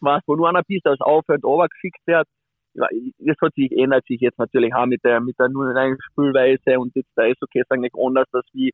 Was, 0.01 0.21
wo 0.27 0.35
du 0.35 0.45
einer 0.45 0.61
bist, 0.61 0.85
als 0.85 1.01
Auf- 1.01 1.27
und 1.29 1.43
Over 1.43 1.67
geschickt 1.67 2.01
wird, 2.05 2.27
das 2.73 3.37
hat 3.41 3.53
sich, 3.55 3.71
ändert 3.71 4.05
sich 4.05 4.21
jetzt 4.21 4.37
natürlich 4.37 4.73
auch 4.73 4.85
mit 4.85 5.03
der, 5.03 5.19
mit 5.19 5.37
der 5.39 5.49
nur 5.49 5.73
neuen 5.73 5.97
Spielweise 6.11 6.79
und 6.79 6.95
jetzt 6.95 7.11
da 7.15 7.25
ist 7.25 7.41
okay, 7.41 7.61
ist 7.61 7.71
eigentlich 7.71 7.93
anders 7.95 8.27
als 8.33 8.45
wie 8.53 8.71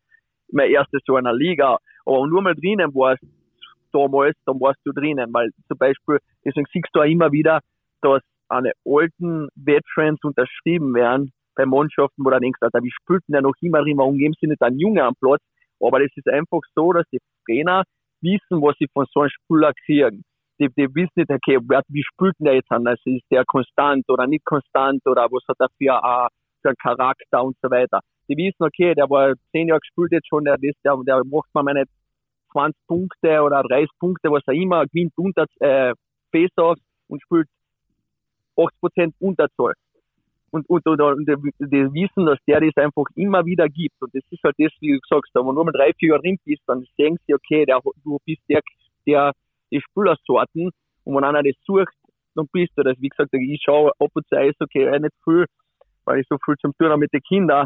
mein 0.51 0.69
erstes 0.69 1.01
Jahr 1.08 1.19
in 1.19 1.23
der 1.23 1.34
Liga. 1.34 1.77
Aber 2.06 2.27
du 2.27 2.41
mal 2.41 2.53
drinnen 2.53 2.93
warst, 2.93 3.23
damals, 3.93 4.36
dann 4.45 4.60
warst 4.60 4.80
du 4.84 4.91
drinnen, 4.91 5.34
weil 5.34 5.51
zum 5.67 5.77
Beispiel, 5.77 6.19
deswegen 6.43 6.67
siehst 6.71 6.89
du 6.93 6.99
auch 6.99 7.06
immer 7.06 7.32
wieder, 7.32 7.62
dass 8.01 8.21
eine 8.49 8.71
alten 8.86 9.47
Veterans 9.56 10.19
unterschrieben 10.23 10.93
werden, 10.93 11.32
bei 11.58 11.65
Mannschaften, 11.65 12.24
wo 12.24 12.30
du 12.30 12.39
denkst, 12.39 12.60
Alter, 12.62 12.82
wie 12.84 12.91
spielt 12.91 13.24
denn 13.28 13.34
der 13.34 13.41
noch 13.41 13.56
immer 13.62 13.86
immer 13.86 14.06
umgeben 14.06 14.34
sie 14.39 14.48
nicht 14.48 14.62
einen 14.62 14.80
Junge 14.80 15.04
am 15.04 15.15
Platz. 15.20 15.41
Aber 15.82 16.00
das 16.00 16.10
ist 16.15 16.28
einfach 16.30 16.62
so, 16.76 16.93
dass 16.93 17.06
die 17.12 17.20
Trainer 17.46 17.84
wissen, 18.22 18.62
was 18.62 18.76
sie 18.80 18.88
von 18.93 19.06
so 19.12 19.22
einem 19.22 19.30
Spieler 19.30 19.74
kriegen. 19.86 20.24
Die, 20.60 20.70
die 20.70 20.88
wissen 20.96 21.12
nicht, 21.15 21.30
okay, 21.30 21.60
wie 21.60 22.04
spielt 22.04 22.34
denn 22.39 22.46
der 22.46 22.56
jetzt 22.56 22.72
an? 22.72 22.88
Also 22.88 23.02
ist 23.06 23.26
der 23.30 23.43
konstant 23.46 24.10
oder 24.10 24.26
nicht 24.26 24.46
konstant 24.46 25.06
oder 25.06 25.28
was 25.30 25.43
hat 25.48 25.58
er 25.60 25.67
für, 25.78 25.93
uh, 25.93 26.28
für 26.62 26.70
einen 26.70 26.78
Charakter 26.78 27.43
und 27.43 27.56
so 27.62 27.70
weiter. 27.70 28.00
Die 28.28 28.36
wissen, 28.38 28.63
okay, 28.63 28.96
der 28.96 29.10
war 29.10 29.34
zehn 29.52 29.67
Jahre 29.67 29.82
gespielt 29.82 30.12
jetzt 30.12 30.28
schon, 30.28 30.46
der, 30.46 30.58
der, 30.58 30.74
der 30.84 31.22
macht 31.26 31.54
mal 31.54 31.63
meine 31.63 31.86
20 32.52 32.76
Punkte 32.88 33.41
oder 33.41 33.62
30 33.62 33.89
Punkte, 34.00 34.32
was 34.32 34.41
er 34.48 34.54
immer 34.54 34.86
gewinnt 34.88 35.13
unter 35.15 35.46
äh, 35.60 35.93
Face-Offs 36.32 36.82
und 37.08 37.22
spielt 37.22 37.48
80% 38.58 39.13
Unterzahl 39.20 39.74
und, 40.51 40.67
und, 40.69 40.86
und, 40.86 41.01
und 41.01 41.27
die, 41.27 41.36
die, 41.60 41.93
wissen, 41.93 42.25
dass 42.25 42.39
der 42.47 42.62
das 42.62 42.75
einfach 42.77 43.05
immer 43.15 43.45
wieder 43.45 43.67
gibt. 43.67 44.01
Und 44.01 44.13
das 44.15 44.23
ist 44.29 44.43
halt 44.43 44.55
das, 44.57 44.71
wie 44.79 44.93
du 44.93 44.99
sagst, 45.10 45.33
wenn 45.33 45.45
du 45.45 45.51
nur 45.51 45.65
mal 45.65 45.71
drei, 45.71 45.91
vier 45.93 46.10
Jahre 46.10 46.21
drin 46.21 46.39
bist, 46.45 46.62
dann 46.67 46.86
sehen 46.97 47.17
sie, 47.25 47.33
okay, 47.33 47.65
der, 47.65 47.79
du 48.03 48.17
bist 48.25 48.41
der, 48.49 48.62
der, 49.05 49.33
die 49.71 49.81
Spielersorten. 49.81 50.71
Und 51.03 51.15
wenn 51.15 51.23
einer 51.23 51.43
das 51.43 51.55
sucht, 51.65 51.93
dann 52.36 52.47
bist 52.51 52.71
du 52.75 52.83
das. 52.83 52.95
Wie 52.99 53.10
gesagt, 53.10 53.33
ich 53.33 53.62
schaue 53.63 53.91
ab 53.99 54.10
und 54.13 54.27
zu 54.27 54.38
Eishockey 54.38 54.88
okay, 54.88 54.99
nicht 54.99 55.13
viel, 55.23 55.45
weil 56.05 56.19
ich 56.19 56.27
so 56.29 56.38
viel 56.43 56.55
zum 56.62 56.73
tun 56.77 56.89
habe 56.89 56.99
mit 56.99 57.13
den 57.13 57.21
Kindern. 57.21 57.65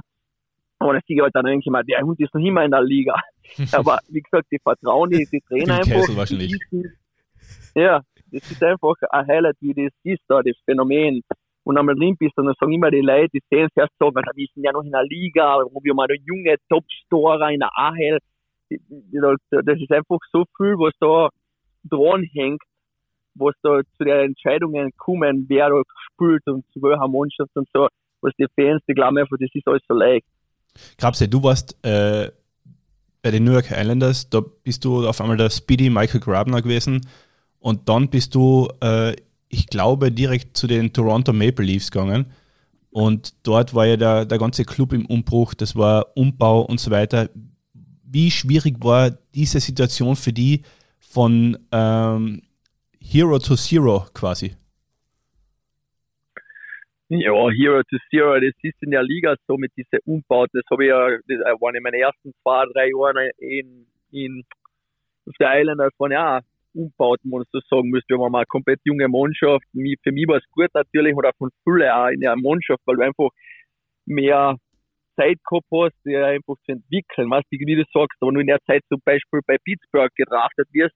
Aber 0.79 0.93
das 0.93 1.03
sehe 1.05 1.21
halt 1.21 1.35
dann 1.35 1.45
denke 1.45 1.63
ich 1.63 1.71
mal, 1.71 1.83
der 1.83 2.01
Hund 2.01 2.19
ist 2.19 2.33
noch 2.33 2.41
immer 2.41 2.65
in 2.65 2.71
der 2.71 2.81
Liga. 2.81 3.13
Aber 3.73 3.99
wie 4.09 4.21
gesagt, 4.21 4.47
die 4.51 4.57
vertrauen 4.57 5.11
die, 5.11 5.27
die 5.31 5.41
Trainer 5.41 5.75
einfach. 5.75 6.15
wahrscheinlich. 6.15 6.57
ja, 7.75 8.01
das 8.31 8.49
ist 8.49 8.63
einfach 8.63 8.95
ein 9.11 9.27
Highlight, 9.27 9.57
wie 9.59 9.75
das 9.75 9.93
ist 10.03 10.23
da, 10.27 10.41
das 10.41 10.55
Phänomen 10.65 11.21
und 11.63 11.78
einmal 11.78 11.95
drin 11.95 12.15
bist, 12.17 12.38
und 12.38 12.45
dann 12.45 12.56
sagen 12.60 12.74
immer 12.74 12.91
die 12.91 13.02
Leute, 13.02 13.30
die 13.34 13.41
sehen 13.50 13.67
es 13.69 13.76
erst 13.76 13.93
so, 14.00 14.13
weil 14.13 14.24
wir 14.36 14.47
sind 14.54 14.63
ja 14.63 14.71
noch 14.71 14.84
in 14.84 14.91
der 14.91 15.04
Liga, 15.04 15.60
wo 15.71 15.80
wir 15.84 15.93
mal 15.93 16.08
der 16.08 16.17
junge 16.17 16.56
Topstorer 16.69 17.50
in 17.52 17.60
der 17.60 17.69
AHL, 17.76 18.19
das 18.69 19.80
ist 19.80 19.91
einfach 19.91 20.19
so 20.32 20.45
viel, 20.58 20.76
was 20.78 20.93
da 21.00 21.30
dran 21.84 22.24
hängt, 22.34 22.62
was 23.36 23.54
da 23.62 23.82
zu 23.97 24.04
den 24.04 24.32
Entscheidungen 24.32 24.91
kommen, 24.97 25.45
wer 25.50 25.69
da 25.69 25.82
spielt 26.13 26.45
und 26.47 26.65
zu 26.74 26.82
welcher 26.82 27.08
Mannschaft 27.08 27.52
und 27.56 27.67
so, 27.74 27.88
was 28.21 28.34
die 28.38 28.47
Fans, 28.56 28.82
die 28.88 28.93
glauben 28.93 29.17
einfach, 29.17 29.38
das 29.39 29.50
ist 29.54 29.67
alles 29.67 29.82
so 29.88 29.93
leicht. 29.93 30.26
Grabse, 30.97 31.28
du 31.28 31.43
warst 31.43 31.78
äh, 31.86 32.32
bei 33.21 33.32
den 33.32 33.43
New 33.43 33.52
York 33.52 33.71
Islanders, 33.71 34.30
da 34.30 34.41
bist 34.63 34.86
du 34.86 35.08
auf 35.08 35.19
einmal 35.21 35.38
der 35.38 35.50
Speedy 35.50 35.89
Michael 35.89 36.21
Grabner 36.21 36.62
gewesen 36.62 37.02
und 37.60 37.89
dann 37.89 38.10
bist 38.10 38.36
du, 38.36 38.67
äh, 38.82 39.15
ich 39.51 39.67
glaube, 39.67 40.11
direkt 40.11 40.55
zu 40.55 40.65
den 40.65 40.93
Toronto 40.93 41.33
Maple 41.33 41.65
Leafs 41.65 41.91
gegangen. 41.91 42.25
Und 42.89 43.33
dort 43.45 43.73
war 43.73 43.85
ja 43.85 43.97
der, 43.97 44.25
der 44.25 44.37
ganze 44.37 44.65
Club 44.65 44.93
im 44.93 45.05
Umbruch, 45.05 45.53
das 45.53 45.75
war 45.75 46.07
Umbau 46.15 46.61
und 46.61 46.79
so 46.79 46.91
weiter. 46.91 47.29
Wie 48.03 48.31
schwierig 48.31 48.75
war 48.83 49.11
diese 49.33 49.59
Situation 49.59 50.15
für 50.15 50.33
die 50.33 50.61
von 50.99 51.57
ähm, 51.71 52.41
Hero 52.99 53.39
to 53.39 53.55
Zero 53.55 54.05
quasi? 54.13 54.55
Ja, 57.07 57.31
Hero 57.49 57.81
to 57.83 57.97
Zero, 58.09 58.39
das 58.39 58.53
ist 58.61 58.81
in 58.81 58.91
der 58.91 59.03
Liga 59.03 59.35
so 59.47 59.57
mit 59.57 59.71
diesen 59.75 59.99
Umbauten. 60.05 60.61
Das 60.61 60.69
habe 60.71 60.85
ich 60.85 60.89
ja, 60.89 61.09
das 61.27 61.61
waren 61.61 61.75
in 61.75 61.83
meinen 61.83 62.01
ersten 62.01 62.33
zwei, 62.41 62.65
drei 62.73 62.89
Jahren 62.89 63.29
in, 63.37 63.87
in 64.11 64.43
auf 65.27 65.33
der 65.39 65.59
Islanders 65.59 65.93
waren 65.97 66.11
ja 66.11 66.41
Umbauten, 66.73 67.31
wenn 67.31 67.39
man 67.39 67.45
so 67.51 67.60
sagen 67.69 67.89
müsste. 67.89 68.15
Wir 68.15 68.23
haben 68.23 68.36
eine 68.36 68.45
komplett 68.45 68.79
junge 68.84 69.07
Mannschaft. 69.07 69.65
Für 69.73 70.12
mich 70.12 70.27
war 70.27 70.38
es 70.38 70.49
gut 70.51 70.69
natürlich, 70.73 71.15
oder 71.15 71.31
von 71.38 71.49
Fülle 71.63 71.95
auch 71.95 72.10
in 72.10 72.21
der 72.21 72.36
Mannschaft, 72.36 72.81
weil 72.86 72.97
du 72.97 73.03
einfach 73.03 73.29
mehr 74.05 74.57
Zeit 75.15 75.38
gehabt 75.47 75.67
hast, 75.71 75.95
die 76.05 76.15
einfach 76.15 76.55
zu 76.65 76.71
entwickeln. 76.71 77.29
Weißt 77.29 77.45
du, 77.51 77.57
wie 77.60 77.75
du 77.75 77.84
sagst, 77.93 78.17
aber 78.21 78.31
nur 78.31 78.41
in 78.41 78.47
der 78.47 78.62
Zeit 78.65 78.81
zum 78.88 79.01
Beispiel 79.03 79.41
bei 79.45 79.57
Pittsburgh 79.63 80.12
gedraftet 80.15 80.67
wirst, 80.71 80.95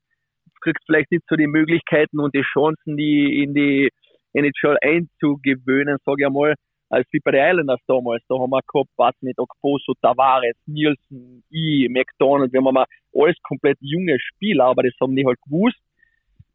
kriegst 0.61 0.81
du 0.83 0.85
vielleicht 0.93 1.11
nicht 1.11 1.23
so 1.29 1.35
die 1.35 1.47
Möglichkeiten 1.47 2.19
und 2.19 2.33
die 2.33 2.41
Chancen, 2.41 2.97
die 2.97 3.43
in 3.43 3.53
die 3.53 3.89
NHL 4.33 4.77
einzugewöhnen, 4.81 5.97
sage 6.03 6.21
ich 6.21 6.25
einmal, 6.25 6.55
als 6.89 7.07
wie 7.11 7.19
bei 7.19 7.31
den 7.31 7.45
Islanders 7.45 7.81
damals. 7.87 8.23
Da 8.27 8.35
haben 8.35 8.51
wir 8.51 8.61
gehabt, 8.61 8.89
was 8.97 9.15
nicht, 9.21 9.39
Okposo, 9.39 9.93
Tavares, 10.01 10.55
Nielsen, 10.65 11.43
I, 11.51 11.87
McDonald, 11.89 12.53
wir 12.53 12.63
haben 12.63 12.77
alles 12.77 13.37
komplett 13.43 13.77
junge 13.81 14.17
Spieler, 14.19 14.65
aber 14.65 14.83
das 14.83 14.93
haben 15.01 15.15
die 15.15 15.25
halt 15.25 15.39
gewusst. 15.41 15.79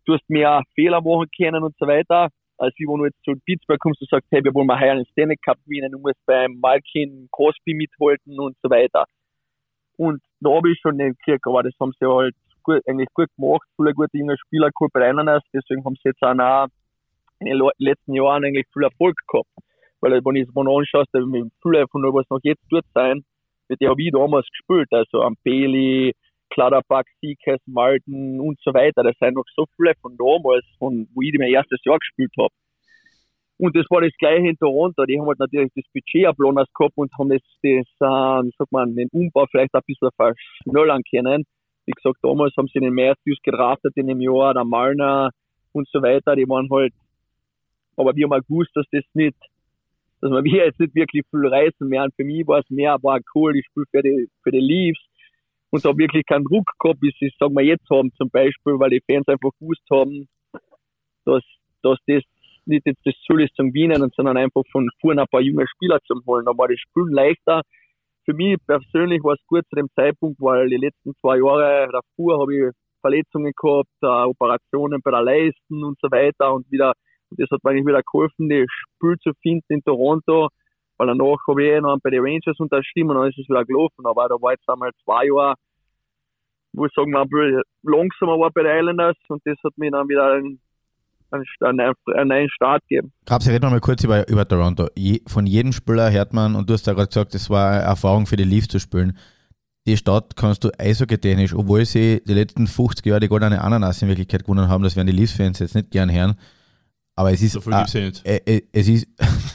Du 0.07 0.15
hast 0.15 0.29
mehr 0.29 0.63
Fehler 0.75 1.01
machen 1.01 1.29
können 1.37 1.63
und 1.63 1.77
so 1.79 1.87
weiter, 1.87 2.29
als 2.59 2.75
wie 2.77 2.87
wenn 2.87 2.99
du 2.99 3.05
jetzt 3.07 3.23
zu 3.25 3.35
Pittsburgh 3.45 3.81
kommst 3.81 4.01
und 4.01 4.11
sagst, 4.11 4.29
hey, 4.31 4.43
wir 4.43 4.55
wollen 4.55 4.67
mal 4.67 4.81
heuer 4.81 4.93
einen 4.93 5.07
Stanley 5.07 5.37
Cup 5.37 5.59
gewinnen, 5.65 5.93
du 5.93 5.99
musst 5.99 6.25
beim 6.27 6.59
Malkin 6.61 7.29
Crosby 7.33 7.75
mithalten 7.75 8.39
und 8.39 8.57
so 8.63 8.71
weiter. 8.71 9.05
Und 9.97 10.23
da 10.41 10.51
habe 10.51 10.71
ich 10.71 10.79
schon 10.81 10.99
den 10.99 11.15
gekriegt, 11.15 11.47
aber 11.47 11.63
das 11.63 11.75
haben 11.81 11.93
sie 11.99 12.07
halt 12.07 12.35
gut, 12.63 12.81
eigentlich 12.87 13.09
gut 13.15 13.29
gemacht, 13.37 13.67
viele 13.77 13.95
gute 13.95 14.17
junge 14.17 14.37
Spieler 14.39 14.71
gehabt 14.71 14.93
bei 14.93 15.01
den 15.01 15.11
Islanders, 15.11 15.43
deswegen 15.53 15.85
haben 15.85 15.97
sie 15.97 16.09
jetzt 16.09 16.23
auch 16.23 16.67
in 17.41 17.47
den 17.47 17.71
letzten 17.79 18.15
Jahren 18.15 18.45
eigentlich 18.45 18.67
viel 18.73 18.85
Erfolg 18.85 19.17
gehabt. 19.27 19.49
Weil 20.01 20.25
wenn 20.25 20.37
ich 20.37 20.49
es 20.49 20.55
mal 20.55 20.69
anschaust, 20.69 21.11
viele 21.13 21.87
von 21.89 22.03
was 22.03 22.29
noch 22.31 22.41
jetzt 22.43 22.65
dort 22.71 22.87
sein, 22.95 23.23
mit 23.69 23.81
der 23.81 23.91
habe 23.91 24.03
ich 24.03 24.13
damals 24.13 24.47
gespielt. 24.49 24.89
Also 24.91 25.23
am 25.23 25.37
Bailey, 25.45 26.13
Kladerback, 26.51 27.07
Siekes, 27.21 27.61
Malten 27.67 28.41
und 28.41 28.59
so 28.63 28.75
weiter. 28.75 29.03
Das 29.03 29.17
sind 29.21 29.35
noch 29.35 29.45
so 29.55 29.67
viele 29.77 29.95
von 30.01 30.17
damals, 30.17 30.65
von 30.79 31.07
wo 31.15 31.23
ich 31.23 31.35
mein 31.39 31.53
erstes 31.53 31.81
Jahr 31.85 31.99
gespielt 31.99 32.33
habe. 32.39 32.53
Und 33.59 33.77
das 33.77 33.85
war 33.91 34.01
das 34.01 34.13
gleiche 34.19 34.49
in 34.49 34.57
Toronto. 34.57 35.05
Die 35.05 35.21
haben 35.21 35.29
halt 35.29 35.39
natürlich 35.39 35.71
das 35.77 35.85
Budget 35.93 36.27
ablohners 36.27 36.69
gehabt 36.73 36.97
und 36.97 37.13
haben 37.19 37.29
das, 37.29 37.43
das 37.63 37.87
äh, 38.01 38.43
wie 38.47 38.53
sagt 38.57 38.73
man, 38.73 38.97
den 38.97 39.09
Umbau 39.13 39.47
vielleicht 39.51 39.75
ein 39.75 39.83
bisschen 39.87 40.09
verschnellern 40.17 41.03
können. 41.09 41.45
Wie 41.85 41.93
gesagt, 41.93 42.19
damals 42.23 42.55
haben 42.57 42.69
sie 42.69 42.81
den 42.81 42.95
Matthews 42.95 43.39
gedraftet 43.43 43.93
in 43.97 44.07
dem 44.07 44.21
Jahr, 44.21 44.55
der 44.55 44.65
Marner 44.65 45.31
und 45.73 45.87
so 45.89 46.03
weiter. 46.03 46.35
Die 46.37 46.49
waren 46.49 46.69
halt 46.71 46.95
aber 48.01 48.17
wir 48.17 48.25
haben 48.25 48.33
auch 48.33 48.47
gewusst, 48.47 48.71
dass 48.75 48.87
das 48.93 49.05
nicht, 49.13 49.37
dass 50.21 50.31
wir 50.31 50.65
jetzt 50.67 50.81
nicht 50.81 50.95
wirklich 50.95 51.25
viel 51.31 51.47
reißen 51.47 51.91
werden. 51.91 52.13
Für 52.17 52.25
mich 52.25 52.47
war 52.47 52.61
es 52.61 52.71
mehr, 52.71 52.97
war 53.03 53.21
cool, 53.35 53.57
ich 53.57 53.65
spiele 53.67 53.87
für 53.91 54.03
die, 54.03 54.29
für 54.43 54.51
die 54.51 54.61
Leafs 54.61 55.01
und 55.71 55.85
da 55.85 55.97
wirklich 55.97 56.25
keinen 56.27 56.45
Druck 56.45 56.69
gehabt, 56.79 57.01
wie 57.01 57.13
sie 57.19 57.27
es, 57.27 57.39
sagen 57.39 57.55
wir, 57.55 57.65
jetzt 57.65 57.89
haben 57.91 58.13
zum 58.17 58.29
Beispiel, 58.31 58.79
weil 58.79 58.91
die 58.91 59.03
Fans 59.07 59.27
einfach 59.29 59.51
gewusst 59.59 59.85
haben, 59.91 60.29
dass, 61.25 61.43
dass 61.83 61.99
das 62.07 62.23
nicht 62.67 62.87
jetzt 62.87 63.01
das 63.05 63.15
Ziel 63.27 63.41
ist 63.41 63.55
zum 63.57 63.73
Gewinnen, 63.73 64.11
sondern 64.15 64.37
einfach 64.37 64.63
von 64.71 64.89
vorne 65.01 65.23
ein 65.23 65.29
paar 65.29 65.41
junge 65.41 65.67
Spieler 65.69 65.99
zu 66.07 66.15
holen. 66.27 66.45
Da 66.45 66.57
war 66.57 66.69
das 66.69 66.79
Spielen 66.79 67.13
leichter. 67.13 67.63
Für 68.25 68.35
mich 68.35 68.59
persönlich 68.67 69.23
war 69.25 69.35
es 69.35 69.47
gut 69.47 69.65
zu 69.71 69.77
dem 69.77 69.89
Zeitpunkt, 69.95 70.41
weil 70.41 70.69
die 70.69 70.77
letzten 70.77 71.15
zwei 71.21 71.39
Jahre 71.39 71.89
davor 71.91 72.41
habe 72.41 72.55
ich 72.55 72.75
Verletzungen 73.01 73.53
gehabt, 73.57 73.89
Operationen 74.03 75.01
bei 75.03 75.11
der 75.11 75.23
Leisten 75.23 75.83
und 75.85 75.99
so 76.01 76.11
weiter 76.11 76.53
und 76.53 76.71
wieder 76.71 76.93
das 77.31 77.51
hat 77.51 77.63
mir 77.65 77.71
eigentlich 77.71 77.87
wieder 77.87 78.03
geholfen, 78.03 78.49
das 78.49 78.67
Spiel 78.69 79.17
zu 79.23 79.33
finden 79.43 79.65
in 79.69 79.83
Toronto, 79.83 80.49
weil 80.99 81.07
danach 81.07 81.39
habe 81.49 81.63
ich 81.63 81.71
eh 81.71 81.81
noch 81.81 81.97
bei 82.03 82.11
den 82.11 82.23
Rangers 82.23 82.59
unterschrieben 82.59 83.11
und 83.11 83.17
dann 83.17 83.29
ist 83.29 83.39
es 83.39 83.49
wieder 83.49 83.65
gelaufen. 83.65 84.05
Aber 84.05 84.29
da 84.29 84.35
war 84.35 84.53
jetzt 84.53 84.69
einmal 84.69 84.91
zwei 85.05 85.27
Jahre, 85.27 85.55
wo 86.73 86.87
ich 86.87 86.93
sagen 86.95 87.13
wir, 87.13 87.63
langsamer 87.83 88.39
war 88.39 88.51
bei 88.51 88.63
den 88.63 88.79
Islanders 88.79 89.17
und 89.29 89.41
das 89.45 89.57
hat 89.65 89.73
mir 89.77 89.91
dann 89.91 90.09
wieder 90.09 90.35
einen, 90.35 90.61
einen, 91.31 92.29
neuen 92.29 92.51
Start 92.51 92.83
gegeben. 92.89 93.13
Grabs, 93.27 93.49
reden 93.49 93.63
wir 93.63 93.71
mal 93.71 93.81
kurz 93.81 94.05
über, 94.05 94.29
über 94.29 94.47
Toronto. 94.47 94.89
Je, 94.95 95.21
von 95.27 95.47
jedem 95.47 95.73
Spieler 95.73 96.11
hört 96.11 96.33
man, 96.33 96.55
und 96.55 96.69
du 96.69 96.75
hast 96.75 96.87
ja 96.87 96.93
gerade 96.93 97.09
gesagt, 97.09 97.35
das 97.35 97.49
war 97.49 97.71
eine 97.71 97.83
Erfahrung 97.83 98.27
für 98.27 98.37
die 98.37 98.45
Leafs 98.45 98.69
zu 98.69 98.79
spielen. 98.79 99.17
Die 99.87 99.97
Stadt 99.97 100.37
kannst 100.37 100.63
du 100.65 100.71
eishockey-technisch, 100.79 101.55
obwohl 101.55 101.85
sie 101.87 102.23
die 102.27 102.35
letzten 102.35 102.67
50 102.67 103.07
Jahre 103.07 103.21
die 103.21 103.29
goldene 103.29 103.63
Ananas 103.63 104.03
in 104.03 104.09
Wirklichkeit 104.09 104.45
gewonnen 104.45 104.69
haben, 104.69 104.85
das 104.85 104.95
werden 104.97 105.07
die 105.07 105.15
Leafs-Fans 105.15 105.59
jetzt 105.61 105.75
nicht 105.75 105.91
gern 105.91 106.13
hören, 106.13 106.37
aber 107.21 107.33
es 107.33 107.43
ist. 107.43 107.53
So 107.53 107.61
viel 107.61 107.73
gibt's 107.73 107.93
ja 107.93 108.01
nicht. 108.01 108.27
Äh, 108.27 108.41
äh, 108.47 108.63
es 108.73 108.89
ist. 108.89 109.07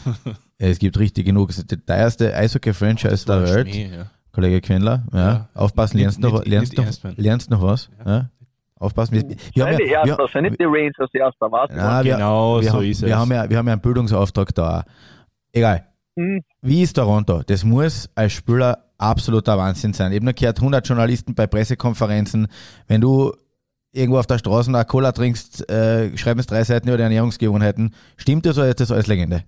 es 0.57 0.79
gibt 0.79 0.97
richtig 0.99 1.25
genug. 1.25 1.49
Es 1.49 1.57
ist 1.57 1.71
der 1.71 1.83
teuerste 1.83 2.35
Eishockey-Franchise 2.35 3.25
der 3.25 3.43
Welt. 3.43 3.69
Schmäh, 3.69 3.89
ja. 3.95 4.05
Kollege 4.31 4.61
Quendler, 4.61 5.03
ja. 5.13 5.19
ja. 5.19 5.49
Aufpassen, 5.53 5.97
lernst, 5.97 6.19
nicht, 6.19 6.31
noch, 6.31 6.45
lernst, 6.45 6.77
nicht 6.77 7.03
noch, 7.03 7.17
lernst 7.17 7.49
noch 7.49 7.61
was. 7.61 7.89
Ja. 8.05 8.29
Aufpassen. 8.77 9.15
Wir, 9.15 9.37
wir 9.53 9.65
haben 9.65 9.79
ja, 9.79 10.05
erster, 10.05 10.27
wir, 10.31 10.41
nicht 10.41 10.59
die 10.59 10.65
Rangers 10.65 11.09
erster, 11.13 11.51
was? 11.51 11.69
Na, 11.73 12.03
wir, 12.03 12.15
genau, 12.15 12.61
wir 12.61 12.69
so 12.69 12.73
haben, 12.73 12.85
ist 12.85 12.97
es. 12.97 13.07
Wir 13.07 13.17
haben, 13.17 13.31
ja, 13.31 13.49
wir 13.49 13.57
haben 13.57 13.67
ja 13.67 13.73
einen 13.73 13.81
Bildungsauftrag 13.81 14.53
da. 14.53 14.83
Egal. 15.53 15.85
Mhm. 16.15 16.41
Wie 16.61 16.81
ist 16.81 16.93
Toronto? 16.93 17.43
Das 17.47 17.63
muss 17.63 18.09
als 18.13 18.33
Spieler 18.33 18.85
absoluter 18.97 19.57
Wahnsinn 19.57 19.93
sein. 19.93 20.11
Ich 20.11 20.17
habe 20.17 20.25
noch 20.25 20.35
gehört, 20.35 20.59
100 20.59 20.87
Journalisten 20.87 21.33
bei 21.33 21.47
Pressekonferenzen. 21.47 22.47
Wenn 22.87 23.01
du 23.01 23.33
irgendwo 23.95 24.19
auf 24.19 24.27
der 24.27 24.37
Straße 24.37 24.69
eine 24.69 24.85
Cola 24.85 25.11
trinkst, 25.11 25.69
äh, 25.69 26.15
schreiben 26.17 26.39
es 26.39 26.47
drei 26.47 26.63
Seiten 26.63 26.87
über 26.87 26.97
die 26.97 27.03
Ernährungsgewohnheiten. 27.03 27.93
Stimmt 28.17 28.45
das 28.45 28.57
oder 28.57 28.67
ist 28.67 28.79
das 28.79 28.91
alles 28.91 29.07
Legende? 29.07 29.43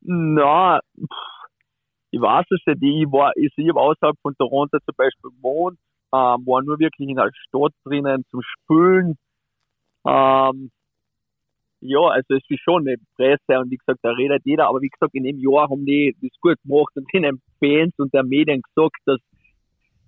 Na, 0.00 0.80
ich 2.10 2.20
weiß 2.20 2.46
es 2.50 2.60
nicht. 2.66 2.82
Ich 2.82 3.12
war, 3.12 3.32
ich, 3.36 3.52
ich 3.56 3.74
außerhalb 3.74 4.16
von 4.20 4.34
Toronto 4.36 4.78
zum 4.78 4.94
Beispiel 4.96 5.30
gewohnt, 5.30 5.78
ähm, 6.12 6.46
war 6.46 6.62
nur 6.62 6.78
wirklich 6.78 7.08
in 7.08 7.16
der 7.16 7.30
Stadt 7.48 7.72
drinnen 7.84 8.24
zum 8.30 8.42
Spülen. 8.42 9.16
Ähm, 10.06 10.70
ja, 11.80 12.00
also 12.00 12.34
es 12.34 12.44
ist 12.48 12.60
schon 12.60 12.86
eine 12.86 12.96
Presse 13.16 13.58
und 13.58 13.70
wie 13.70 13.76
gesagt, 13.76 14.00
da 14.02 14.10
redet 14.10 14.42
jeder, 14.44 14.68
aber 14.68 14.80
wie 14.80 14.88
gesagt, 14.88 15.14
in 15.14 15.24
dem 15.24 15.38
Jahr 15.38 15.68
haben 15.68 15.84
die 15.84 16.14
das 16.20 16.30
gut 16.40 16.56
gemacht 16.62 16.92
und 16.94 17.06
den 17.12 17.40
Fans 17.58 17.92
und 17.98 18.14
der 18.14 18.22
Medien 18.22 18.62
gesagt, 18.62 18.96
dass 19.06 19.18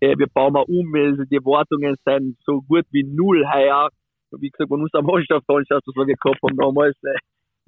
äh, 0.00 0.14
wir 0.18 0.26
bauen 0.26 0.52
mal 0.52 0.64
um, 0.66 0.94
also 0.94 1.24
die 1.24 1.36
Erwartungen 1.36 1.96
sind 2.04 2.36
so 2.44 2.62
gut 2.62 2.84
wie 2.90 3.04
null 3.04 3.44
heuer. 3.52 3.88
Wie 4.32 4.50
gesagt, 4.50 4.70
wenn 4.70 4.82
unser 4.82 5.02
Mannschaft 5.02 5.48
anschaut, 5.48 5.82
was 5.86 6.06
wir 6.06 6.16
gehabt 6.16 6.42
haben 6.42 6.56
damals, 6.56 6.96
äh, 7.04 7.18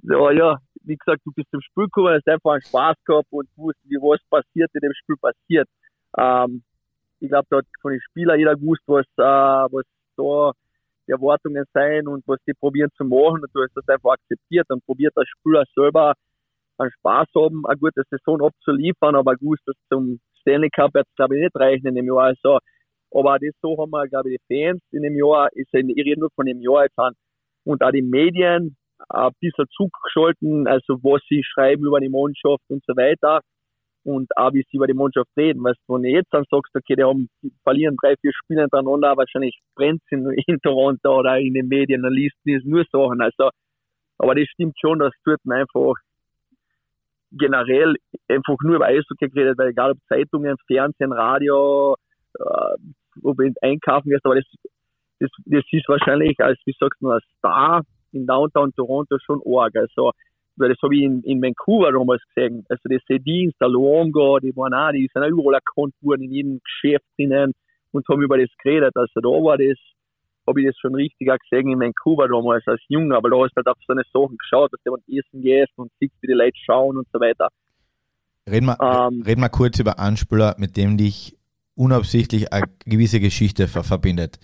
ja, 0.03 0.31
ja, 0.33 0.59
wie 0.83 0.97
gesagt, 0.97 1.23
du 1.25 1.33
bist 1.35 1.51
zum 1.51 1.61
Spiel 1.61 1.85
gekommen, 1.85 2.15
hast 2.15 2.29
einfach 2.29 2.53
einen 2.53 2.63
Spaß 2.63 2.97
gehabt 3.05 3.29
und 3.31 3.49
wusst, 3.57 3.79
wie 3.85 3.97
was 3.97 4.21
passiert 4.31 4.71
in 4.75 4.81
dem 4.81 4.93
Spiel 4.95 5.17
passiert. 5.21 5.69
Ähm, 6.19 6.63
ich 7.21 7.29
glaube, 7.29 7.47
da 7.51 7.59
hat 7.59 7.67
von 7.81 7.93
den 7.93 8.01
Spielern 8.11 8.39
jeder 8.39 8.57
gewusst, 8.57 8.83
was, 8.87 9.07
äh, 9.17 9.23
was 9.73 9.85
da 10.17 10.53
die 11.07 11.13
Erwartungen 11.13 11.65
sein 11.73 12.09
und 12.09 12.27
was 12.27 12.39
die 12.47 12.55
probieren 12.55 12.91
zu 12.97 13.05
machen 13.05 13.43
und 13.43 13.51
du 13.53 13.63
hast 13.63 13.77
das 13.77 13.89
einfach 13.89 14.13
akzeptiert 14.13 14.67
und 14.71 14.85
probiert 14.85 15.17
als 15.17 15.29
Spieler 15.29 15.65
selber 15.75 16.15
einen 16.79 16.91
Spaß 16.99 17.29
haben, 17.35 17.65
eine 17.67 17.79
gute 17.79 18.03
Saison 18.11 18.43
abzuliefern, 18.43 19.15
aber 19.15 19.37
gewusst, 19.37 19.63
dass 19.67 19.77
zum 19.89 20.21
Stanley 20.47 20.71
Cup 20.71 20.93
jetzt, 20.95 21.15
glaube 21.17 21.37
ich, 21.37 21.43
nicht 21.43 21.57
reichen 21.57 21.87
in 21.87 21.95
dem 21.95 22.07
Jahr. 22.07 22.25
Also, 22.25 22.59
aber 23.11 23.39
das 23.39 23.55
so 23.63 23.77
haben 23.79 23.91
wir, 23.91 24.07
glaube 24.09 24.31
ich, 24.31 24.39
die 24.49 24.55
Fans 24.55 24.81
in 24.93 25.03
dem 25.03 25.17
Jahr, 25.17 25.49
ich 25.55 25.67
rede 25.73 26.21
nur 26.21 26.31
von 26.35 26.47
dem 26.47 26.61
Jahr 26.61 26.85
jetzt 26.85 26.99
und 27.65 27.83
auch 27.83 27.91
die 27.91 28.03
Medien 28.03 28.77
ein 29.09 29.31
bisschen 29.41 29.67
zugeschalten, 29.77 30.67
also 30.67 30.99
was 31.03 31.21
sie 31.29 31.43
schreiben 31.45 31.85
über 31.85 32.01
die 32.01 32.09
Mannschaft 32.09 32.63
und 32.69 32.83
so 32.87 32.97
weiter 32.97 33.41
und 34.05 34.29
auch 34.37 34.53
wie 34.55 34.65
sie 34.71 34.77
über 34.77 34.87
die 34.87 34.95
Mannschaft 34.95 35.29
reden. 35.37 35.63
Weißt 35.63 35.79
du, 35.87 35.95
wenn 35.95 36.03
du 36.03 36.09
jetzt 36.11 36.33
dann 36.33 36.45
sagst, 36.51 36.75
okay, 36.75 36.95
die 36.95 37.03
haben, 37.03 37.29
die 37.43 37.53
verlieren 37.65 37.97
drei, 38.01 38.15
vier 38.21 38.33
Spiele 38.33 38.63
hintereinander, 38.63 39.17
wahrscheinlich 39.17 39.59
brennt 39.75 40.01
es 40.07 40.13
in, 40.13 40.31
in, 40.47 40.61
Toronto 40.61 41.19
oder 41.19 41.39
in 41.39 41.55
den 41.55 41.69
Medien, 41.69 42.03
dann 42.03 42.13
liest 42.13 42.37
du 42.45 42.59
nur 42.65 42.85
Sachen. 42.91 43.21
Also, 43.21 43.51
aber 44.19 44.35
das 44.35 44.47
stimmt 44.47 44.77
schon, 44.81 45.01
dass 45.01 45.13
dort 45.25 45.41
einfach 45.49 45.95
generell 47.39 47.95
einfach 48.29 48.57
nur 48.63 48.77
über 48.77 48.87
Eishockey 48.87 49.29
geredet, 49.29 49.59
weil 49.59 49.69
egal 49.69 49.93
ob 49.93 49.99
Zeitungen, 50.09 50.57
Fernsehen, 50.67 51.13
Radio, 51.13 51.97
äh, 52.39 52.77
ob 53.23 53.37
du 53.37 53.53
einkaufen 53.63 54.11
wirst, 54.11 54.25
aber 54.25 54.37
das, 54.37 54.45
das, 55.21 55.31
das 55.45 55.65
ist 55.71 55.89
wahrscheinlich 55.89 56.39
als, 56.41 56.59
wie 56.65 56.75
sagst 56.79 57.01
du, 57.01 57.11
als 57.11 57.25
Star 57.39 57.83
in 58.13 58.27
Downtown 58.27 58.73
Toronto 58.75 59.17
schon 59.25 59.41
arg. 59.47 59.77
Also 59.77 60.13
weil 60.57 60.71
das 60.71 60.79
habe 60.83 60.97
ich 60.97 61.03
in, 61.03 61.23
in 61.23 61.43
Vancouver 61.43 61.93
damals 61.93 62.23
gesehen. 62.35 62.65
Also 62.69 62.83
das 62.89 63.03
Sedins, 63.07 63.55
der 63.61 63.69
Luongo, 63.69 64.39
die 64.39 64.57
waren 64.57 64.75
auch, 64.75 64.93
die 64.93 65.09
sind 65.13 65.23
auch 65.23 65.29
überall 65.29 65.55
erkannt 65.55 65.95
worden 66.01 66.23
in 66.23 66.33
jedem 66.33 66.61
Geschäft 66.61 67.05
drinnen 67.17 67.53
und 67.93 68.09
haben 68.09 68.23
über 68.23 68.39
das 68.39 68.49
geredet. 68.63 68.97
Also 68.97 69.21
da 69.21 69.29
war 69.29 69.59
das, 69.59 69.77
habe 70.47 70.61
ich 70.61 70.67
das 70.69 70.77
schon 70.79 70.95
richtig 70.95 71.31
auch 71.31 71.39
gesehen 71.39 71.71
in 71.71 71.81
Vancouver 71.81 72.29
damals 72.29 72.67
als 72.67 72.81
Junge, 72.89 73.17
aber 73.17 73.31
da 73.31 73.37
hast 73.37 73.53
du 73.53 73.57
halt 73.57 73.67
auf 73.69 73.79
so 73.87 73.93
eine 73.93 74.03
Sachen 74.13 74.39
geschaut, 74.39 74.73
dass 74.73 74.81
jemand 74.85 75.03
essen 75.09 75.43
gehst 75.43 75.73
und 75.77 75.91
siehst, 76.01 76.15
wie 76.21 76.29
die 76.29 76.33
Leute 76.33 76.57
schauen 76.65 76.97
und 76.97 77.07
so 77.13 77.21
weiter. 77.21 77.49
Reden 78.49 78.67
wir, 78.67 78.79
ähm, 78.81 79.23
reden 79.23 79.41
wir 79.41 79.49
kurz 79.49 79.79
über 79.79 79.99
Anspieler, 79.99 80.55
mit 80.59 80.77
dem 80.77 80.97
dich 80.97 81.37
unabsichtlich 81.75 82.53
eine 82.53 82.67
gewisse 82.85 83.21
Geschichte 83.21 83.69
ver 83.69 83.85
verbindet. 83.85 84.39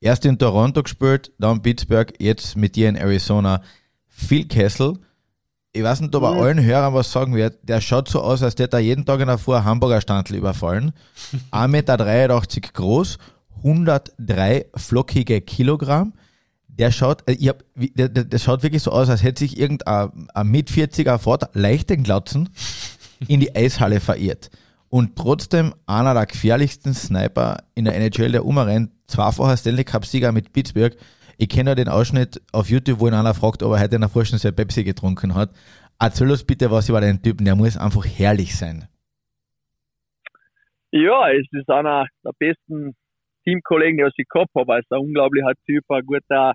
Erst 0.00 0.26
in 0.26 0.38
Toronto 0.38 0.82
gespielt, 0.82 1.32
dann 1.38 1.62
Pittsburgh, 1.62 2.12
jetzt 2.18 2.56
mit 2.56 2.76
dir 2.76 2.88
in 2.88 2.96
Arizona. 2.96 3.62
Phil 4.08 4.46
Kessel, 4.46 4.98
ich 5.76 5.82
weiß 5.82 6.02
nicht, 6.02 6.14
ob 6.14 6.22
er 6.22 6.34
mhm. 6.34 6.40
allen 6.40 6.64
Hörern 6.64 6.94
was 6.94 7.10
sagen 7.10 7.34
wird, 7.34 7.58
der 7.68 7.80
schaut 7.80 8.08
so 8.08 8.20
aus, 8.20 8.42
als 8.42 8.54
hätte 8.58 8.76
er 8.76 8.80
jeden 8.80 9.04
Tag 9.04 9.20
in 9.20 9.26
der 9.26 9.38
Fuhr 9.38 9.64
Hamburger 9.64 10.00
Standel 10.00 10.36
überfallen. 10.36 10.92
1,83 11.50 11.66
Meter 11.68 12.72
groß, 12.72 13.18
103 13.64 14.66
flockige 14.76 15.40
Kilogramm. 15.40 16.12
Der 16.68 16.90
schaut, 16.90 17.28
äh, 17.28 17.32
ich 17.32 17.48
hab, 17.48 17.64
der, 17.74 18.08
der, 18.08 18.24
der 18.24 18.38
schaut 18.38 18.62
wirklich 18.62 18.82
so 18.82 18.90
aus, 18.90 19.08
als 19.08 19.22
hätte 19.22 19.40
sich 19.40 19.58
irgendein 19.58 20.10
mit 20.44 20.70
40er 20.70 21.18
Vater 21.18 21.50
leicht 21.54 21.90
den 21.90 22.02
Glatzen 22.02 22.50
in 23.28 23.40
die 23.40 23.54
Eishalle 23.54 24.00
verirrt. 24.00 24.50
Und 24.88 25.16
trotzdem 25.16 25.74
einer 25.86 26.14
der 26.14 26.26
gefährlichsten 26.26 26.94
Sniper 26.94 27.58
in 27.74 27.84
der 27.84 27.96
NHL, 27.96 28.32
der 28.32 28.44
umrennt, 28.44 28.92
zweifacher 29.06 29.56
Stanley 29.56 29.84
Cup-Sieger 29.84 30.30
mit 30.30 30.52
Pittsburgh, 30.52 30.96
ich 31.36 31.48
kenne 31.48 31.70
ja 31.70 31.74
den 31.74 31.88
Ausschnitt 31.88 32.40
auf 32.52 32.70
YouTube, 32.70 33.00
wo 33.00 33.08
ihn 33.08 33.14
einer 33.14 33.34
fragt, 33.34 33.62
ob 33.62 33.72
er 33.72 33.80
heute 33.80 33.96
in 33.96 34.02
der 34.02 34.10
Forschung 34.10 34.38
sein 34.38 34.54
Pepsi 34.54 34.84
getrunken 34.84 35.34
hat. 35.34 35.50
Erzähl 35.98 36.30
uns 36.30 36.44
bitte 36.44 36.70
was 36.70 36.88
über 36.88 37.00
den 37.00 37.22
Typen, 37.22 37.44
der 37.44 37.56
muss 37.56 37.76
einfach 37.76 38.04
herrlich 38.04 38.56
sein. 38.56 38.86
Ja, 40.90 41.28
es 41.30 41.46
ist 41.50 41.68
einer 41.68 42.06
der 42.24 42.32
besten 42.38 42.94
Teamkollegen, 43.44 43.98
die 43.98 44.22
ich 44.22 44.28
gehabt 44.28 44.54
habe. 44.54 44.78
Ist 44.78 44.92
ein 44.92 45.00
unglaublicher 45.00 45.52
Typ, 45.66 45.84
ein 45.90 46.04
guter, 46.04 46.52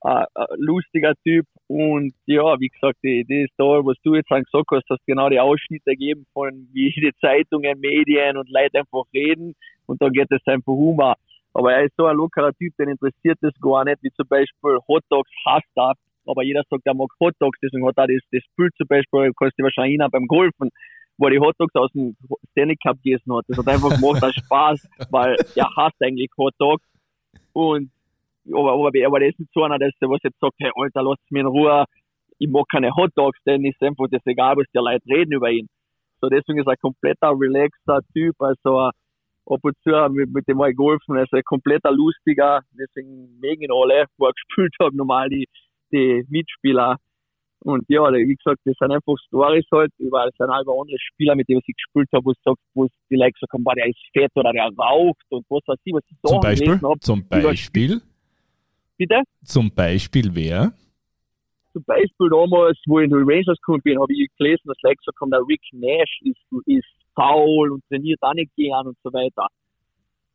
ein, 0.00 0.24
ein 0.34 0.46
lustiger 0.56 1.14
Typ. 1.24 1.46
Und 1.66 2.14
ja, 2.26 2.58
wie 2.60 2.68
gesagt, 2.68 2.98
die, 3.02 3.24
die 3.24 3.46
Story, 3.54 3.84
was 3.84 3.96
du 4.02 4.14
jetzt 4.14 4.28
gesagt 4.28 4.66
hast, 4.70 4.88
dass 4.88 4.98
genau 5.06 5.28
die 5.28 5.40
Ausschnitte 5.40 5.92
gegeben 5.92 6.26
von 6.32 6.68
wie 6.72 6.90
die 6.96 7.12
Zeitungen, 7.20 7.80
Medien 7.80 8.36
und 8.36 8.50
Leute 8.50 8.80
einfach 8.80 9.04
reden. 9.12 9.54
Und 9.86 10.00
dann 10.02 10.12
geht 10.12 10.30
es 10.30 10.46
einfach 10.46 10.72
um. 10.72 11.00
Aber 11.54 11.72
er 11.72 11.84
ist 11.84 11.94
so 11.96 12.06
ein 12.06 12.16
lockerer 12.16 12.52
Typ, 12.52 12.74
den 12.78 12.88
interessiert 12.88 13.38
das 13.40 13.54
gar 13.60 13.84
nicht, 13.84 14.02
wie 14.02 14.10
zum 14.10 14.26
Beispiel 14.28 14.78
Hot 14.88 15.04
Dogs 15.08 15.30
hasst 15.46 15.70
er. 15.76 15.94
Aber 16.26 16.42
jeder 16.42 16.62
sagt, 16.68 16.86
er 16.86 16.94
mag 16.94 17.10
Hot 17.20 17.34
Dogs, 17.38 17.58
deswegen 17.62 17.86
hat 17.86 17.98
er 17.98 18.08
das, 18.08 18.22
das 18.32 18.42
Bild 18.56 18.74
zum 18.76 18.86
Beispiel, 18.88 19.30
kannst 19.38 19.58
du 19.58 19.62
wahrscheinlich 19.62 20.00
beim 20.10 20.26
Golfen, 20.26 20.70
wo 21.18 21.26
er 21.26 21.30
die 21.30 21.40
Hot 21.40 21.54
Dogs 21.58 21.74
aus 21.74 21.90
dem 21.92 22.16
Stanley 22.50 22.76
Cup 22.76 22.96
gegessen 23.02 23.34
hat. 23.34 23.44
Das 23.48 23.58
hat 23.58 23.68
einfach 23.68 23.90
gemacht, 23.90 24.22
aus 24.22 24.34
Spaß, 24.34 24.88
weil 25.10 25.36
er 25.54 25.68
hasst 25.76 25.96
eigentlich 26.02 26.30
Hot 26.38 26.54
Dogs. 26.58 26.84
Und, 27.52 27.90
aber, 28.52 28.72
aber, 28.72 28.90
aber 29.06 29.20
das 29.20 29.30
ist 29.30 29.40
nicht 29.40 29.52
so 29.52 29.62
einer, 29.62 29.78
der 29.78 29.90
was 30.00 30.20
jetzt 30.22 30.40
sagt, 30.40 30.54
hey, 30.58 30.70
Alter, 30.74 31.02
lass 31.02 31.18
mich 31.30 31.40
in 31.40 31.46
Ruhe, 31.46 31.84
ich 32.38 32.48
mag 32.48 32.66
keine 32.70 32.94
Hot 32.96 33.12
Dogs, 33.14 33.38
denn 33.46 33.64
ist 33.64 33.82
einfach 33.82 34.06
das 34.10 34.22
egal, 34.26 34.56
was 34.56 34.66
die 34.74 34.78
Leute 34.78 35.06
reden 35.08 35.32
über 35.32 35.50
ihn. 35.50 35.68
So, 36.20 36.28
deswegen 36.28 36.58
ist 36.58 36.66
er 36.66 36.72
ein 36.72 36.80
kompletter, 36.80 37.30
relaxter 37.30 38.00
Typ, 38.12 38.34
also, 38.40 38.90
ab 39.46 39.60
und 39.62 39.76
zu 39.82 39.90
mit, 40.10 40.32
mit 40.32 40.48
dem 40.48 40.58
mal 40.58 40.74
geholfen. 40.74 41.16
Also 41.16 41.36
ein 41.36 41.44
kompletter 41.44 41.92
Lustiger, 41.92 42.62
deswegen 42.72 43.38
mögen 43.40 43.62
ihn 43.62 43.72
alle, 43.72 44.06
wo 44.16 44.26
er 44.26 44.32
gespielt 44.32 44.74
hat, 44.80 44.94
normal 44.94 45.28
die, 45.28 45.46
die 45.92 46.24
Mitspieler. 46.28 46.96
Und 47.64 47.82
ja, 47.88 48.02
wie 48.12 48.36
gesagt, 48.36 48.60
das 48.66 48.76
sind 48.78 48.92
einfach 48.92 49.16
Stories 49.26 49.64
halt, 49.72 49.90
über 49.98 50.26
es 50.26 50.36
sind 50.36 50.50
einfach 50.50 50.72
andere 50.78 50.98
Spieler, 50.98 51.34
mit 51.34 51.48
denen 51.48 51.62
ich 51.64 51.74
gespielt 51.74 52.10
habe, 52.12 52.26
wo 52.26 52.30
es 52.32 52.36
sagt, 52.44 52.60
wo 52.74 52.86
die 53.10 53.16
Leute 53.16 53.32
gesagt 53.32 53.52
haben, 53.54 53.64
der 53.64 53.86
ist 53.86 53.98
fett 54.12 54.30
oder 54.34 54.52
der 54.52 54.70
raucht 54.76 55.24
und 55.30 55.46
was 55.48 55.62
weiß 55.66 55.78
ich, 55.82 55.94
was 55.94 56.02
ich 56.10 56.16
Zum 56.22 56.40
Beispiel? 56.40 56.80
Hab, 56.82 57.02
Zum 57.02 57.26
Beispiel? 57.26 58.02
Bitte? 58.98 59.22
Zum 59.44 59.74
Beispiel 59.74 60.30
wer? 60.34 60.74
Zum 61.72 61.82
Beispiel 61.84 62.28
damals, 62.28 62.78
wo 62.86 63.00
ich 63.00 63.10
in 63.10 63.10
die 63.10 63.16
Rangers 63.16 63.56
gekommen 63.56 63.80
bin, 63.82 63.98
habe 63.98 64.12
ich 64.12 64.28
gelesen, 64.36 64.62
dass 64.66 64.76
Leute 64.82 64.96
gesagt 64.96 65.20
haben, 65.22 65.30
der 65.30 65.40
Rick 65.48 65.62
Nash 65.72 66.20
ist, 66.20 66.66
ist 66.66 66.84
faul 67.14 67.72
und 67.72 67.82
trainiert 67.88 68.20
auch 68.20 68.34
nicht 68.34 68.54
gern 68.56 68.88
und 68.88 68.98
so 69.02 69.10
weiter. 69.10 69.48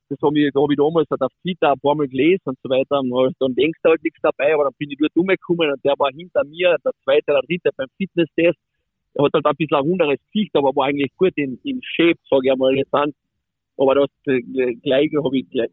Das 0.10 0.20
habe 0.24 0.40
ich, 0.40 0.52
hab 0.54 0.70
ich 0.70 0.78
damals 0.78 1.08
halt 1.10 1.22
auf 1.22 1.32
Twitter 1.42 1.72
ein 1.72 1.80
paar 1.80 1.96
Mal 1.96 2.08
gelesen 2.08 2.42
und 2.46 2.58
so 2.64 2.70
weiter. 2.70 3.00
Und 3.00 3.36
dann 3.40 3.54
denkst 3.54 3.80
du 3.84 3.90
halt 3.90 4.04
nichts 4.04 4.20
dabei, 4.22 4.54
aber 4.54 4.66
dann 4.66 4.74
bin 4.78 4.90
ich 4.90 4.98
dort 4.98 5.16
umgekommen 5.16 5.72
und 5.72 5.86
der 5.86 5.94
war 5.98 6.10
hinter 6.12 6.44
mir, 6.46 6.76
der 6.84 6.92
zweite, 7.04 7.26
der 7.28 7.42
dritte 7.42 7.70
beim 7.78 7.88
Fitnesstest. 7.98 8.58
Er 9.14 9.26
hat 9.26 9.34
halt 9.34 9.46
ein 9.46 9.56
bisschen 9.56 9.78
ein 9.78 9.84
runderes 9.84 10.20
Gesicht, 10.32 10.56
aber 10.56 10.76
war 10.76 10.88
eigentlich 10.88 11.12
gut 11.16 11.34
in, 11.36 11.60
in 11.64 11.82
Shape, 11.84 12.18
sage 12.30 12.48
ich 12.48 12.52
einmal 12.52 12.76
jetzt 12.76 12.94
an. 12.94 13.12
Aber 13.78 13.96
das 13.96 14.10
äh, 14.26 14.42
Gleiche 14.82 15.24
habe 15.24 15.38
ich 15.38 15.50
gleich, 15.50 15.70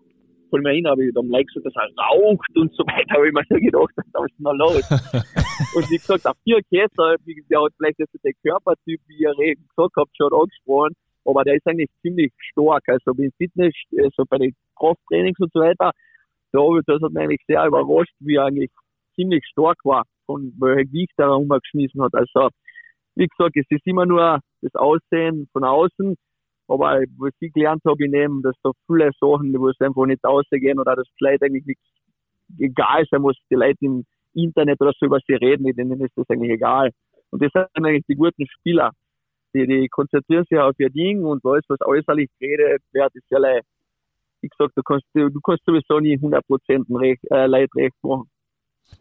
voll 0.50 0.60
mir 0.60 0.72
hin, 0.72 0.86
habe 0.86 1.04
ich 1.04 1.14
dann 1.14 1.28
like 1.28 1.48
so, 1.52 1.60
dass 1.60 1.74
er 1.74 1.88
raucht 1.96 2.56
und 2.56 2.72
so 2.74 2.84
weiter, 2.84 3.14
habe 3.16 3.28
ich 3.28 3.32
mir 3.32 3.44
so 3.48 3.56
gedacht, 3.56 3.94
was 4.12 4.30
ist 4.30 4.36
da 4.38 4.52
los? 4.52 4.90
und 5.76 5.90
wie 5.90 5.96
gesagt, 5.96 6.26
auf 6.26 6.36
vier 6.44 6.60
Käse, 6.70 7.16
der 7.50 7.62
hat 7.62 7.72
vielleicht 7.76 7.98
jetzt 7.98 8.14
den 8.22 8.34
Körpertyp, 8.42 9.00
wie 9.06 9.22
ihr 9.22 9.34
gesagt 9.34 9.94
habt, 9.96 10.16
schon 10.16 10.32
angesprochen, 10.32 10.94
aber 11.26 11.44
der 11.44 11.56
ist 11.56 11.66
eigentlich 11.66 11.90
ziemlich 12.02 12.32
stark. 12.38 12.84
Also 12.88 13.12
beim 13.14 13.30
Fitness, 13.36 13.74
also 13.98 14.24
bei 14.28 14.38
den 14.38 14.54
Krafttrainings 14.76 15.38
und 15.40 15.52
so 15.52 15.60
weiter, 15.60 15.92
da, 16.52 16.60
das 16.86 17.02
hat 17.02 17.12
mich 17.12 17.22
eigentlich 17.22 17.44
sehr 17.46 17.66
überrascht, 17.66 18.14
wie 18.20 18.36
er 18.36 18.46
eigentlich 18.46 18.70
ziemlich 19.14 19.44
stark 19.46 19.78
war, 19.84 20.04
von 20.26 20.52
welcher 20.58 20.84
Gewicht 20.84 21.12
er 21.18 21.36
umgeschmissen 21.36 22.02
hat. 22.02 22.14
Also, 22.14 22.48
wie 23.14 23.26
gesagt, 23.26 23.56
es 23.56 23.66
ist 23.70 23.86
immer 23.86 24.06
nur 24.06 24.40
das 24.62 24.74
Aussehen 24.74 25.48
von 25.52 25.64
außen, 25.64 26.16
aber 26.68 27.02
was 27.18 27.32
ich 27.40 27.52
gelernt 27.52 27.82
habe 27.86 28.04
in 28.04 28.12
dem, 28.12 28.42
dass 28.42 28.54
da 28.62 28.70
viele 28.86 29.10
Sachen, 29.20 29.54
wo 29.58 29.68
es 29.68 29.80
einfach 29.80 30.06
nicht 30.06 30.24
ausgehen 30.24 30.78
oder 30.78 30.96
das 30.96 31.06
vielleicht 31.16 31.42
eigentlich 31.42 31.64
nicht 31.64 31.80
egal 32.58 33.04
sein 33.10 33.22
muss, 33.22 33.36
die 33.50 33.54
Leute 33.54 33.78
im 33.80 34.04
Internet 34.34 34.80
oder 34.80 34.92
so 34.98 35.06
über 35.06 35.18
sie 35.26 35.34
reden, 35.34 35.64
denen 35.64 36.00
ist 36.00 36.16
das 36.16 36.28
eigentlich 36.28 36.52
egal. 36.52 36.90
Und 37.30 37.42
das 37.42 37.52
sind 37.52 37.66
eigentlich 37.74 38.04
die 38.08 38.16
guten 38.16 38.46
Spieler. 38.46 38.92
Die, 39.56 39.66
die 39.66 39.88
konzentrieren 39.88 40.44
sich 40.48 40.58
auf 40.58 40.74
ihr 40.78 40.90
Ding 40.90 41.24
und 41.24 41.44
alles, 41.44 41.64
was 41.68 41.80
äußerlich 41.80 42.28
geredet 42.38 42.82
wird, 42.92 43.14
ist 43.14 43.24
ja 43.30 43.38
leicht. 43.38 43.64
Wie 44.42 44.48
gesagt, 44.48 44.76
du 44.76 44.82
kannst, 44.82 45.06
du, 45.14 45.30
du 45.30 45.40
kannst 45.40 45.64
sowieso 45.64 45.98
nie 45.98 46.16
100% 46.18 47.00
recht, 47.00 47.22
äh, 47.30 47.46
Leid 47.46 47.70
recht 47.74 47.96
machen. 48.02 48.28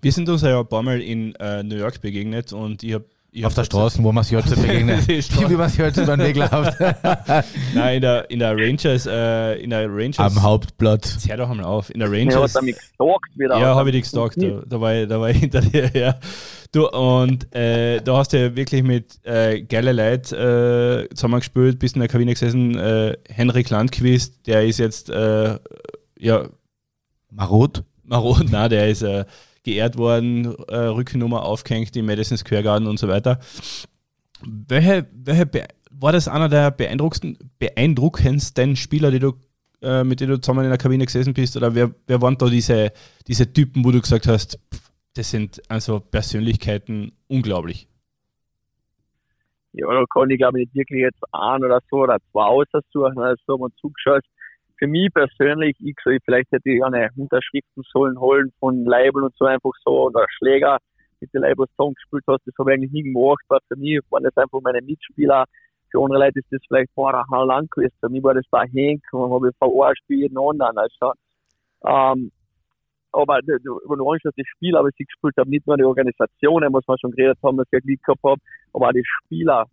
Wir 0.02 0.12
sind 0.12 0.30
uns 0.30 0.42
ja 0.42 0.60
ein 0.60 0.68
paar 0.68 0.82
Mal 0.82 1.02
in 1.02 1.36
äh, 1.36 1.62
New 1.62 1.76
York 1.76 2.02
begegnet 2.02 2.54
und 2.54 2.84
ich 2.84 2.94
habe 2.94 3.06
auf 3.44 3.54
der 3.54 3.66
Straße, 3.66 4.02
wo 4.04 4.12
man 4.12 4.24
sich 4.24 4.38
heute 4.38 4.56
begegnet. 4.62 5.08
Wie 5.50 5.56
man 5.56 5.70
sich 5.70 5.82
heute 5.82 6.04
über 6.04 6.16
den 6.16 6.28
Weg 6.28 6.38
läuft. 6.38 6.80
Nein, 7.74 7.96
in 7.96 8.02
der, 8.02 8.30
in 8.30 8.40
der 8.40 8.56
Rangers, 8.56 9.06
äh, 9.08 9.56
in 9.56 9.72
der 9.72 9.90
Rangers. 9.90 10.20
Am 10.20 10.42
Hauptplatz. 10.42 11.16
Jetzt 11.16 11.30
hör 11.30 11.38
doch 11.38 11.54
mal 11.54 11.64
auf. 11.64 11.90
In 11.90 12.00
der 12.00 12.12
Rangers. 12.12 12.36
Ja, 12.36 12.42
hat 12.44 12.56
er 12.56 12.62
mich 12.62 12.76
gestalkt 12.78 13.38
wieder. 13.38 13.60
Ja, 13.60 13.76
habe 13.76 13.90
ich 13.90 13.96
dich 13.96 14.04
gestalkt. 14.04 14.42
Da, 14.42 14.62
da, 14.66 14.80
war 14.80 14.94
ich, 14.94 15.08
da 15.10 15.20
war 15.20 15.30
ich 15.30 15.38
hinter 15.38 15.62
dir, 15.62 15.92
ja. 15.94 16.16
Du, 16.72 16.88
und 16.90 17.54
äh, 17.56 18.02
da 18.02 18.18
hast 18.18 18.34
du 18.34 18.40
ja 18.40 18.56
wirklich 18.56 18.84
mit 18.84 19.20
äh, 19.24 19.62
geile 19.62 19.92
Leuten 19.92 20.36
äh, 20.36 21.10
zusammengespielt, 21.14 21.80
bist 21.80 21.96
in 21.96 22.02
der 22.02 22.10
Kabine 22.10 22.34
gesessen. 22.34 22.78
Äh, 22.78 23.18
Henrik 23.30 23.70
Landquist, 23.70 24.46
der 24.48 24.66
ist 24.66 24.80
jetzt, 24.80 25.10
äh, 25.10 25.58
ja. 26.18 26.48
Marot? 27.32 27.84
Marot, 28.04 28.50
nein, 28.52 28.70
der 28.70 28.90
ist, 28.90 29.02
äh, 29.02 29.26
geehrt 29.66 29.98
worden, 29.98 30.56
äh, 30.70 30.78
Rückennummer 30.78 31.44
aufgehängt 31.44 31.98
im 31.98 32.06
Madison 32.06 32.38
Square 32.38 32.64
Garden 32.64 32.88
und 32.88 32.98
so 32.98 33.10
weiter. 33.10 33.40
Welche, 34.42 35.06
welche 35.12 35.50
war 35.92 36.12
das 36.12 36.28
einer 36.28 36.50
der 36.50 36.72
beeindruckendsten, 36.72 38.76
Spieler, 38.76 39.12
die 39.12 39.20
du, 39.20 39.34
äh, 39.82 40.04
mit 40.04 40.20
denen 40.20 40.32
du 40.32 40.40
zusammen 40.40 40.66
in 40.66 40.70
der 40.70 40.78
Kabine 40.78 41.06
gesessen 41.06 41.34
bist? 41.34 41.58
Oder 41.58 41.74
wer, 41.76 41.92
wer 42.08 42.22
waren 42.22 42.38
da 42.38 42.48
diese, 42.48 42.92
diese 43.28 43.52
Typen, 43.52 43.84
wo 43.84 43.92
du 43.92 44.00
gesagt 44.00 44.28
hast, 44.28 44.60
das 45.16 45.32
sind 45.32 45.62
also 45.70 46.00
Persönlichkeiten 46.00 47.12
unglaublich? 47.28 47.88
Ja, 49.72 49.88
da 49.88 50.04
kann 50.14 50.30
ich 50.30 50.38
glaube 50.38 50.62
ich 50.62 50.68
nicht 50.68 50.76
wirklich 50.76 51.02
jetzt 51.02 51.22
ein 51.34 51.64
oder 51.64 51.82
so 51.90 51.98
oder 51.98 52.18
zwei 52.32 52.46
aussuchen. 52.46 53.20
Also, 53.20 53.42
wenn 53.48 53.60
man 53.60 53.72
zugeschaut 53.80 54.24
für 54.78 54.88
mich 54.88 55.14
persönlich, 55.14 55.76
ich, 55.80 55.96
so, 56.04 56.12
vielleicht 56.26 56.52
hätte 56.52 56.70
ich 56.70 56.84
eine 56.84 57.10
Unterschriften 57.16 57.84
sollen 57.92 58.20
holen 58.20 58.52
von 58.60 58.86
Label 58.86 59.24
und 59.24 59.36
so 59.38 59.46
einfach 59.46 59.72
so 59.84 60.08
oder 60.08 60.26
Schläger 60.38 60.80
mit 61.22 61.34
den 61.34 61.42
Labels 61.42 61.72
Song 61.78 61.94
gespielt 61.94 62.24
hast, 62.28 62.46
das 62.46 62.54
habe 62.60 62.72
ich 62.72 62.78
eigentlich 62.78 62.92
nie 62.92 63.04
gemacht, 63.04 63.44
weil 63.48 63.60
für 63.68 63.78
mich 63.78 64.00
waren 64.10 64.24
das 64.24 64.36
einfach 64.38 64.60
meine 64.62 64.82
Mitspieler. 64.82 65.46
Für 65.92 66.04
andere 66.04 66.26
Leute 66.26 66.40
ist 66.40 66.52
das 66.52 66.62
vielleicht 66.68 66.94
boah, 66.94 67.14
ein 67.14 67.48
lang 67.48 67.68
gewesen. 67.70 67.96
Für 68.00 68.10
mich 68.10 68.24
war 68.24 68.34
das 68.34 68.46
da 68.52 68.64
Henk 68.64 69.02
und 69.14 69.32
habe 69.32 69.50
ich 69.50 69.58
verarscht 69.58 70.04
wie 70.08 70.22
jeden 70.22 70.38
anderen. 70.38 70.78
Also, 70.78 71.14
ähm, 71.86 72.32
aber 73.14 73.40
du 73.42 73.80
anschaust, 73.88 74.38
das 74.38 74.48
Spiel, 74.48 74.76
aber 74.76 74.90
ich 74.90 75.08
gespielt 75.08 75.36
habe, 75.38 75.50
nicht 75.50 75.66
nur 75.66 75.78
die 75.78 75.86
Organisationen, 75.86 76.74
was 76.74 76.86
wir 76.86 76.98
schon 77.00 77.12
geredet 77.12 77.38
haben, 77.42 77.58
dass 77.58 77.68
ich 77.72 77.82
Glück 77.82 78.04
gehabt 78.04 78.24
habe, 78.24 78.42
aber 78.74 78.90
auch 78.90 78.92
die 78.92 79.06
Spieler, 79.06 79.66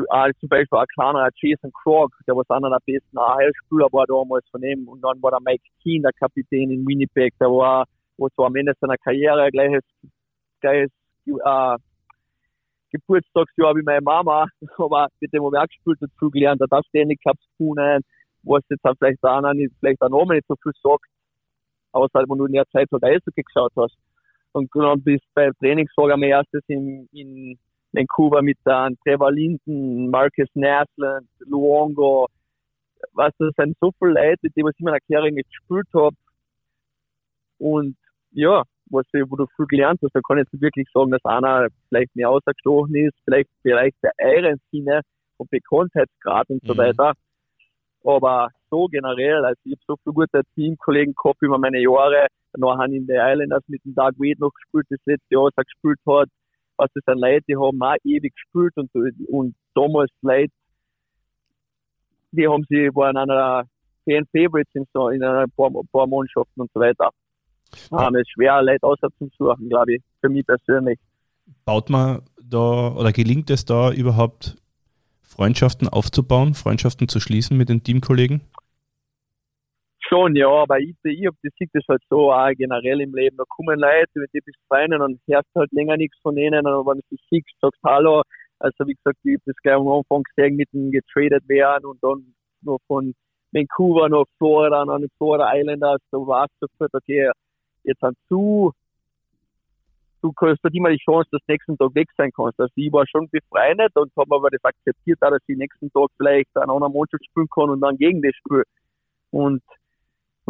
zu, 0.00 0.06
äh, 0.10 0.32
zum 0.40 0.48
Beispiel 0.48 0.78
ein 0.78 0.86
kleiner 0.94 1.28
Jason 1.36 1.72
Krog, 1.72 2.12
der 2.26 2.36
war 2.36 2.44
einer 2.48 2.70
der 2.70 2.80
besten 2.84 3.18
AHL-Spieler 3.18 3.88
war 3.92 4.06
damals 4.06 4.48
von 4.50 4.62
ihm. 4.62 4.88
Und 4.88 5.02
dann 5.02 5.22
war 5.22 5.30
der 5.30 5.40
Mike 5.40 5.64
Keane, 5.82 6.02
der 6.02 6.12
Kapitän 6.12 6.70
in 6.70 6.86
Winnipeg, 6.86 7.34
der 7.38 7.48
war, 7.48 7.86
wo 8.16 8.28
so 8.36 8.44
am 8.44 8.56
Ende 8.56 8.72
seiner 8.80 8.96
Karriere 8.98 9.50
gleiches, 9.50 9.84
gleiches, 10.60 10.90
äh, 11.26 11.76
Geburtstagsjahr 12.92 13.76
wie 13.76 13.82
meine 13.82 14.00
Mama, 14.00 14.46
aber 14.78 15.08
mit 15.20 15.32
dem 15.32 15.44
habe 15.44 15.56
ich 15.56 15.62
auch 15.62 15.66
gespielt 15.66 15.98
dazu 16.00 16.30
gelernt, 16.30 16.60
da 16.60 16.80
Stanley 16.88 17.16
Cups 17.16 17.44
gewonnen, 17.56 18.02
was 18.42 18.62
jetzt 18.68 18.84
auch 18.84 18.94
vielleicht 18.98 19.22
auch 19.22 19.52
nicht, 19.52 19.72
vielleicht 19.78 20.02
auch 20.02 20.28
nicht 20.28 20.46
so 20.48 20.56
viel 20.60 20.72
sagt, 20.82 21.06
außer 21.92 22.24
wenn 22.28 22.38
du 22.38 22.46
in 22.46 22.54
der 22.54 22.66
Zeit 22.70 22.88
halt 22.90 23.04
Eishockey 23.04 23.42
geschaut 23.42 23.72
hast. 23.76 23.96
Und 24.52 24.68
dann 24.74 25.00
bist 25.02 25.22
bei 25.34 25.50
Trainingslager 25.60 26.14
am 26.14 26.22
erstes 26.24 26.64
in, 26.66 27.08
in 27.12 27.56
Vancouver 27.92 28.42
mit 28.42 28.58
dann 28.64 28.96
Trevor 29.04 29.32
Linden, 29.32 30.10
Marcus 30.10 30.48
Naslund, 30.54 31.28
Luongo, 31.40 32.26
was 33.12 33.32
das 33.38 33.54
sind 33.56 33.76
so 33.80 33.92
viele 33.98 34.12
Leute, 34.12 34.48
die 34.54 34.62
was 34.62 34.74
ich 34.74 34.80
in 34.80 34.84
meiner 34.84 35.00
Karriere 35.00 35.32
gespielt 35.32 35.88
habe. 35.94 36.16
Und 37.58 37.96
ja, 38.32 38.62
was 38.90 39.06
ich, 39.12 39.22
wo 39.28 39.36
du 39.36 39.46
viel 39.56 39.66
gelernt 39.66 40.00
hast, 40.02 40.14
da 40.14 40.20
kann 40.20 40.38
ich 40.38 40.46
jetzt 40.50 40.62
wirklich 40.62 40.88
sagen, 40.92 41.10
dass 41.10 41.24
einer 41.24 41.68
vielleicht 41.88 42.14
mehr 42.16 42.30
ausgestochen 42.30 42.94
ist, 42.94 43.14
vielleicht 43.24 43.48
vielleicht 43.62 43.96
der 44.02 44.12
eiren 44.18 44.60
Sinne 44.70 45.02
und 45.36 45.50
Bekanntheitsgrad 45.50 46.48
und 46.50 46.62
so 46.64 46.74
mhm. 46.74 46.78
weiter. 46.78 47.12
Aber 48.04 48.48
so 48.70 48.86
generell, 48.86 49.44
also 49.44 49.60
ich 49.64 49.72
habe 49.72 49.82
so 49.86 49.96
viele 50.02 50.14
gute 50.14 50.42
Teamkollegen 50.54 51.14
gehabt 51.14 51.42
über 51.42 51.58
meine 51.58 51.80
Jahre, 51.80 52.26
nachher 52.56 52.86
in 52.86 53.06
den 53.06 53.20
Islanders 53.20 53.62
mit 53.68 53.84
dem 53.84 53.94
Doug 53.94 54.12
Wade 54.18 54.40
noch 54.40 54.52
gespielt, 54.52 54.86
das 54.88 55.00
letzte 55.04 55.34
Jahr, 55.34 55.44
was 55.44 55.52
er 55.56 55.64
gespielt 55.64 55.98
hat, 56.06 56.28
was 56.80 56.90
das 56.94 57.04
sind 57.06 57.20
Leute, 57.20 57.44
die 57.48 57.56
haben 57.56 57.82
auch 57.82 57.96
ewig 58.04 58.34
gespielt 58.34 58.72
und, 58.76 58.90
und 59.28 59.54
damals 59.74 60.10
Leute, 60.22 60.52
die 62.32 62.48
haben 62.48 62.64
sie, 62.68 62.88
waren 62.94 63.16
einer 63.16 63.64
Fan 64.04 64.24
Favorites 64.32 64.70
in, 64.74 64.86
so, 64.92 65.08
in 65.10 65.22
einer 65.22 65.46
paar, 65.56 65.70
paar 65.92 66.06
Mannschaften 66.06 66.62
und 66.62 66.70
so 66.72 66.80
weiter. 66.80 67.10
Ja. 67.90 68.08
Ähm, 68.08 68.14
es 68.16 68.22
ist 68.22 68.30
schwer, 68.32 68.62
Leute 68.62 68.82
außer 68.82 69.08
zu 69.18 69.28
suchen, 69.38 69.68
glaube 69.68 69.94
ich, 69.94 70.02
für 70.20 70.28
mich 70.28 70.46
persönlich. 70.46 70.98
Baut 71.64 71.90
man 71.90 72.22
da 72.42 72.94
oder 72.94 73.12
gelingt 73.12 73.50
es 73.50 73.64
da 73.64 73.92
überhaupt 73.92 74.56
Freundschaften 75.22 75.88
aufzubauen, 75.88 76.54
Freundschaften 76.54 77.08
zu 77.08 77.20
schließen 77.20 77.56
mit 77.56 77.68
den 77.68 77.82
Teamkollegen? 77.82 78.40
Schon, 80.10 80.34
ja, 80.34 80.48
aber 80.48 80.80
ich, 80.80 80.96
ich, 81.04 81.20
ich 81.22 81.52
sehe 81.56 81.68
das 81.72 81.84
halt 81.88 82.02
so 82.10 82.32
auch 82.32 82.50
generell 82.56 83.00
im 83.00 83.14
Leben. 83.14 83.36
Da 83.36 83.44
kommen 83.48 83.78
Leute, 83.78 84.08
mit 84.14 84.34
denen 84.34 84.42
bist 84.44 84.58
du 84.58 84.74
Freunde 84.74 84.98
und 85.04 85.20
hörst 85.28 85.48
halt 85.54 85.70
länger 85.70 85.96
nichts 85.96 86.18
von 86.20 86.36
ihnen 86.36 86.66
und 86.66 86.86
wenn 86.86 86.98
du 86.98 87.02
sie 87.10 87.18
siehst, 87.30 87.60
sagst 87.60 87.78
Hallo. 87.84 88.22
Also 88.58 88.86
wie 88.86 88.94
gesagt, 88.94 89.18
ich 89.22 89.34
habe 89.34 89.42
das 89.46 89.56
gleich 89.62 89.76
am 89.76 89.86
Anfang 89.86 90.24
gesehen, 90.24 90.56
mit 90.56 90.72
dem 90.72 90.90
getradet 90.90 91.48
werden 91.48 91.86
und 91.86 92.02
dann 92.02 92.34
noch 92.62 92.78
von 92.88 93.14
Vancouver 93.52 94.08
nach 94.08 94.24
Florida, 94.38 94.82
an 94.82 95.00
den 95.00 95.10
Florida 95.16 95.48
Islanders, 95.54 96.00
da 96.10 96.18
warst 96.18 96.54
du 96.60 96.66
sofort, 96.66 96.92
okay, 96.92 97.30
jetzt 97.84 98.00
sind 98.00 98.16
zu 98.28 98.72
du 100.22 100.32
hast 100.40 100.62
halt 100.62 100.74
immer 100.74 100.90
die 100.90 100.98
Chance, 100.98 101.28
dass 101.32 101.40
du 101.46 101.52
nächsten 101.52 101.78
Tag 101.78 101.94
weg 101.94 102.08
sein 102.16 102.30
kannst. 102.34 102.58
Also 102.60 102.72
ich 102.74 102.92
war 102.92 103.06
schon 103.06 103.28
befreundet 103.30 103.92
und 103.94 104.12
habe 104.16 104.34
aber 104.34 104.50
das 104.50 104.64
akzeptiert, 104.64 105.18
dass 105.20 105.38
ich 105.46 105.56
nächsten 105.56 105.90
Tag 105.92 106.08
vielleicht 106.16 106.54
an 106.56 106.70
einer 106.70 106.88
Mannschaft 106.88 107.24
spielen 107.24 107.48
kann 107.54 107.70
und 107.70 107.80
dann 107.80 107.96
gegen 107.96 108.20
das 108.22 108.34
spiele. 108.34 108.64
Und, 109.30 109.62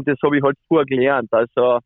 und 0.00 0.08
das 0.08 0.16
habe 0.22 0.38
ich 0.38 0.42
halt 0.42 0.56
vorher 0.66 0.86
gelernt. 0.86 1.28
Also 1.30 1.78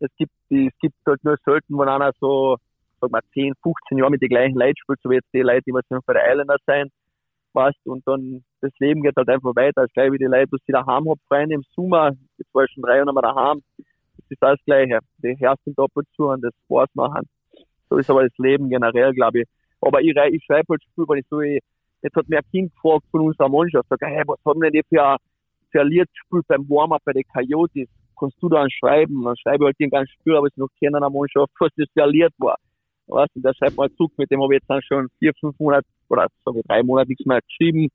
es 0.00 0.10
gibt, 0.16 0.32
es 0.50 0.76
gibt 0.80 0.96
halt 1.06 1.22
nur 1.22 1.36
selten, 1.44 1.78
wenn 1.78 1.88
einer 1.88 2.10
so, 2.18 2.56
sag 3.00 3.12
mal, 3.12 3.22
10, 3.32 3.52
15 3.62 3.98
Jahre 3.98 4.10
mit 4.10 4.22
den 4.22 4.28
gleichen 4.28 4.58
Leuten 4.58 4.76
spielt, 4.76 4.98
so 5.02 5.10
wie 5.10 5.14
jetzt 5.14 5.32
die 5.32 5.42
Leute, 5.42 5.62
die 5.66 5.72
noch 5.72 6.02
bei 6.04 6.14
der 6.14 6.32
Islander 6.32 6.56
sein, 6.66 6.88
weißt, 7.52 7.86
und 7.86 8.02
dann 8.08 8.42
das 8.60 8.72
Leben 8.80 9.02
geht 9.02 9.14
halt 9.16 9.28
einfach 9.28 9.54
weiter. 9.54 9.82
Das 9.82 9.92
gleich 9.92 10.10
wie 10.10 10.18
die 10.18 10.24
Leute, 10.24 10.50
die 10.66 10.72
daheim 10.72 11.08
haben, 11.08 11.20
Freunde 11.28 11.54
im 11.54 11.62
Sommer, 11.76 12.10
jetzt 12.38 12.52
war 12.52 12.64
ich 12.64 12.72
schon 12.72 12.82
drei 12.82 12.96
Jahre 12.96 13.12
mal 13.12 13.22
daheim, 13.22 13.62
ist 14.28 14.42
das 14.42 14.58
Gleiche. 14.66 14.98
Die 15.18 15.36
herrschen 15.38 15.76
doppelt 15.76 16.08
zu 16.16 16.24
und 16.24 16.42
das 16.42 16.52
Spaß 16.64 16.88
machen. 16.94 17.28
So 17.88 17.98
ist 17.98 18.10
aber 18.10 18.24
das 18.24 18.36
Leben 18.38 18.68
generell, 18.68 19.14
glaube 19.14 19.42
ich. 19.42 19.48
Aber 19.80 20.00
ich, 20.00 20.12
ich 20.32 20.44
schreibe 20.44 20.66
halt 20.70 20.82
Spiel, 20.82 21.04
weil 21.06 21.18
ich 21.18 21.26
so, 21.30 21.40
ich, 21.40 21.62
jetzt 22.02 22.16
hat 22.16 22.28
mir 22.28 22.38
ein 22.38 22.50
Kind 22.50 22.74
gefragt 22.74 23.04
von 23.12 23.20
unserer 23.20 23.48
Mannschaft, 23.48 23.86
sag, 23.88 24.00
hey, 24.02 24.24
was 24.26 24.40
haben 24.44 24.60
denn 24.60 24.72
die 24.72 24.82
für, 24.88 25.16
Lied 25.72 26.08
gespielt 26.12 26.46
beim 26.48 26.68
Warm-Up 26.68 27.02
bei 27.04 27.12
den 27.12 27.24
Coyotes? 27.32 27.88
Kannst 28.18 28.36
du 28.42 28.48
da 28.48 28.66
schreiben? 28.68 29.22
Dann 29.24 29.36
schreibe 29.36 29.64
ich 29.64 29.66
halt 29.66 29.80
den 29.80 29.90
ganzen 29.90 30.12
Spiel, 30.20 30.36
aber 30.36 30.48
ich 30.48 30.56
noch 30.56 30.68
kennen 30.80 31.00
der 31.00 31.10
Mannschaft, 31.10 31.52
was 31.60 31.70
das 31.76 32.10
Lied 32.10 32.32
war. 32.38 32.56
Weißt 33.06 33.30
du, 33.34 33.40
der 33.40 33.54
schreibt 33.54 33.76
mal 33.76 33.90
zurück, 33.92 34.12
mit 34.16 34.30
dem 34.30 34.42
habe 34.42 34.54
ich 34.54 34.60
jetzt 34.60 34.68
dann 34.68 34.82
schon 34.82 35.08
vier, 35.18 35.32
fünf 35.40 35.58
Monate 35.58 35.86
oder 36.08 36.26
sage 36.44 36.62
drei 36.66 36.82
Monate 36.82 37.08
nichts 37.08 37.24
mehr 37.24 37.40
geschrieben. 37.40 37.88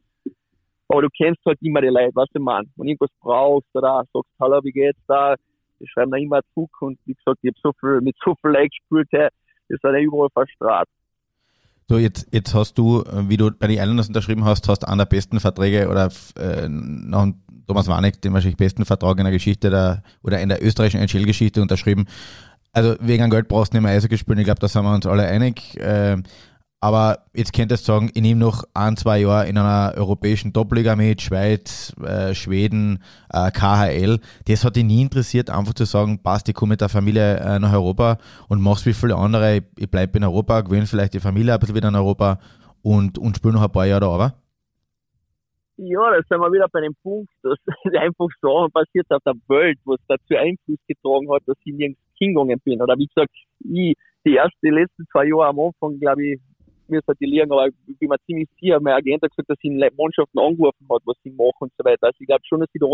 Aber 0.88 1.04
du 1.04 1.10
kennst 1.16 1.42
halt 1.46 1.62
immer 1.62 1.82
die 1.82 1.88
Leute, 1.88 2.16
was 2.16 2.30
du 2.34 2.42
meinst. 2.42 2.72
Wenn 2.78 2.88
irgendwas 2.88 3.12
brauchst 3.20 3.68
oder 3.74 4.04
sagst, 4.14 4.32
hallo, 4.40 4.60
wie 4.64 4.72
geht's 4.72 5.00
da? 5.08 5.36
die 5.84 5.90
schreiben 5.90 6.12
da 6.12 6.18
immer 6.18 6.42
zurück 6.54 6.82
und 6.82 6.98
wie 7.06 7.14
gesagt, 7.14 7.40
ich 7.42 7.52
habe 7.52 7.60
so 7.62 7.72
viel, 7.80 8.02
mit 8.02 8.16
so 8.24 8.36
viel 8.42 8.52
Like 8.52 8.72
gespielt, 8.72 9.08
das 9.12 9.32
ist 9.68 9.84
ja 9.84 9.98
überall 10.00 10.30
verstrahlt. 10.34 10.88
So, 11.89 11.98
jetzt, 11.98 12.28
jetzt 12.32 12.54
hast 12.54 12.78
du, 12.78 13.04
wie 13.28 13.38
du 13.38 13.52
bei 13.52 13.67
den 13.67 13.78
Islanders 13.78 14.08
unterschrieben 14.08 14.46
hast, 14.46 14.67
hast 14.69 14.88
einer 14.88 15.06
der 15.06 15.10
besten 15.10 15.39
Verträge 15.39 15.89
oder 15.89 16.10
äh, 16.38 16.67
nach 16.69 17.28
Thomas 17.67 17.88
Warneck 17.88 18.22
den 18.22 18.34
wahrscheinlich 18.34 18.58
besten 18.58 18.86
Vertrag 18.86 19.17
in 19.17 19.26
der 19.26 19.34
Geschichte 19.34 19.69
der, 19.69 20.04
oder 20.22 20.39
in 20.39 20.50
der 20.50 20.63
österreichischen 20.63 21.02
NHL-Geschichte 21.02 21.62
unterschrieben. 21.62 22.06
Also 22.72 22.96
wegen 23.00 23.30
Geld 23.30 23.48
brauchst 23.48 23.74
du 23.74 23.78
nicht 23.78 23.84
mehr 23.84 23.93
Eishockey 23.93 24.17
spielen, 24.17 24.39
ich 24.39 24.46
glaube, 24.46 24.60
da 24.60 24.67
sind 24.67 24.84
wir 24.84 24.93
uns 24.93 25.06
alle 25.06 25.28
einig. 25.28 25.80
Äh, 25.80 26.17
aber 26.84 27.19
jetzt 27.34 27.54
könntest 27.54 27.88
du 27.88 27.93
sagen, 27.93 28.12
ich 28.13 28.22
nehme 28.22 28.41
noch 28.41 28.65
ein, 28.74 28.98
zwei 28.98 29.19
Jahre 29.19 29.48
in 29.48 29.58
einer 29.58 29.93
europäischen 29.96 30.52
Top-Liga 30.52 30.98
mit, 30.98 31.22
Schweiz, 31.22 31.96
äh, 32.04 32.36
Schweden, 32.36 33.02
äh, 33.32 33.52
KHL. 33.52 34.19
Das 34.50 34.65
hat 34.65 34.76
dich 34.76 34.84
nie 34.84 35.02
interessiert, 35.02 35.50
einfach 35.50 35.74
zu 35.74 35.86
sagen, 35.86 36.22
passt, 36.22 36.50
ich 36.50 36.56
komme 36.56 36.72
mit 36.72 36.82
der 36.82 36.89
Familie 36.89 37.38
äh, 37.38 37.58
nach 37.58 37.72
Europa 37.72 38.17
und 38.50 38.62
mach's 38.62 38.86
wie 38.86 38.91
viele 38.91 39.15
andere. 39.15 39.56
Ich, 39.56 39.63
ich 39.78 39.89
bleibe 39.89 40.17
in 40.17 40.26
Europa, 40.26 40.60
gewöhne 40.60 40.86
vielleicht 40.86 41.13
die 41.13 41.22
Familie 41.22 41.54
ein 41.54 41.60
bisschen 41.62 41.76
wieder 41.76 41.88
in 41.88 41.96
Europa 41.96 42.38
und, 42.82 43.17
und 43.17 43.38
spiele 43.38 43.54
noch 43.54 43.63
ein 43.63 43.72
paar 43.72 43.86
Jahre 43.86 44.02
da, 44.02 44.10
aber? 44.10 44.34
Ja, 45.78 46.02
da 46.12 46.17
sind 46.28 46.41
wir 46.41 46.52
wieder 46.52 46.67
bei 46.69 46.82
dem 46.82 46.96
Punkt, 47.02 47.32
dass 47.43 47.60
einfach 47.98 48.28
Sachen 48.41 48.72
passiert 48.74 49.10
auf 49.10 49.24
der 49.26 49.36
Welt, 49.48 49.80
was 49.86 50.02
dazu 50.10 50.36
Einfluss 50.36 50.80
getragen 50.86 51.32
hat, 51.32 51.43
dass 51.46 51.56
ich 51.63 51.74
nirgends 51.74 52.02
hingegangen 52.19 52.60
bin. 52.60 52.82
Oder 52.82 52.98
wie 52.98 53.08
gesagt, 53.08 53.32
ich, 53.62 53.96
die 54.26 54.36
ersten, 54.36 54.60
die 54.62 54.69
letzten 54.69 55.06
zwei 55.13 55.28
Jahre 55.28 55.48
am 55.48 55.60
Anfang, 55.62 55.98
glaube 55.98 56.26
ich, 56.26 56.41
mir 56.94 57.02
halt 57.08 57.20
die 57.20 57.26
liegen, 57.26 57.52
aber 57.52 57.68
ich 57.68 57.98
bin 57.98 58.10
mir 58.10 58.20
ziemlich 58.26 58.50
sicher, 58.60 58.80
mein 58.80 58.94
Agent 58.94 59.22
hat 59.24 59.32
gesagt, 59.32 59.50
dass 59.50 59.64
ihn 59.64 59.78
Mannschaften 59.98 60.40
angerufen 60.40 60.88
hat, 60.90 61.02
was 61.06 61.18
sie 61.24 61.32
machen 61.32 61.60
und 61.60 61.74
so 61.78 61.84
weiter. 61.84 62.08
Also 62.08 62.18
ich 62.20 62.28
glaube 62.28 62.42
schon, 62.46 62.60
dass 62.60 62.70
ich 62.74 62.80
da 62.80 62.88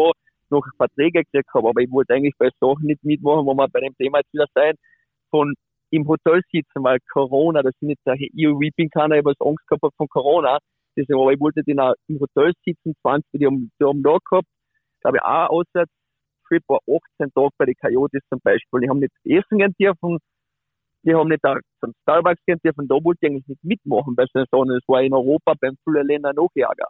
noch 0.50 0.66
Verträge 0.78 1.24
gekriegt 1.24 1.50
habe, 1.54 1.70
aber 1.70 1.82
ich 1.82 1.92
wollte 1.92 2.14
eigentlich 2.14 2.36
bei 2.38 2.50
Sachen 2.60 2.86
nicht 2.86 3.04
mitmachen, 3.04 3.46
wo 3.46 3.54
wir 3.54 3.68
bei 3.68 3.82
dem 3.82 3.96
Thema 3.98 4.20
jetzt 4.20 4.34
wieder 4.34 4.48
sein, 4.56 4.76
von 5.30 5.54
im 5.92 6.08
Hotel 6.08 6.42
sitzen, 6.52 6.84
weil 6.84 7.00
Corona, 7.12 7.62
das 7.62 7.74
sind 7.80 7.90
jetzt 7.90 8.06
ich, 8.20 8.32
ich 8.34 8.76
bin 8.76 8.90
keiner, 8.90 9.16
ich 9.16 9.26
habe 9.26 9.34
Angst 9.40 9.68
gehabt 9.68 9.96
von 9.96 10.08
Corona, 10.08 10.60
deswegen, 10.96 11.20
aber 11.20 11.34
ich 11.34 11.40
wollte 11.40 11.64
den 11.64 11.80
auch 11.80 11.94
im 12.08 12.20
Hotel 12.20 12.54
sitzen, 12.66 12.96
20, 13.02 13.26
die 13.34 13.46
haben, 13.46 13.72
haben 13.82 14.04
da 14.04 14.18
gehabt, 14.30 14.48
glaube 15.02 15.18
ich, 15.18 15.24
auch 15.24 15.50
auswärts, 15.50 15.92
Trip 16.50 16.64
war 16.68 16.80
18 16.88 17.32
Tage 17.34 17.50
bei 17.58 17.66
den 17.66 17.76
Coyotes 17.76 18.22
zum 18.30 18.40
Beispiel. 18.44 18.82
Die 18.82 18.90
haben 18.90 19.00
nicht 19.00 19.14
essen 19.24 19.60
gehen 19.60 19.76
dürfen, 19.80 20.18
die 21.04 21.14
haben 21.14 21.30
nicht 21.30 21.44
da 21.44 21.58
zum 21.80 21.94
Starbucks 22.04 22.44
gehen 22.46 22.60
dürfen, 22.64 22.88
da 22.88 22.96
wollte 22.96 23.20
ich 23.22 23.30
eigentlich 23.30 23.48
nicht 23.48 23.64
mitmachen 23.64 24.16
bei 24.16 24.26
Saison. 24.34 24.70
Es 24.72 24.88
war 24.88 25.02
in 25.02 25.14
Europa 25.14 25.54
beim 25.60 25.76
vielen 25.84 26.08
Ländern 26.08 26.36
noch 26.36 26.50
ärger. 26.56 26.88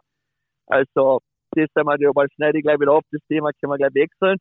Also, 0.66 1.20
das 1.52 1.68
wir, 1.74 2.08
aber 2.08 2.26
schneide 2.34 2.58
ich 2.58 2.64
gleich 2.64 2.78
wieder 2.78 2.94
ab, 2.94 3.04
das 3.10 3.20
Thema 3.28 3.50
können 3.52 3.72
wir 3.72 3.78
gleich 3.78 3.94
wechseln. 3.94 4.38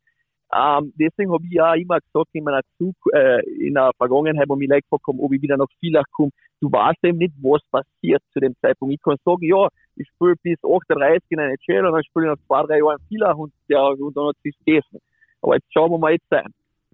Ähm, 0.52 0.94
deswegen 1.00 1.32
habe 1.32 1.46
ich 1.46 1.52
ja 1.52 1.74
immer 1.76 2.00
gesagt 2.00 2.30
in 2.34 2.44
meiner 2.44 2.62
Zug, 2.78 2.96
äh, 3.14 3.42
in 3.60 3.76
der 3.76 3.92
Vergangenheit, 3.98 4.50
wo 4.50 4.56
mich 4.56 4.68
Leute 4.68 4.82
gefragt 4.82 5.06
haben, 5.08 5.20
ob 5.20 5.32
ich 5.32 5.42
wieder 5.42 5.58
nach 5.58 5.68
Villach 5.80 6.06
komme, 6.12 6.32
du 6.60 6.72
weißt 6.72 7.04
eben 7.04 7.20
nicht, 7.20 7.34
was 7.42 7.62
passiert 7.72 8.24
zu 8.34 8.40
dem 8.40 8.56
Zeitpunkt. 8.62 8.96
Ich 8.96 9.02
kann 9.02 9.18
sagen, 9.24 9.46
ja, 9.46 9.68
ich 9.96 10.08
spiele 10.08 10.36
bis 10.42 10.58
38 10.64 11.22
in 11.30 11.40
einer 11.40 11.54
NHL 11.54 11.86
und 11.86 11.94
dann 11.94 12.04
spiele 12.04 12.26
ich 12.26 12.32
noch 12.32 12.48
zwei, 12.48 12.64
drei 12.66 12.80
Jahre 12.80 12.96
in 12.96 13.08
Villach 13.08 13.38
und, 13.38 13.54
ja, 13.68 13.86
und 13.88 14.18
dann 14.18 14.28
hat 14.28 14.36
es 14.38 14.42
sich 14.42 14.58
gegessen. 14.66 15.00
Aber 15.42 15.56
jetzt 15.56 15.72
schauen 15.72 15.92
wir 15.92 16.00
mal 16.00 16.14
jetzt 16.14 16.30
sein. 16.30 16.52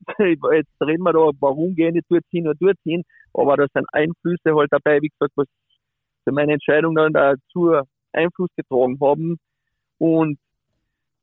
jetzt 0.20 0.82
reden 0.82 1.04
wir 1.04 1.14
da, 1.14 1.32
warum 1.40 1.76
gehen 1.76 1.94
die 1.94 2.04
dorthin 2.10 2.48
oder 2.48 2.58
dorthin, 2.60 3.04
aber 3.34 3.58
da 3.58 3.66
sind 3.74 3.88
Einflüsse 3.92 4.56
halt 4.56 4.72
dabei, 4.72 5.02
wie 5.02 5.10
gesagt, 5.10 5.34
was 5.36 5.48
für 6.24 6.32
meine 6.32 6.54
Entscheidung 6.54 6.96
dann 6.96 7.14
dazu 7.14 7.76
Einfluss 8.14 8.50
getragen 8.56 8.98
haben. 9.02 9.38
Und 9.98 10.38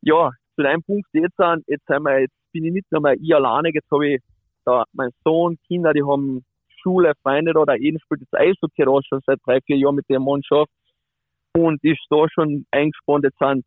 ja, 0.03 0.31
zu 0.55 0.63
deinem 0.63 0.83
Punkt 0.83 1.09
jetzt 1.13 1.39
an, 1.41 1.63
jetzt 1.67 1.89
jetzt 1.89 2.35
bin 2.53 2.65
ich 2.65 2.73
nicht 2.73 2.93
nur 2.93 3.01
mal 3.01 3.17
ich 3.21 3.35
alleine, 3.35 3.71
jetzt 3.73 3.91
habe 3.91 4.09
ich 4.09 4.21
da 4.65 4.85
mein 4.93 5.11
Sohn, 5.25 5.59
Kinder, 5.67 5.93
die 5.93 6.03
haben 6.03 6.45
Schule, 6.83 7.13
Freunde 7.23 7.53
da, 7.53 7.65
der 7.65 7.81
jeden 7.81 8.01
spielt 8.01 8.21
jetzt 8.21 8.35
Eishockey 8.35 8.85
da 8.85 8.99
schon 9.03 9.21
seit 9.27 9.39
drei, 9.45 9.61
vier 9.61 9.77
Jahren 9.77 9.97
mit 9.97 10.09
der 10.09 10.21
Mannschaft 10.21 10.71
und 11.57 11.83
ist 11.83 12.05
da 12.11 12.27
schon 12.29 12.67
eingespannt, 12.71 13.25
jetzt 13.25 13.39
sind 13.39 13.65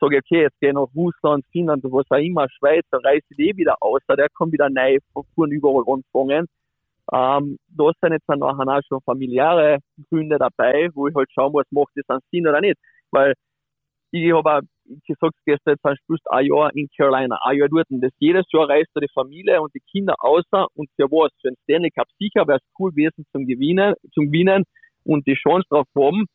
sage 0.00 0.16
ich, 0.16 0.22
okay, 0.24 0.42
jetzt 0.42 0.60
gehe 0.60 0.70
ich 0.70 0.74
nach 0.74 0.88
Russland, 0.94 1.44
Finnland, 1.52 1.84
was 1.84 2.10
auch 2.10 2.16
immer, 2.16 2.46
Schweiz, 2.50 2.84
da 2.90 2.98
reise 2.98 3.24
ich 3.30 3.38
eh 3.38 3.56
wieder 3.56 3.76
aus, 3.80 4.00
der 4.08 4.28
kommt 4.34 4.52
wieder 4.52 4.68
neu, 4.70 4.98
von 5.34 5.50
überall 5.50 5.84
anfangen. 5.86 6.46
Ähm, 7.10 7.58
da 7.68 7.90
sind 8.00 8.12
jetzt 8.12 8.28
dann 8.28 8.40
nachher 8.40 8.68
auch 8.68 8.82
schon 8.86 9.00
familiäre 9.02 9.78
Gründe 10.10 10.38
dabei, 10.38 10.90
wo 10.94 11.08
ich 11.08 11.14
halt 11.14 11.30
schauen 11.32 11.52
muss, 11.52 11.64
macht 11.70 11.92
das 11.94 12.08
einen 12.08 12.20
Sinn 12.30 12.46
oder 12.46 12.60
nicht. 12.60 12.78
Weil 13.10 13.34
ich 14.10 14.32
habe 14.32 14.66
gesagt 15.06 15.34
gestern, 15.46 15.76
jetzt 15.82 15.98
spielst 16.02 16.30
ein 16.30 16.46
Jahr 16.46 16.74
in 16.74 16.88
Carolina, 16.96 17.38
ein 17.42 17.58
Jahr 17.58 17.68
dort. 17.68 17.90
Und 17.90 18.02
das 18.02 18.12
jedes 18.18 18.44
Jahr 18.52 18.68
reist 18.68 18.90
da 18.94 19.00
die 19.00 19.12
Familie 19.12 19.60
und 19.60 19.74
die 19.74 19.82
Kinder 19.90 20.14
außer 20.18 20.66
und 20.74 20.90
für 20.96 21.10
was? 21.10 21.32
Für 21.40 21.48
den 21.48 21.56
Stanley 21.62 21.90
Cup 21.90 22.08
sicher 22.18 22.46
wäre 22.46 22.58
es 22.58 22.72
cool 22.78 22.90
gewesen 22.90 23.24
zum 23.32 23.46
Gewinnen, 23.46 23.94
zum 24.12 24.26
Gewinnen 24.26 24.64
und 25.04 25.26
die 25.26 25.34
Chance 25.34 25.66
drauf 25.70 25.86
haben. 25.96 26.26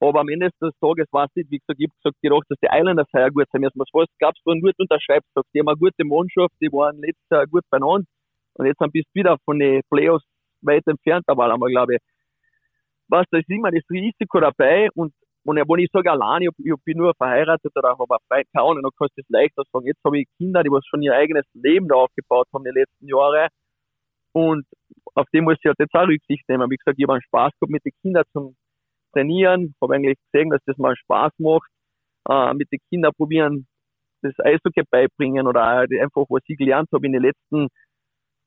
Aber 0.00 0.20
am 0.20 0.28
Ende 0.28 0.50
des 0.60 0.74
Tages 0.80 1.06
war 1.10 1.24
es 1.24 1.34
nicht, 1.34 1.50
wie 1.50 1.58
gesagt, 1.58 1.80
ich 1.80 1.88
habe 1.88 1.96
gesagt, 2.02 2.22
gedacht, 2.22 2.46
dass 2.48 2.58
die 2.62 2.68
Islanders 2.70 3.08
sehr 3.12 3.30
gut 3.30 3.46
sein 3.50 3.62
müssen. 3.62 3.78
Was 3.80 3.90
fast 3.90 4.10
es, 4.20 4.46
wenn 4.46 4.60
du 4.60 4.70
unterschreibst, 4.78 5.28
sagst, 5.34 5.50
die 5.52 5.60
haben 5.60 5.68
eine 5.68 5.76
gute 5.76 6.04
Mannschaft, 6.04 6.54
die 6.60 6.70
waren 6.70 6.98
letztes 6.98 7.26
Jahr 7.30 7.46
gut 7.46 7.64
beieinander 7.70 8.06
und 8.54 8.66
jetzt 8.66 8.78
bist 8.92 9.08
du 9.14 9.20
wieder 9.20 9.36
von 9.44 9.58
den 9.58 9.82
Playoffs 9.90 10.24
weit 10.62 10.86
entfernt, 10.86 11.24
war 11.26 11.52
einmal, 11.52 11.70
glaube 11.70 11.96
ich. 11.96 12.00
Was, 13.08 13.26
da 13.30 13.38
ist 13.38 13.48
immer 13.48 13.70
das 13.70 13.84
Risiko 13.90 14.40
dabei 14.40 14.88
und 14.94 15.12
und 15.44 15.56
wenn 15.56 15.78
ich 15.78 15.88
sage 15.90 16.10
alleine, 16.10 16.44
ich, 16.44 16.66
ich 16.66 16.74
bin 16.84 16.98
nur 16.98 17.14
verheiratet 17.14 17.72
oder 17.74 17.96
habe 17.96 18.04
eine 18.10 18.18
Freundin, 18.28 18.52
keine 18.52 18.64
Ahnung, 18.68 18.82
dann 18.82 18.92
kannst 18.98 19.16
du 19.16 19.22
das 19.22 19.30
leichter 19.30 19.62
sagen. 19.72 19.86
Jetzt 19.86 20.04
habe 20.04 20.18
ich 20.18 20.28
Kinder, 20.36 20.62
die 20.62 20.68
was 20.68 20.84
schon 20.84 21.00
ihr 21.00 21.14
eigenes 21.14 21.46
Leben 21.54 21.88
da 21.88 21.94
aufgebaut 21.94 22.48
haben 22.52 22.64
die 22.64 22.78
letzten 22.78 23.08
Jahre. 23.08 23.48
Und 24.32 24.66
auf 25.14 25.26
dem 25.32 25.44
muss 25.44 25.56
ich 25.58 25.64
halt 25.64 25.78
jetzt 25.78 25.94
auch 25.94 26.06
Rücksicht 26.06 26.46
nehmen. 26.48 26.70
Wie 26.70 26.76
gesagt, 26.76 26.98
ich 26.98 27.04
habe 27.04 27.14
einen 27.14 27.22
Spaß 27.22 27.52
gehabt 27.58 27.70
mit 27.70 27.82
den 27.82 27.92
Kindern 28.02 28.24
zum 28.32 28.56
Trainieren. 29.12 29.74
Habe 29.80 29.94
eigentlich 29.94 30.18
gesehen, 30.30 30.50
dass 30.50 30.60
das 30.66 30.76
mal 30.78 30.96
Spaß 30.96 31.32
macht. 31.38 31.68
Äh, 32.28 32.54
mit 32.54 32.70
den 32.72 32.80
Kindern 32.90 33.12
probieren, 33.16 33.66
das 34.22 34.34
Eishockey 34.40 34.82
beibringen 34.90 35.46
oder 35.46 35.64
einfach, 35.64 36.26
was 36.28 36.42
ich 36.46 36.58
gelernt 36.58 36.88
habe 36.92 37.06
in 37.06 37.12
den 37.12 37.22
letzten 37.22 37.68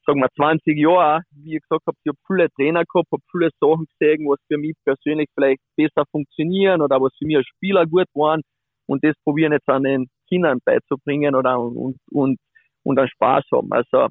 sagen 0.06 0.20
wir 0.20 0.28
20 0.34 0.76
Jahre, 0.78 1.22
wie 1.30 1.56
ich 1.56 1.62
gesagt 1.62 1.86
habe, 1.86 1.96
ich 2.02 2.08
habe 2.08 2.18
viele 2.26 2.50
Trainer 2.50 2.84
gehabt, 2.84 3.08
habe 3.12 3.22
viele 3.30 3.50
Sachen 3.60 3.86
gesehen, 3.98 4.26
was 4.26 4.38
für 4.48 4.58
mich 4.58 4.74
persönlich 4.84 5.28
vielleicht 5.34 5.60
besser 5.76 6.04
funktionieren 6.10 6.82
oder 6.82 7.00
was 7.00 7.12
für 7.18 7.26
mich 7.26 7.36
als 7.36 7.46
Spieler 7.46 7.86
gut 7.86 8.06
waren 8.14 8.42
und 8.86 9.04
das 9.04 9.14
probieren 9.24 9.52
jetzt 9.52 9.68
an 9.68 9.84
den 9.84 10.08
Kindern 10.28 10.58
beizubringen 10.64 11.34
oder 11.34 11.58
und 11.60 11.96
und 12.10 12.38
und 12.84 12.98
einen 12.98 13.08
Spaß 13.08 13.44
haben. 13.52 13.72
Also 13.72 14.08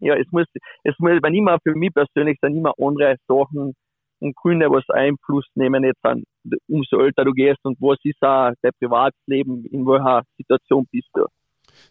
ja, 0.00 0.14
es 0.16 0.26
muss 0.30 0.46
es 0.84 0.94
muss 0.98 1.12
immer 1.22 1.58
für 1.62 1.74
mich 1.74 1.92
persönlich 1.92 2.38
sind 2.40 2.56
immer 2.56 2.72
andere 2.78 3.16
Sachen 3.28 3.74
und 4.20 4.36
Gründe, 4.36 4.70
was 4.70 4.88
Einfluss 4.90 5.44
nehmen 5.54 5.84
jetzt 5.84 6.04
an, 6.04 6.24
umso 6.68 7.00
älter 7.00 7.24
du 7.24 7.32
gehst 7.32 7.58
und 7.64 7.78
was 7.80 7.98
ist 8.04 8.22
auch 8.22 8.52
dein 8.62 8.72
Privatleben, 8.78 9.64
in 9.66 9.86
welcher 9.86 10.22
Situation 10.36 10.86
bist 10.90 11.08
du. 11.14 11.26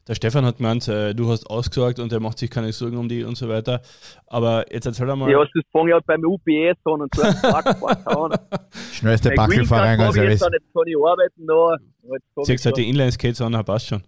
Der 0.07 0.15
Stefan 0.15 0.45
hat 0.45 0.57
gemeint, 0.57 0.87
äh, 0.87 1.13
du 1.13 1.29
hast 1.29 1.45
ausgesorgt 1.47 1.99
und 1.99 2.11
er 2.11 2.19
macht 2.19 2.39
sich 2.39 2.49
keine 2.49 2.71
Sorgen 2.71 2.97
um 2.97 3.07
die 3.07 3.23
und 3.23 3.37
so 3.37 3.49
weiter. 3.49 3.81
Aber 4.27 4.65
jetzt 4.71 4.85
erzähl 4.85 5.07
doch 5.07 5.15
mal. 5.15 5.29
Ja, 5.29 5.39
das 5.39 5.49
fange 5.71 5.89
ich 5.89 5.93
halt 5.93 6.05
beim 6.05 6.23
UPS 6.23 6.79
an 6.85 7.01
und 7.01 7.15
so 7.15 7.21
einen 7.21 7.41
Parkplatz 7.41 8.39
Schnellste 8.93 9.31
Backelverein 9.31 9.99
also 9.99 10.21
jetzt 10.21 10.41
kann 10.41 10.53
ich 10.87 10.95
arbeiten 10.97 11.45
noch. 11.45 11.77
Siehst 12.43 12.65
halt 12.65 12.77
die 12.77 12.89
Inline-Skates 12.89 13.41
an, 13.41 13.53
passt 13.63 13.87
schon. 13.87 14.03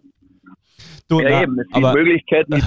Du, 1.07 1.21
ja, 1.21 1.29
na, 1.29 1.43
eben, 1.43 1.59
es 1.59 1.67
aber, 1.71 1.93
Möglichkeiten. 1.93 2.53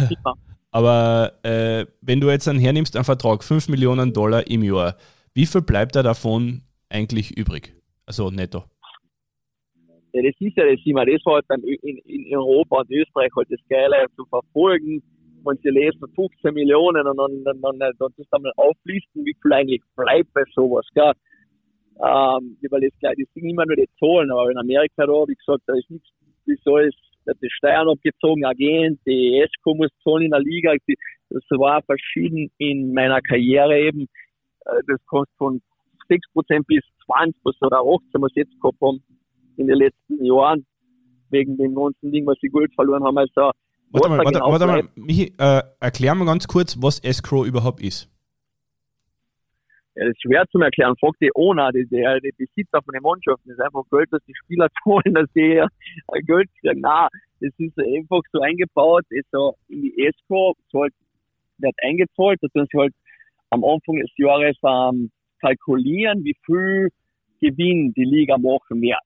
Aber 0.72 1.32
äh, 1.42 1.84
wenn 2.00 2.20
du 2.20 2.30
jetzt 2.30 2.46
dann 2.46 2.58
hernimmst, 2.58 2.94
einen 2.94 3.04
Vertrag, 3.04 3.42
5 3.42 3.68
Millionen 3.68 4.12
Dollar 4.12 4.46
im 4.46 4.62
Jahr, 4.62 4.94
wie 5.34 5.46
viel 5.46 5.62
bleibt 5.62 5.96
da 5.96 6.02
davon 6.02 6.62
eigentlich 6.88 7.36
übrig? 7.36 7.74
Also 8.06 8.30
netto. 8.30 8.64
Ja, 10.12 10.22
das 10.22 10.34
ist 10.40 10.56
ja 10.56 10.64
das 10.64 10.80
immer, 10.84 11.06
das 11.06 11.24
war 11.24 11.34
halt 11.34 11.64
in, 11.64 11.98
in 11.98 12.36
Europa 12.36 12.80
und 12.80 12.90
Österreich 12.90 13.30
halt 13.36 13.48
das 13.50 13.60
Geile 13.68 14.06
zu 14.16 14.24
verfolgen. 14.26 15.02
Wenn 15.44 15.56
sie 15.62 15.70
lesen 15.70 16.00
15 16.14 16.52
Millionen 16.52 17.06
und 17.06 17.16
dann, 17.16 17.44
dann, 17.44 17.60
dann, 17.62 17.78
dann, 17.78 17.92
dann 17.98 18.12
dann 18.30 18.42
mal 18.42 18.52
auflisten, 18.56 19.24
wie 19.24 19.36
viel 19.40 19.52
eigentlich 19.52 19.80
bleibt 19.96 20.32
bei 20.34 20.42
sowas, 20.52 20.86
gell? 20.94 21.12
Ähm, 22.02 22.56
weil 22.70 22.80
das, 22.80 22.92
das 23.00 23.14
sind 23.34 23.44
immer 23.44 23.64
nur 23.66 23.76
die 23.76 23.88
Zahlen, 23.98 24.30
aber 24.32 24.50
in 24.50 24.58
Amerika 24.58 25.06
da, 25.06 25.12
wie 25.28 25.34
gesagt, 25.34 25.62
da 25.66 25.74
ist 25.74 25.90
nichts, 25.90 26.08
wie 26.46 26.58
soll 26.64 26.88
es, 26.88 26.94
da 27.24 27.32
die 27.34 27.50
Steuern 27.50 27.88
abgezogen, 27.88 28.44
Agent, 28.44 29.00
die 29.06 29.38
ESCO 29.38 29.74
muss 29.74 29.90
zahlen 30.02 30.24
in 30.24 30.30
der 30.30 30.40
Liga, 30.40 30.74
das 31.28 31.42
war 31.50 31.82
verschieden 31.82 32.50
in 32.58 32.92
meiner 32.92 33.20
Karriere 33.20 33.78
eben, 33.78 34.08
das 34.64 35.04
kostet 35.06 35.36
von 35.36 35.62
6% 36.08 36.66
bis 36.66 36.82
20% 37.06 37.34
oder 37.60 37.78
18, 37.78 38.22
was 38.22 38.32
jetzt 38.34 38.60
gehabt 38.60 38.80
haben 38.80 39.02
in 39.56 39.66
den 39.66 39.76
letzten 39.76 40.24
Jahren, 40.24 40.66
wegen 41.30 41.56
dem 41.56 41.74
ganzen 41.74 42.10
Ding, 42.10 42.26
was 42.26 42.36
sie 42.40 42.48
Gold 42.48 42.74
verloren 42.74 43.04
haben. 43.04 43.18
Also, 43.18 43.52
warte 43.90 44.08
mal, 44.08 44.18
warte, 44.18 44.32
genau 44.32 44.50
warte 44.50 44.66
mal, 44.66 44.88
Michi, 44.96 45.32
äh, 45.38 45.62
erklär 45.80 46.14
mal 46.14 46.24
ganz 46.24 46.48
kurz, 46.48 46.76
was 46.80 46.98
Escrow 47.00 47.46
überhaupt 47.46 47.80
ist. 47.80 48.10
Ja, 49.96 50.06
das 50.06 50.14
ist 50.14 50.22
schwer 50.22 50.44
zu 50.50 50.58
erklären. 50.60 50.94
Frag 50.98 51.14
die 51.20 51.30
Owner, 51.34 51.72
die, 51.72 51.86
die, 51.86 52.04
die 52.22 52.32
Besitzer 52.36 52.80
von 52.82 52.94
den 52.94 53.02
Mannschaften. 53.02 53.48
Das 53.48 53.58
ist 53.58 53.64
einfach 53.64 53.82
Geld, 53.90 54.08
dass 54.12 54.22
die 54.24 54.34
Spieler 54.44 54.68
zahlen, 54.84 55.14
dass 55.14 55.30
die 55.34 55.62
Geld 56.26 56.48
kriegen. 56.60 56.80
Nein, 56.80 57.08
das 57.40 57.52
ist 57.58 57.78
einfach 57.78 58.22
so 58.32 58.40
eingebaut. 58.40 59.04
Ist 59.10 59.30
so 59.32 59.56
in 59.68 59.82
die 59.82 60.06
Escrow 60.06 60.56
wird 60.72 61.74
eingezahlt. 61.82 62.38
Da 62.40 62.48
tun 62.48 62.66
sie 62.70 62.78
halt 62.78 62.94
am 63.50 63.64
Anfang 63.64 63.96
des 63.96 64.10
Jahres 64.16 64.56
ähm, 64.64 65.10
kalkulieren, 65.40 66.24
wie 66.24 66.36
viel 66.44 66.88
Gewinn 67.40 67.92
die 67.94 68.04
Liga 68.04 68.36
machen 68.38 68.80
wird. 68.80 68.98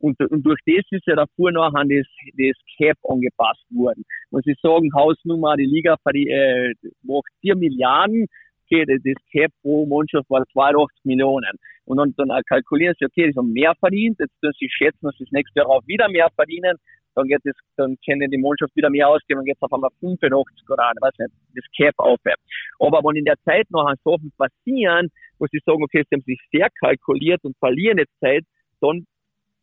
Und, 0.00 0.20
und 0.20 0.42
durch 0.44 0.60
das 0.64 0.84
ist 0.90 1.06
ja 1.06 1.16
davor 1.16 1.50
noch 1.50 1.74
an 1.74 1.88
das, 1.88 2.06
das 2.36 2.56
Cap 2.76 2.96
angepasst 3.08 3.64
worden. 3.70 4.04
Wenn 4.30 4.42
Sie 4.42 4.54
sagen, 4.62 4.92
Hausnummer, 4.94 5.56
die 5.56 5.66
Liga 5.66 5.96
äh, 6.14 6.72
macht 7.02 7.32
4 7.40 7.56
Milliarden, 7.56 8.26
okay, 8.64 8.84
das, 8.86 9.00
das 9.02 9.20
Cap 9.32 9.50
pro 9.62 9.86
Mannschaft 9.86 10.30
war 10.30 10.44
82 10.52 11.04
Millionen. 11.04 11.50
Und 11.84 11.96
dann, 11.96 12.14
dann 12.16 12.42
kalkulieren 12.48 12.94
Sie, 12.98 13.06
okay, 13.06 13.30
die 13.30 13.36
haben 13.36 13.52
mehr 13.52 13.74
verdient, 13.80 14.18
jetzt 14.20 14.40
können 14.40 14.52
Sie 14.60 14.68
schätzen, 14.70 15.00
dass 15.02 15.16
sie 15.16 15.24
das 15.24 15.32
nächste 15.32 15.60
Jahr 15.60 15.68
auch 15.68 15.82
wieder 15.86 16.08
mehr 16.08 16.28
verdienen, 16.36 16.76
dann 17.18 17.28
geht 17.28 17.40
das, 17.44 17.54
dann 17.76 17.96
können 18.06 18.30
die 18.30 18.38
Mannschaft 18.38 18.74
wieder 18.76 18.90
mehr 18.90 19.08
ausgeben, 19.08 19.38
dann 19.40 19.44
geht 19.44 19.56
es 19.56 19.62
auf 19.62 19.72
einmal 19.72 19.90
85 20.00 20.70
oder 20.70 20.92
weiß 21.00 21.12
nicht, 21.18 21.32
das 21.54 21.64
Cap 21.76 21.94
aufhört. 21.98 22.38
Aber 22.78 23.02
wenn 23.02 23.16
in 23.16 23.24
der 23.24 23.38
Zeit 23.44 23.68
noch 23.70 23.92
Sachen 24.04 24.32
passieren, 24.38 25.10
wo 25.38 25.46
Sie 25.50 25.58
sagen, 25.66 25.82
okay, 25.82 26.04
Sie 26.08 26.14
haben 26.14 26.22
sich 26.22 26.40
sehr 26.52 26.68
kalkuliert 26.78 27.42
und 27.42 27.56
verlieren 27.58 27.98
jetzt 27.98 28.14
Zeit, 28.20 28.44
dann 28.80 29.04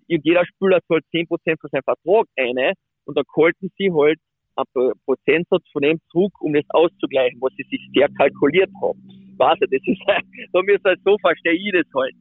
jeder 0.08 0.46
Spieler 0.46 0.80
zahlt 0.88 1.04
10% 1.14 1.28
von 1.28 1.70
seinem 1.72 1.84
Vertrag 1.84 2.28
eine 2.36 2.74
und 3.06 3.18
da 3.18 3.24
halten 3.36 3.72
sie 3.78 3.92
halt 3.92 4.20
einen 4.56 4.94
Prozentsatz 5.06 5.64
von 5.72 5.82
dem 5.82 6.00
zurück, 6.12 6.34
um 6.42 6.54
das 6.54 6.66
auszugleichen, 6.70 7.40
was 7.42 7.54
sie 7.58 7.66
sich 7.70 7.82
sehr 7.94 8.08
kalkuliert 8.18 8.70
haben. 8.82 9.02
Weißt 9.38 9.62
du, 9.62 9.68
das 9.68 9.82
ist, 9.86 10.02
da 10.54 10.62
müssen 10.62 10.84
halt 10.84 11.00
so 11.04 11.18
verstehe 11.20 11.54
ich 11.54 11.72
das 11.72 11.88
halt. 11.96 12.14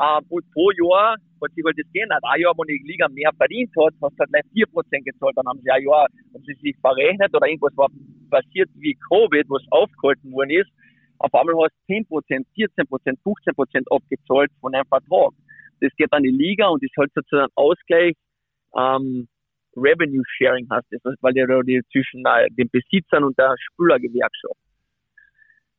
Ähm, 0.00 0.26
und 0.28 0.44
pro 0.52 0.70
Jahr 0.72 1.16
hat 1.42 1.50
halt 1.64 1.78
das 1.78 1.92
geändert. 1.92 2.22
Ein 2.22 2.40
Jahr, 2.40 2.54
wo 2.56 2.64
die 2.64 2.82
Liga 2.84 3.08
mehr 3.08 3.30
verdient 3.36 3.70
hat, 3.78 3.94
hast 4.02 4.14
du 4.14 4.20
halt 4.20 4.30
gleich 4.30 4.66
4% 4.66 5.04
gezahlt. 5.04 5.36
Dann 5.36 5.46
haben 5.46 5.60
sie 5.62 5.70
ein 5.70 5.82
Jahr, 5.82 6.06
haben 6.34 6.44
sie 6.44 6.54
sich 6.60 6.76
verrechnet 6.80 7.34
oder 7.34 7.46
irgendwas 7.46 7.76
war 7.76 7.88
passiert 8.30 8.70
wie 8.76 8.96
Covid, 9.08 9.46
was 9.48 9.62
aufgehalten 9.70 10.32
worden 10.32 10.50
ist. 10.50 10.70
Auf 11.18 11.32
einmal 11.34 11.54
hast 11.64 11.74
du 11.88 11.94
10%, 11.94 12.44
14%, 12.56 13.18
15% 13.22 13.84
abgezahlt 13.90 14.50
von 14.60 14.74
einem 14.74 14.86
Vertrag 14.86 15.32
das 15.84 15.94
geht 15.96 16.12
an 16.12 16.22
die 16.22 16.30
Liga 16.30 16.68
und 16.68 16.82
ist 16.82 16.96
halt 16.98 17.12
sozusagen 17.14 17.52
Ausgleich. 17.54 18.14
Ähm, 18.76 19.28
Revenue 19.76 20.22
Sharing 20.36 20.68
heißt 20.70 20.86
das, 21.02 21.14
weil 21.20 21.32
der 21.32 21.46
die 21.62 21.82
zwischen 21.90 22.24
äh, 22.26 22.48
den 22.50 22.68
Besitzern 22.70 23.24
und 23.24 23.36
der 23.38 23.54
Spülergewerkschaft. 23.58 24.58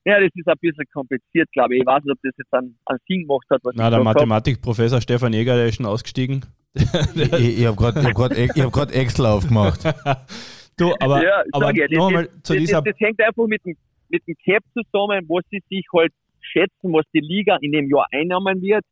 Ja, 0.05 0.19
das 0.19 0.29
ist 0.35 0.47
ein 0.47 0.55
bisschen 0.61 0.85
kompliziert, 0.93 1.51
glaube 1.51 1.75
ich. 1.75 1.81
Ich 1.81 1.87
weiß 1.87 2.03
nicht, 2.03 2.13
ob 2.13 2.19
das 2.21 2.33
jetzt 2.37 2.53
einen, 2.53 2.77
einen 2.85 2.99
Sinn 3.07 3.21
gemacht 3.21 3.45
hat. 3.49 3.59
Was 3.63 3.73
Na, 3.75 3.89
der 3.89 4.03
Mathematikprofessor 4.03 5.01
Stefan 5.01 5.33
Jäger, 5.33 5.55
der 5.55 5.67
ist 5.67 5.75
schon 5.75 5.85
ausgestiegen. 5.85 6.45
ich 6.75 7.59
ich 7.59 7.65
habe 7.65 7.75
gerade 7.75 8.03
hab 8.03 8.75
hab 8.75 8.95
Excel 8.95 9.25
aufgemacht. 9.25 9.83
du, 10.77 10.93
aber, 10.99 11.23
ja, 11.23 11.43
aber 11.51 11.75
ja, 11.75 11.87
nochmal 11.89 12.29
zu 12.43 12.53
das, 12.53 12.57
dieser. 12.57 12.81
Das, 12.81 12.93
das, 12.93 12.99
hängt 12.99 13.19
einfach 13.19 13.47
mit 13.47 13.65
dem, 13.65 13.75
mit 14.09 14.27
dem 14.27 14.35
Cap 14.45 14.63
zusammen, 14.73 15.25
was 15.27 15.43
sie 15.49 15.63
sich 15.69 15.85
halt 15.91 16.13
schätzen, 16.41 16.93
was 16.93 17.05
die 17.13 17.21
Liga 17.21 17.57
in 17.61 17.71
dem 17.71 17.89
Jahr 17.89 18.05
einnehmen 18.11 18.61
wird 18.61 18.85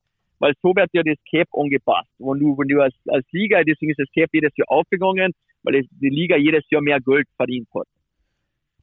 weil 0.43 0.53
so 0.61 0.75
wird 0.75 0.89
ja 0.91 1.03
das 1.03 1.15
Cap 1.31 1.47
angepasst. 1.53 2.09
Wenn 2.19 2.37
du, 2.37 2.57
wenn 2.57 2.67
du 2.67 2.81
als, 2.81 2.93
als 3.07 3.25
Liga, 3.31 3.63
deswegen 3.63 3.91
ist 3.91 3.99
das 3.99 4.11
Cap 4.13 4.29
jedes 4.33 4.51
Jahr 4.57 4.69
aufgegangen, 4.69 5.31
weil 5.63 5.83
die 5.89 6.09
Liga 6.09 6.35
jedes 6.35 6.69
Jahr 6.69 6.81
mehr 6.81 6.99
Geld 6.99 7.27
verdient 7.37 7.69
hat. 7.73 7.87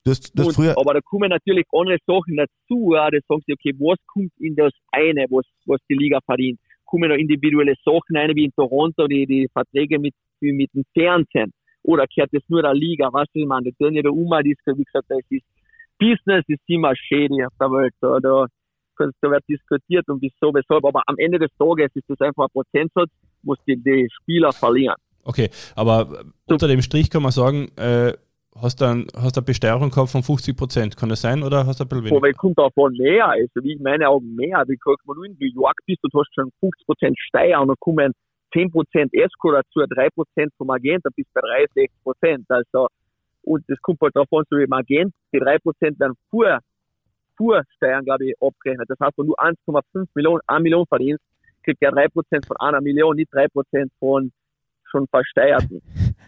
Das, 0.05 0.21
das 0.33 0.47
und, 0.47 0.55
früher 0.55 0.79
aber 0.79 0.95
da 0.95 1.01
kommen 1.01 1.29
natürlich 1.29 1.67
andere 1.73 1.99
Sachen 2.07 2.37
dazu, 2.37 2.95
ja, 2.95 3.11
da 3.11 3.19
sagen 3.29 3.43
sie, 3.47 3.53
okay, 3.53 3.75
was 3.79 3.99
kommt 4.07 4.33
in 4.39 4.57
das 4.57 4.73
eine, 4.93 5.27
was, 5.29 5.45
was 5.67 5.81
die 5.91 5.95
Liga 5.95 6.21
verdient? 6.25 6.59
Kommen 6.85 7.11
da 7.11 7.17
individuelle 7.17 7.75
Sachen 7.85 8.17
rein, 8.17 8.35
wie 8.35 8.47
in 8.47 8.53
Toronto, 8.53 9.07
die, 9.07 9.27
die 9.27 9.49
Verträge 9.53 9.99
mit, 9.99 10.15
mit 10.41 10.73
dem 10.75 10.85
Fernsehen? 10.95 11.53
Oder 11.83 12.07
kehrt 12.07 12.31
das 12.33 12.43
nur 12.49 12.63
der 12.63 12.75
Liga? 12.75 13.09
Was 13.13 13.29
ich 13.33 13.47
meine, 13.47 13.65
die 13.65 13.73
tun 13.73 13.95
ja 13.95 14.03
da 14.03 14.11
um, 14.11 14.31
wie 14.31 14.85
gesagt, 14.85 15.07
das 15.09 15.21
ist 15.31 15.45
Business 16.01 16.45
ist 16.49 16.63
immer 16.67 16.97
schädlich 16.97 17.45
auf 17.45 17.53
der 17.61 17.71
Welt. 17.71 17.95
Da, 18.01 18.19
da, 18.21 18.47
da 18.97 19.31
wird 19.31 19.45
diskutiert 19.49 20.09
und 20.09 20.21
wieso, 20.23 20.53
weshalb, 20.53 20.85
aber 20.85 21.03
am 21.07 21.17
Ende 21.19 21.39
des 21.39 21.51
Tages 21.59 21.91
ist 21.95 22.09
das 22.09 22.21
einfach 22.21 22.45
ein 22.45 22.53
Prozentsatz, 22.53 23.11
muss 23.43 23.59
die, 23.67 23.77
die 23.77 24.09
Spieler 24.21 24.53
verlieren. 24.53 24.97
Okay, 25.23 25.51
aber 25.77 26.25
unter 26.47 26.67
dem 26.67 26.81
Strich 26.81 27.11
kann 27.11 27.23
man 27.23 27.33
sagen, 27.33 27.69
äh, 27.77 28.15
hast 28.63 28.81
du 28.81 28.85
ein, 28.87 29.07
hast 29.17 29.37
eine 29.37 29.45
Besteuerung 29.45 29.91
gehabt 29.91 30.11
von 30.11 30.23
50 30.23 30.57
Prozent, 30.57 30.97
kann 30.97 31.09
das 31.09 31.23
sein 31.23 31.43
oder 31.43 31.67
hast 31.67 31.81
du 31.81 31.85
ein 31.85 31.89
bisschen 31.89 32.05
weniger? 32.05 32.17
Aber 32.17 32.33
kommt 32.33 32.59
davon 32.59 32.93
mehr, 32.93 33.29
also 33.29 33.63
wie 33.63 33.75
ich 33.75 33.81
meine 33.81 34.09
Augen 34.09 34.35
mehr, 34.35 34.63
wie 34.67 34.77
gesagt, 34.77 35.03
wenn 35.07 35.17
du 35.17 35.23
in 35.25 35.37
New 35.39 35.63
York 35.63 35.77
bist 35.87 36.03
und 36.05 36.13
hast 36.15 36.35
schon 36.35 36.51
50 36.61 36.87
Prozent 36.87 37.19
Steuer 37.19 37.61
und 37.61 37.69
dann 37.69 37.77
kommen 37.81 38.13
10 38.53 38.71
Prozent 38.71 39.13
Esco 39.15 39.53
dazu, 39.53 39.81
3 39.89 40.09
Prozent 40.11 40.53
vom 40.57 40.71
Agent, 40.71 41.05
dann 41.05 41.13
bist 41.17 41.29
du 41.35 41.41
bei 41.41 41.65
63 41.75 41.91
Prozent, 42.03 42.47
also 42.49 42.89
und 43.43 43.65
das 43.69 43.79
kommt 43.81 44.01
halt 44.01 44.15
davon, 44.15 44.45
so 44.51 44.59
wie 44.59 44.65
im 44.65 44.73
Agent, 44.73 45.15
die 45.33 45.39
3 45.39 45.59
Prozent 45.59 45.99
werden 45.99 46.15
vor 46.31 46.59
Fuhrsteuern, 47.37 48.05
glaube 48.05 48.27
ich, 48.27 48.35
abgerechnet. 48.41 48.91
Das 48.91 48.99
heißt, 49.01 49.17
wenn 49.17 49.27
du 49.27 49.35
1,5 49.35 50.07
Millionen, 50.15 50.43
1 50.47 50.63
Million 50.63 50.87
verdienst, 50.87 51.23
kriegt 51.65 51.83
er 51.83 51.93
3% 51.93 52.47
von 52.47 52.57
einer 52.59 52.81
Million, 52.83 53.17
nicht 53.17 53.33
3% 53.33 53.89
von 53.99 54.31
schon 54.91 55.07
Versteuerten. 55.09 55.81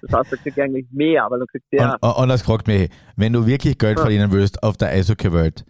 Das 0.02 0.10
heißt, 0.18 0.32
er 0.32 0.38
kriegt 0.38 0.58
eigentlich 0.58 0.86
mehr, 0.90 1.24
aber 1.24 1.38
dann 1.38 1.46
kriegt 1.46 1.64
der. 1.72 1.96
Und, 2.00 2.04
anders 2.04 2.42
gefragt 2.42 2.66
mich, 2.66 2.90
wenn 3.16 3.32
du 3.32 3.46
wirklich 3.46 3.78
Geld 3.78 3.98
Ja. 3.98 4.02
verdienen 4.02 4.32
willst 4.32 4.62
auf 4.62 4.76
der 4.76 4.88
Eishockey-Welt, 4.88 5.64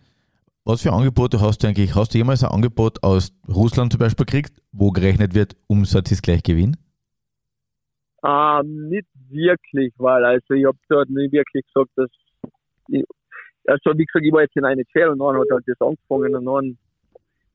was 0.64 0.82
für 0.82 0.92
Angebote 0.92 1.40
hast 1.40 1.62
du 1.62 1.68
eigentlich? 1.68 1.94
Hast 1.94 2.14
du 2.14 2.18
jemals 2.18 2.42
ein 2.42 2.50
Angebot 2.50 3.02
aus 3.02 3.32
Russland 3.48 3.92
zum 3.92 3.98
Beispiel 3.98 4.24
gekriegt, 4.24 4.62
wo 4.72 4.90
gerechnet 4.90 5.34
wird, 5.34 5.56
Umsatz 5.66 6.10
ist 6.12 6.22
gleich 6.22 6.42
Gewinn? 6.42 6.76
Ähm, 8.24 8.88
nicht 8.88 9.06
wirklich, 9.28 9.92
weil 9.98 10.24
also 10.24 10.54
ich 10.54 10.64
habe 10.64 10.78
dort 10.88 11.10
nicht 11.10 11.32
wirklich 11.32 11.64
gesagt, 11.66 11.90
dass 11.96 12.08
ich, 12.88 13.04
also 13.66 13.98
wie 13.98 14.04
gesagt, 14.04 14.24
ich 14.24 14.32
war 14.32 14.42
jetzt 14.42 14.56
in 14.56 14.64
eine 14.64 14.84
Chair 14.84 15.10
und 15.10 15.18
dann 15.18 15.36
hat 15.36 15.48
halt 15.50 15.64
das 15.66 15.80
angefangen 15.80 16.36
und 16.36 16.44
dann 16.46 16.78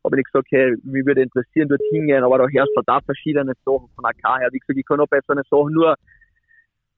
habe 0.03 0.19
ich 0.19 0.25
gesagt, 0.25 0.45
okay, 0.47 0.75
mich 0.83 1.05
würde 1.05 1.21
interessieren, 1.21 1.69
dort 1.69 1.81
hingehen, 1.91 2.23
aber 2.23 2.37
da 2.39 2.47
herrscht 2.47 2.75
halt 2.75 2.87
auch 2.89 3.03
verschiedene 3.05 3.53
Sachen 3.65 3.87
von 3.95 4.05
AK 4.05 4.39
her. 4.39 4.49
Wie 4.51 4.59
gesagt, 4.59 4.77
ich 4.77 4.85
kann 4.85 4.99
auch 4.99 5.07
bei 5.07 5.19
so 5.25 5.33
einer 5.33 5.43
Sache 5.49 5.71
nur 5.71 5.95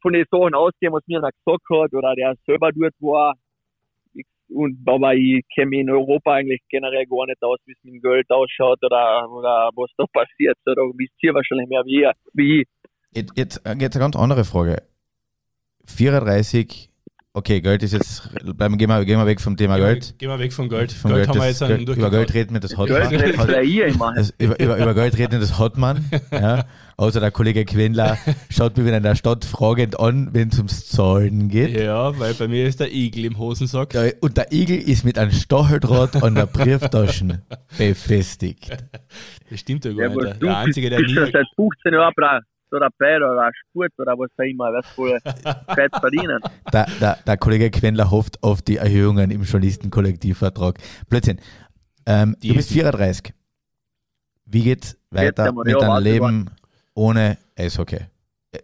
von 0.01 0.13
den 0.13 0.25
Sachen 0.29 0.53
ausgehen, 0.53 0.93
was 0.93 1.03
mir 1.07 1.19
gesagt 1.19 1.37
hat 1.47 1.93
oder 1.93 2.15
der 2.15 2.35
selber 2.45 2.71
dort 2.71 2.93
war. 2.99 3.35
Und 4.49 4.79
aber 4.85 5.13
ich 5.13 5.43
kenne 5.53 5.67
mich 5.67 5.79
in 5.81 5.91
Europa 5.91 6.33
eigentlich 6.33 6.61
generell 6.69 7.05
gar 7.05 7.27
nicht 7.27 7.41
aus, 7.43 7.59
wie 7.65 7.73
es 7.73 7.83
mit 7.83 7.93
dem 7.93 8.01
Geld 8.01 8.29
ausschaut 8.31 8.83
oder, 8.83 9.29
oder 9.29 9.69
was 9.75 9.91
da 9.95 10.05
passiert. 10.11 10.57
Oder 10.65 10.81
wisst 10.97 11.13
ihr 11.21 11.33
wahrscheinlich 11.33 11.67
mehr 11.67 11.83
wie, 11.85 12.61
ich. 12.61 12.67
Jetzt, 13.11 13.37
jetzt, 13.37 13.57
äh, 13.65 13.75
jetzt 13.79 13.95
eine 13.95 14.03
ganz 14.03 14.15
andere 14.15 14.43
Frage. 14.45 14.81
34, 15.85 16.88
okay, 17.33 17.61
Geld 17.61 17.83
ist 17.83 17.93
jetzt, 17.93 18.29
bleiben, 18.57 18.77
gehen, 18.77 18.89
wir, 18.89 19.05
gehen 19.05 19.17
wir 19.19 19.25
weg 19.25 19.39
vom 19.39 19.55
Thema 19.55 19.75
Gehen 19.77 19.85
wir- 19.85 19.93
Geld. 19.93 20.15
Gehen 20.17 20.29
wir 20.29 20.39
weg 20.39 20.51
von 20.53 20.67
Geld. 20.69 20.91
Vom 20.91 21.11
Geld, 21.11 21.25
Geld, 21.25 21.29
haben 21.29 21.35
wir 21.35 21.39
das, 21.47 21.59
jetzt 21.59 21.67
Geld 21.67 21.71
einen 21.89 21.97
über 21.97 22.09
Geld 22.09 22.33
reden 22.33 22.53
wir, 22.53 22.59
das 22.59 22.77
hat 22.77 22.87
Geld 22.87 23.11
man. 23.11 23.19
redet 23.21 23.37
Hat, 23.37 23.63
ihr 23.63 23.85
immer. 23.87 24.13
das, 24.15 24.33
über, 24.37 24.59
über, 24.59 24.77
über 24.77 24.93
Geld 24.93 25.17
reden, 25.17 25.39
das 25.39 25.57
hat 25.59 25.77
man. 25.77 26.05
Ja. 26.31 26.65
Außer 26.97 27.19
der 27.21 27.31
Kollege 27.31 27.63
Quendler 27.65 28.17
schaut 28.49 28.75
mich 28.77 28.85
wieder 28.85 28.97
in 28.97 29.03
der 29.03 29.15
Stadt 29.15 29.45
fragend 29.45 29.99
an, 29.99 30.29
wenn 30.33 30.49
es 30.49 30.57
ums 30.57 30.87
Zahlen 30.89 31.47
geht. 31.49 31.77
Ja, 31.79 32.17
weil 32.19 32.33
bei 32.33 32.47
mir 32.49 32.65
ist 32.67 32.79
der 32.81 32.91
Igel 32.93 33.23
im 33.25 33.37
Hosensack. 33.37 33.93
Ja, 33.93 34.03
Und 34.21 34.35
der 34.37 34.51
Igel 34.51 34.77
ist 34.77 35.05
mit 35.05 35.17
einem 35.17 35.31
Stacheldraht 35.31 36.21
an 36.21 36.35
der 36.35 36.45
Brieftaschen 36.45 37.41
befestigt. 37.77 38.69
Das 39.49 39.59
stimmt 39.59 39.85
ja 39.85 39.91
gar 39.93 40.01
Ja, 40.01 40.09
nicht. 40.09 40.21
Der, 40.23 40.33
du 40.35 40.45
der 40.47 40.57
Einzige, 40.57 40.89
der 40.89 40.99
nie. 41.01 41.13
seit 41.15 41.47
15 41.55 41.93
Jahren 41.93 42.13
so 42.69 42.79
dabei 42.79 43.17
oder 43.17 43.41
ein 43.41 43.51
Sport 43.53 43.91
oder 43.97 44.17
was 44.17 44.29
auch 44.37 44.43
immer, 44.43 44.65
was 44.73 44.97
wohl 44.97 45.19
Zeit 45.75 45.91
verdienen. 45.99 46.39
Der, 46.71 46.87
der, 46.99 47.17
der 47.25 47.37
Kollege 47.37 47.71
Quendler 47.71 48.11
hofft 48.11 48.41
auf 48.43 48.61
die 48.61 48.77
Erhöhungen 48.77 49.31
im 49.31 49.43
Journalistenkollektivvertrag. 49.43 50.79
Blödsinn. 51.09 51.39
Ähm, 52.05 52.35
du 52.41 52.53
bist 52.53 52.71
34. 52.71 53.33
Wie 54.45 54.63
geht's 54.63 54.97
weiter 55.11 55.51
mit 55.51 55.67
ja, 55.67 55.77
deinem 55.77 56.03
Leben 56.03 56.49
ohne 56.93 57.37
Eishockey? 57.57 57.99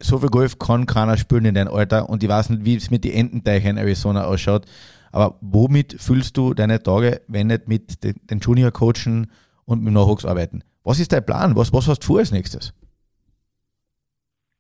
So 0.02 0.18
viel 0.18 0.30
Golf 0.30 0.58
kann 0.58 0.88
keiner 0.88 1.16
spielen 1.16 1.46
in 1.46 1.54
deinem 1.54 1.74
Alter 1.74 2.10
und 2.10 2.24
ich 2.24 2.30
weiß 2.30 2.50
nicht, 2.50 2.66
wie 2.66 2.76
es 2.76 2.90
mit 2.90 3.04
den 3.04 3.14
Ententeichen 3.14 3.72
in 3.72 3.78
Arizona 3.78 4.24
ausschaut. 4.24 4.66
Aber 5.12 5.38
womit 5.42 5.96
fühlst 6.02 6.36
du 6.38 6.54
deine 6.54 6.82
Tage, 6.82 7.22
wenn 7.28 7.48
nicht 7.48 7.68
mit 7.68 8.04
den, 8.04 8.16
den 8.30 8.40
Junior-Coachen 8.40 9.32
und 9.66 9.80
mit 9.80 9.88
dem 9.88 9.94
Nachwuchs 9.94 10.26
arbeiten? 10.26 10.64
Was 10.84 11.00
ist 11.00 11.14
dein 11.14 11.26
Plan? 11.26 11.56
Was, 11.56 11.72
was 11.72 11.88
hast 11.88 12.00
du 12.00 12.08
vor 12.08 12.20
als 12.20 12.32
nächstes? 12.32 12.74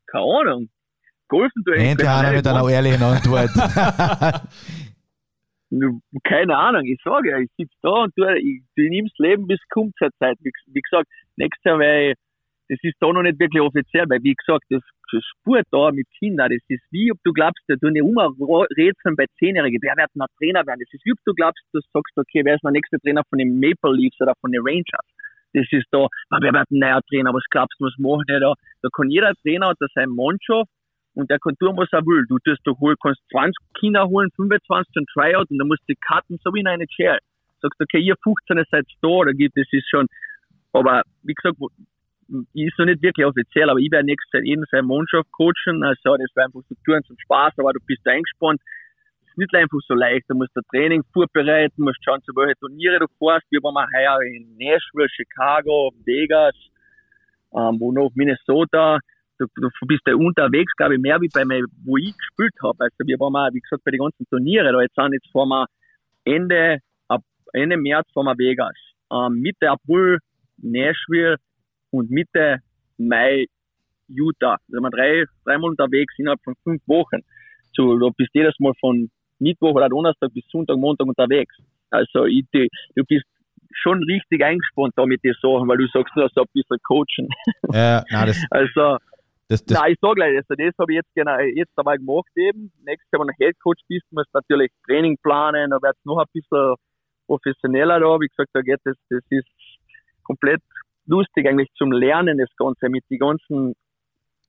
Keine 0.07 0.23
Ahnung. 0.23 0.69
Golfen 1.27 1.63
du 1.65 1.71
Endlich 1.71 2.07
einer 2.07 2.31
mit 2.31 2.47
einer 2.47 2.69
ehrlichen 2.69 3.01
Antwort. 3.01 3.49
Keine 6.23 6.55
Ahnung, 6.55 6.85
ich 6.85 7.01
sage 7.03 7.31
ja, 7.31 7.39
ich 7.39 7.49
sitze 7.57 7.75
da 7.81 8.03
und 8.03 8.13
du, 8.15 8.23
ich, 8.35 8.61
du 8.75 8.83
nimmst 8.83 9.17
Leben 9.19 9.47
bis 9.47 9.59
kommt 9.69 9.95
zur 9.97 10.09
Zeit. 10.19 10.37
Wie, 10.41 10.51
wie 10.67 10.81
gesagt, 10.81 11.07
nächstes 11.35 11.63
Jahr, 11.63 11.79
weil 11.79 12.13
das 12.69 12.79
ist 12.81 12.95
da 12.99 13.11
noch 13.11 13.23
nicht 13.23 13.39
wirklich 13.39 13.61
offiziell, 13.61 14.05
weil 14.07 14.23
wie 14.23 14.33
gesagt, 14.33 14.65
das, 14.69 14.81
das 15.11 15.23
Sport 15.23 15.65
da 15.71 15.91
mit 15.91 16.07
Kindern, 16.17 16.49
das 16.49 16.61
ist 16.67 16.83
wie, 16.91 17.11
ob 17.11 17.17
du 17.23 17.33
glaubst, 17.33 17.61
du 17.67 17.89
nicht 17.89 18.05
immer 18.05 18.29
rätseln 18.77 19.15
bei 19.15 19.25
Zehnjährigen, 19.37 19.79
wer 19.81 19.97
wird 19.97 20.15
noch 20.15 20.27
Trainer 20.37 20.65
werden? 20.65 20.81
Das 20.81 20.93
ist 20.93 21.05
wie, 21.05 21.13
ob 21.13 21.19
du 21.25 21.33
glaubst, 21.33 21.61
du 21.73 21.79
sagst, 21.93 22.17
okay, 22.17 22.41
wer 22.43 22.55
ist 22.55 22.63
der 22.63 22.71
nächste 22.71 22.99
Trainer 22.99 23.23
von 23.29 23.39
den 23.39 23.59
Maple 23.59 23.93
Leafs 23.93 24.19
oder 24.21 24.33
von 24.41 24.51
den 24.51 24.61
Rangers? 24.63 25.05
Das 25.55 25.65
ist 25.71 25.87
da, 25.91 26.07
wer 26.41 26.51
wird 26.51 26.69
ein 26.69 26.79
neuer 26.79 27.01
Trainer? 27.07 27.33
Was 27.33 27.47
glaubst 27.49 27.79
du, 27.79 27.85
was 27.85 27.95
machen 27.97 28.25
die 28.27 28.39
da? 28.39 28.53
Da 28.81 28.89
kann 28.91 29.09
jeder 29.09 29.33
Trainer 29.41 29.71
da 29.79 29.87
seine 29.95 30.11
Mannschaft 30.11 30.69
und 31.15 31.29
der 31.31 31.39
kann 31.39 31.55
tun, 31.57 31.77
was 31.77 31.87
er 31.93 32.05
will. 32.05 32.25
Du 32.27 32.37
tust 32.39 32.59
doch 32.65 32.77
holen, 32.79 32.97
kannst 33.01 33.21
20 33.31 33.55
Kinder 33.79 34.05
holen, 34.05 34.29
25 34.35 34.91
zum 34.93 35.05
Tryout 35.13 35.49
und 35.49 35.57
dann 35.57 35.67
musst 35.69 35.81
du 35.87 35.93
die 35.93 35.99
Karten 36.05 36.37
so 36.43 36.53
wie 36.53 36.59
in 36.59 36.67
eine 36.67 36.85
Chair. 36.87 37.19
Sagst, 37.61 37.79
okay, 37.79 37.99
ihr 37.99 38.15
15 38.21 38.63
seid 38.69 38.85
da, 39.01 39.23
da 39.23 39.31
gibt 39.31 39.57
es 39.57 39.71
ist 39.71 39.89
schon, 39.89 40.07
aber 40.73 41.03
wie 41.23 41.33
gesagt, 41.33 41.57
ist 42.53 42.77
noch 42.79 42.85
nicht 42.85 43.01
wirklich 43.01 43.25
offiziell, 43.25 43.69
aber 43.69 43.79
ich 43.79 43.91
werde 43.91 44.07
nächstes 44.07 44.33
Jahr 44.33 44.43
jeden 44.43 44.65
seine 44.69 44.83
Mannschaft 44.83 45.31
coachen, 45.31 45.83
also 45.83 46.17
das 46.17 46.35
wäre 46.35 46.47
einfach 46.47 46.67
so 46.67 46.75
tun 46.83 47.01
zum 47.07 47.17
Spaß, 47.17 47.53
aber 47.59 47.71
du 47.71 47.79
bist 47.85 48.05
eingespannt. 48.05 48.59
Ist 49.35 49.39
nicht 49.39 49.53
einfach 49.53 49.79
so 49.85 49.95
leicht, 49.95 50.23
du 50.29 50.35
musst 50.35 50.55
ein 50.55 50.63
Training 50.71 51.03
vorbereiten, 51.11 51.83
musst 51.83 51.99
schauen, 52.05 52.21
zu 52.23 52.31
welche 52.37 52.57
Turniere 52.57 52.99
du 52.99 53.07
fährst. 53.19 53.45
Wir 53.51 53.61
waren 53.63 53.85
heuer 53.93 54.21
in 54.21 54.55
Nashville, 54.55 55.09
Chicago, 55.09 55.91
Vegas, 56.05 56.55
ähm, 57.53 57.77
wo 57.77 57.91
noch 57.91 58.11
Minnesota. 58.15 58.97
Du, 59.37 59.45
du 59.57 59.69
bist 59.87 60.03
ja 60.07 60.15
unterwegs, 60.15 60.71
glaube 60.77 60.95
ich, 60.95 61.01
mehr 61.01 61.19
wie 61.19 61.27
bei 61.33 61.43
mir, 61.43 61.65
wo 61.83 61.97
ich 61.97 62.15
gespielt 62.17 62.53
habe. 62.63 62.85
Also 62.85 62.95
wir 62.99 63.19
waren 63.19 63.33
mal, 63.33 63.53
wie 63.53 63.59
gesagt, 63.59 63.83
bei 63.83 63.91
den 63.91 63.99
ganzen 63.99 64.25
Turniere. 64.29 64.71
Da 64.71 64.79
jetzt 64.79 64.95
sind 64.95 65.11
jetzt 65.11 65.29
fahren 65.33 65.49
wir 65.49 65.65
Ende, 66.23 66.79
ab, 67.09 67.21
Ende 67.51 67.75
März 67.75 68.07
fahren 68.13 68.27
wir 68.27 68.37
Vegas. 68.37 68.77
Ähm, 69.11 69.41
Mitte 69.41 69.69
April 69.69 70.19
Nashville 70.59 71.35
und 71.91 72.09
Mitte 72.09 72.59
Mai 72.97 73.47
Utah. 74.07 74.55
Da 74.69 74.79
sind 74.79 74.81
wir 74.81 74.91
drei, 74.91 75.25
dreimal 75.43 75.71
unterwegs 75.71 76.13
innerhalb 76.17 76.41
von 76.41 76.55
fünf 76.63 76.81
Wochen. 76.87 77.19
So, 77.73 77.97
du 77.97 78.11
bist 78.15 78.29
jedes 78.33 78.57
Mal 78.59 78.71
von 78.79 79.09
Mittwoch 79.39 79.73
oder 79.75 79.89
Donnerstag 79.89 80.33
bis 80.33 80.45
Sonntag, 80.49 80.77
Montag 80.77 81.07
unterwegs. 81.07 81.55
Also 81.89 82.25
ich, 82.25 82.45
die, 82.53 82.69
du 82.95 83.03
bist 83.03 83.25
schon 83.71 84.03
richtig 84.03 84.43
eingespannt 84.43 84.93
da 84.95 85.05
mit 85.05 85.23
den 85.23 85.33
Sachen, 85.41 85.67
weil 85.67 85.77
du 85.77 85.87
sagst 85.87 86.15
nur 86.15 86.29
so 86.33 86.41
ein 86.41 86.47
bisschen 86.53 86.77
coachen. 86.83 87.27
ja, 87.73 88.03
nein, 88.09 88.27
das, 88.27 88.43
Also, 88.51 88.97
das, 89.47 89.63
das, 89.63 89.79
Nein, 89.79 89.91
ich 89.93 89.99
sag 90.01 90.15
gleich, 90.15 90.37
also 90.37 90.55
das 90.57 90.73
habe 90.79 90.91
ich 90.91 90.95
jetzt 90.95 91.13
genau 91.13 91.37
jetzt 91.39 91.73
dabei 91.75 91.97
gemacht 91.97 92.31
eben. 92.35 92.71
Nächstes 92.83 93.11
Jahr, 93.11 93.21
wenn 93.21 93.27
du 93.27 93.33
Head 93.37 93.59
Coach 93.61 93.81
bist, 93.87 94.05
musst 94.11 94.29
du 94.33 94.39
natürlich 94.39 94.71
Training 94.87 95.17
planen, 95.21 95.69
da 95.69 95.79
wird 95.81 95.95
es 95.95 96.05
noch 96.05 96.17
ein 96.17 96.25
bisschen 96.33 96.75
professioneller 97.27 97.99
da. 97.99 98.19
Wie 98.19 98.27
gesagt, 98.27 98.49
da 98.53 98.61
geht 98.61 98.79
das, 98.85 98.95
das 99.09 99.21
ist 99.29 99.47
komplett 100.23 100.61
lustig 101.05 101.47
eigentlich 101.47 101.69
zum 101.77 101.91
Lernen, 101.91 102.39
das 102.39 102.49
Ganze 102.57 102.89
mit 102.89 103.03
den 103.11 103.19
ganzen 103.19 103.73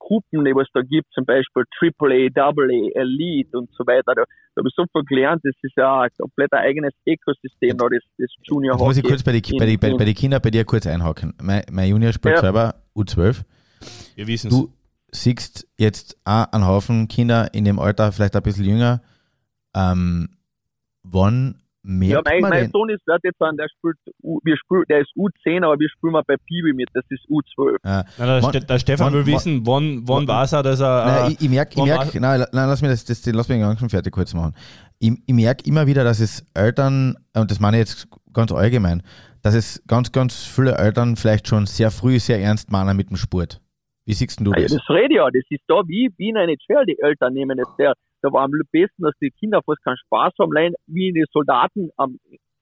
Gruppen, 0.07 0.45
die 0.45 0.55
was 0.55 0.69
da 0.73 0.83
gibt, 0.83 1.13
zum 1.13 1.25
Beispiel 1.25 1.65
AAA, 1.81 2.31
AA, 2.37 2.91
Elite 2.95 3.59
und 3.59 3.69
so 3.77 3.85
weiter. 3.87 4.15
Da, 4.15 4.23
da 4.23 4.61
habe 4.61 4.69
ich 4.69 4.75
so 4.77 4.85
viel 4.93 5.03
gelernt, 5.05 5.41
das 5.45 5.55
ist 5.63 5.75
ja 5.77 6.03
ein 6.03 6.11
komplett 6.17 6.53
ein 6.53 6.61
eigenes 6.61 6.93
Ökosystem 7.07 7.77
da, 7.77 7.89
das, 7.89 8.03
das 8.17 8.31
Junior 8.45 8.75
Jetzt 8.77 8.85
muss 8.85 8.97
ich 8.97 9.03
Hockey. 9.03 9.13
kurz 9.13 9.23
bei 9.25 9.33
den 9.33 9.43
bei 9.59 9.67
die, 9.67 9.77
bei, 9.77 9.95
bei 9.95 10.05
die 10.05 10.15
Kindern 10.15 10.41
bei 10.43 10.51
dir 10.51 10.65
kurz 10.65 10.87
einhaken. 10.87 11.35
Mein, 11.43 11.63
mein 11.73 11.89
Junior 11.89 12.13
spielt 12.13 12.37
Ja. 12.37 12.41
selber 12.41 12.75
U12. 12.95 13.43
Wir 14.15 14.27
wissen 14.29 14.49
es. 14.49 14.55
Du 14.57 14.73
siehst 15.11 15.67
jetzt 15.77 16.17
auch 16.25 16.53
einen 16.53 16.67
Haufen 16.67 17.09
Kinder 17.09 17.53
in 17.53 17.65
dem 17.65 17.79
Alter, 17.81 18.13
vielleicht 18.13 18.37
ein 18.37 18.43
bisschen 18.43 18.65
jünger. 18.65 19.03
Ähm, 19.75 20.29
wann 21.03 21.61
Ja, 21.87 21.93
merkt 22.17 22.25
mein, 22.29 22.41
man 22.41 22.51
mein 22.51 22.63
denn? 22.65 22.71
Sohn 22.73 22.91
ist 22.91 23.07
wird 23.07 23.21
jetzt 23.25 23.41
an, 23.41 23.57
der 23.57 23.69
spielt, 23.69 23.97
U- 24.23 24.41
wir 24.43 24.57
spielen, 24.57 24.83
der 24.89 25.01
ist 25.01 25.13
U10, 25.17 25.65
aber 25.65 25.79
wir 25.79 25.89
spielen 25.89 26.13
mal 26.13 26.23
bei 26.27 26.37
Piwi 26.37 26.73
mit, 26.73 26.89
das 26.95 27.05
ist 27.11 27.25
U12. 27.31 27.77
Ja. 27.85 28.05
Na, 28.19 28.51
der, 28.51 28.61
der 28.63 28.79
Stefan 28.79 29.13
will 29.13 29.25
wissen, 29.27 29.67
wann, 29.67 30.03
wann 30.07 30.27
war 30.27 30.45
es, 30.45 30.51
dass 30.51 30.81
er. 30.81 31.05
Nein, 31.07 31.31
äh, 31.31 31.33
ich, 31.35 31.41
ich 31.43 31.49
merke, 31.49 31.73
ich 31.79 31.85
merk, 31.85 32.15
nein, 32.15 32.41
nein, 32.41 32.69
lass 32.69 32.83
mich 32.83 32.91
das, 32.91 33.05
das, 33.05 33.25
lass 33.27 33.49
mich 33.49 33.61
ganz 33.61 33.79
schon 33.79 33.89
fertig 33.91 34.13
kurz 34.13 34.35
machen. 34.35 34.55
Ich, 34.99 35.13
ich 35.27 35.35
merke 35.35 35.65
immer 35.69 35.87
wieder, 35.87 36.03
dass 36.05 36.21
es 36.21 36.45
Eltern, 36.55 37.17
und 37.35 37.51
das 37.51 37.61
meine 37.61 37.77
ich 37.77 37.81
jetzt 37.89 38.09
ganz 38.33 38.51
allgemein, 38.53 39.03
dass 39.43 39.55
es 39.55 39.83
ganz, 39.87 40.11
ganz 40.11 40.45
viele 40.45 40.77
Eltern 40.77 41.15
vielleicht 41.17 41.47
schon 41.47 41.67
sehr 41.67 41.91
früh 41.93 42.19
sehr 42.19 42.41
ernst 42.41 42.73
meinen 42.73 42.97
mit 42.97 43.11
dem 43.11 43.17
Sport. 43.17 43.61
Wie 44.07 44.13
siehst 44.13 44.41
du 44.41 44.53
Ah, 44.53 44.57
ja, 44.57 44.63
das? 44.63 44.73
das 44.73 44.89
rede 44.91 45.09
ich 45.11 45.17
ja, 45.17 45.27
das 45.27 45.43
ist 45.51 45.63
da 45.69 45.83
wie, 45.87 46.11
wie 46.17 46.29
in 46.31 46.37
einer 46.37 46.55
Chair, 46.57 46.85
die 46.87 46.97
Eltern 47.01 47.33
nehmen 47.35 47.59
jetzt 47.59 47.75
der, 47.79 47.95
da 48.27 48.33
war 48.33 48.45
am 48.45 48.53
besten, 48.73 49.03
dass 49.03 49.15
die 49.21 49.31
Kinder 49.31 49.61
fast 49.65 49.83
keinen 49.85 49.97
Spaß 49.99 50.33
haben, 50.41 50.57
allein 50.57 50.75
wie 50.87 51.13
die 51.13 51.25
Soldaten 51.33 51.91
am, 51.97 52.19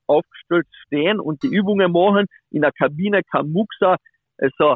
aufgestellt 0.06 0.66
stehen 0.86 1.18
und 1.20 1.42
die 1.42 1.48
Übungen 1.48 1.90
machen, 1.92 2.26
in 2.50 2.60
der 2.62 2.72
Kabine 2.72 3.22
kein 3.30 3.50
Muxer, 3.50 3.96
also, 4.36 4.74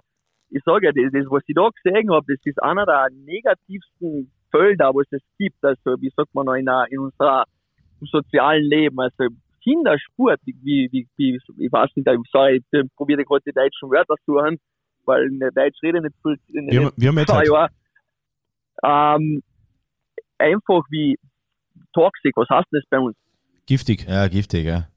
ich 0.50 0.62
sage 0.64 0.86
ja, 0.86 0.92
das, 0.92 1.12
das, 1.12 1.30
was 1.30 1.42
ich 1.46 1.54
da 1.54 1.68
gesehen 1.68 2.10
habe, 2.10 2.24
das 2.28 2.38
ist 2.44 2.62
einer 2.62 2.86
der 2.86 3.08
negativsten 3.12 4.32
Felder, 4.50 4.94
was 4.94 5.06
es 5.10 5.20
gibt, 5.38 5.62
also, 5.62 6.00
wie 6.00 6.10
sagt 6.16 6.34
man 6.34 6.46
noch, 6.46 6.54
in, 6.54 6.68
in 6.90 6.98
unserer 7.00 7.44
im 8.00 8.06
sozialen 8.06 8.64
Leben, 8.64 8.98
also, 9.00 9.26
Kindersport, 9.62 10.40
wie, 10.46 10.88
wie, 10.90 11.06
wie, 11.16 11.34
ich 11.36 11.72
weiß 11.72 11.90
nicht, 11.96 12.08
ich, 12.08 12.30
sag, 12.32 12.52
ich 12.52 12.62
probiere 12.96 13.24
gerade 13.24 13.42
die 13.46 13.52
deutschen 13.52 13.90
Wörter 13.90 14.14
zu 14.24 14.32
suchen, 14.38 14.58
weil 15.04 15.26
in 15.26 15.38
der 15.40 15.50
Deutsch 15.50 15.76
rede 15.82 15.98
ich 15.98 16.04
nicht 16.04 16.16
viel, 16.22 16.38
in, 16.56 16.68
wir, 16.70 16.80
haben- 16.86 16.92
wir 16.96 17.08
haben 17.08 17.18
jetzt 17.18 17.32
halt. 17.32 17.70
Ähm, 18.84 19.42
einfach 20.38 20.82
wie 20.90 21.18
toxic, 21.92 22.36
was 22.36 22.48
heißt 22.48 22.68
das 22.70 22.84
bei 22.90 22.98
uns? 22.98 23.16
giftig. 23.68 24.06
Ja, 24.08 24.26
giftig, 24.28 24.64
ja. 24.64 24.88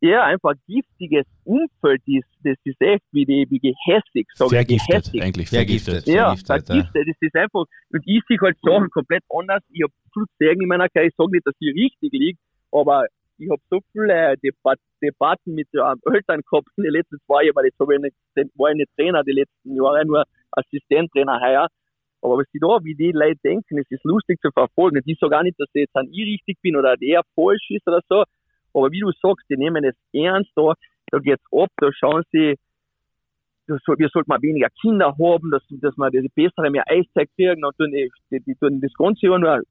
ja, 0.00 0.24
einfach 0.24 0.54
giftiges 0.66 1.26
Umfeld 1.44 2.02
ist, 2.06 2.26
das 2.42 2.56
ist 2.64 2.80
echt 2.80 3.04
wie, 3.12 3.26
die, 3.26 3.46
wie 3.50 3.58
gehässig, 3.58 4.26
sag 4.34 4.46
ich, 4.46 4.52
Vergiftet, 4.52 4.88
gehässig. 4.88 5.22
eigentlich. 5.22 5.48
Vergiftet. 5.48 6.04
Vergiftet. 6.04 6.14
Ja, 6.14 6.34
vergiftet, 6.34 7.06
ja. 7.06 7.12
das 7.12 7.16
ist 7.20 7.36
einfach, 7.36 7.64
und 7.92 8.02
ich 8.06 8.22
sehe 8.26 8.38
halt 8.40 8.56
Sachen 8.62 8.90
komplett 8.90 9.22
anders. 9.28 9.62
Ich 9.68 9.82
habe 9.82 9.92
viel 10.12 10.24
Segen 10.38 10.62
in 10.62 10.68
meiner 10.68 10.88
Karriere, 10.88 11.10
ich 11.10 11.16
sage 11.16 11.30
nicht, 11.30 11.46
dass 11.46 11.54
ich 11.60 11.74
richtig 11.74 12.12
liege, 12.12 12.38
aber 12.72 13.06
ich 13.38 13.50
habe 13.50 13.62
so 13.70 13.80
viele 13.92 14.36
Debat 14.42 14.78
Debatten 15.02 15.54
mit 15.54 15.68
ähm, 15.74 16.00
Eltern 16.12 16.40
gehabt 16.48 16.68
in 16.76 16.84
den 16.84 16.92
letzten 16.92 17.18
zwei 17.26 17.44
Jahren, 17.44 17.56
weil 17.56 17.66
ich, 17.66 17.74
habe 17.78 17.98
nicht, 17.98 18.16
war 18.54 18.70
ich 18.70 18.76
nicht 18.76 18.90
Trainer 18.96 19.22
die 19.24 19.32
letzten 19.32 19.74
Jahre, 19.74 20.06
nur 20.06 20.24
Assistenttrainer 20.52 21.40
heuer. 21.40 21.66
Aber 22.22 22.38
was 22.38 22.46
die 22.54 22.60
da, 22.60 22.78
wie 22.82 22.94
die 22.94 23.12
Leute 23.12 23.40
denken, 23.44 23.78
es 23.78 23.90
ist 23.90 24.04
lustig 24.04 24.40
zu 24.40 24.50
verfolgen. 24.52 24.96
Und 24.96 25.06
ich 25.06 25.18
sage 25.18 25.36
auch 25.36 25.42
nicht, 25.42 25.58
dass 25.58 25.68
ich 25.74 25.82
jetzt 25.82 25.96
an 25.96 26.08
ich 26.10 26.26
richtig 26.26 26.58
bin 26.62 26.76
oder 26.76 26.96
der 26.96 27.22
falsch 27.34 27.70
ist 27.70 27.86
oder 27.86 28.00
so. 28.08 28.24
Aber 28.74 28.90
wie 28.90 29.00
du 29.00 29.10
sagst, 29.20 29.44
die 29.50 29.56
nehmen 29.56 29.84
es 29.84 29.96
ernst 30.12 30.50
da, 30.54 30.74
da 31.10 31.18
geht's 31.18 31.44
ab, 31.52 31.68
da 31.76 31.90
schauen 31.92 32.22
sie, 32.32 32.56
soll, 33.66 33.98
wir 33.98 34.08
sollten 34.08 34.28
mal 34.28 34.40
weniger 34.40 34.68
Kinder 34.80 35.14
haben, 35.18 35.50
dass, 35.50 35.62
dass 35.68 35.96
wir 35.96 36.10
die 36.10 36.30
bessere 36.34 36.70
mehr 36.70 36.84
Eiszeit 36.86 37.28
kriegen 37.36 37.64
und 37.64 37.76
tun 37.76 37.90
die, 37.90 38.10
die, 38.30 38.40
die 38.40 38.54
tun 38.54 38.80
das 38.80 38.92
ganze 38.94 39.26
Jahr 39.26 39.38
nur, 39.38 39.62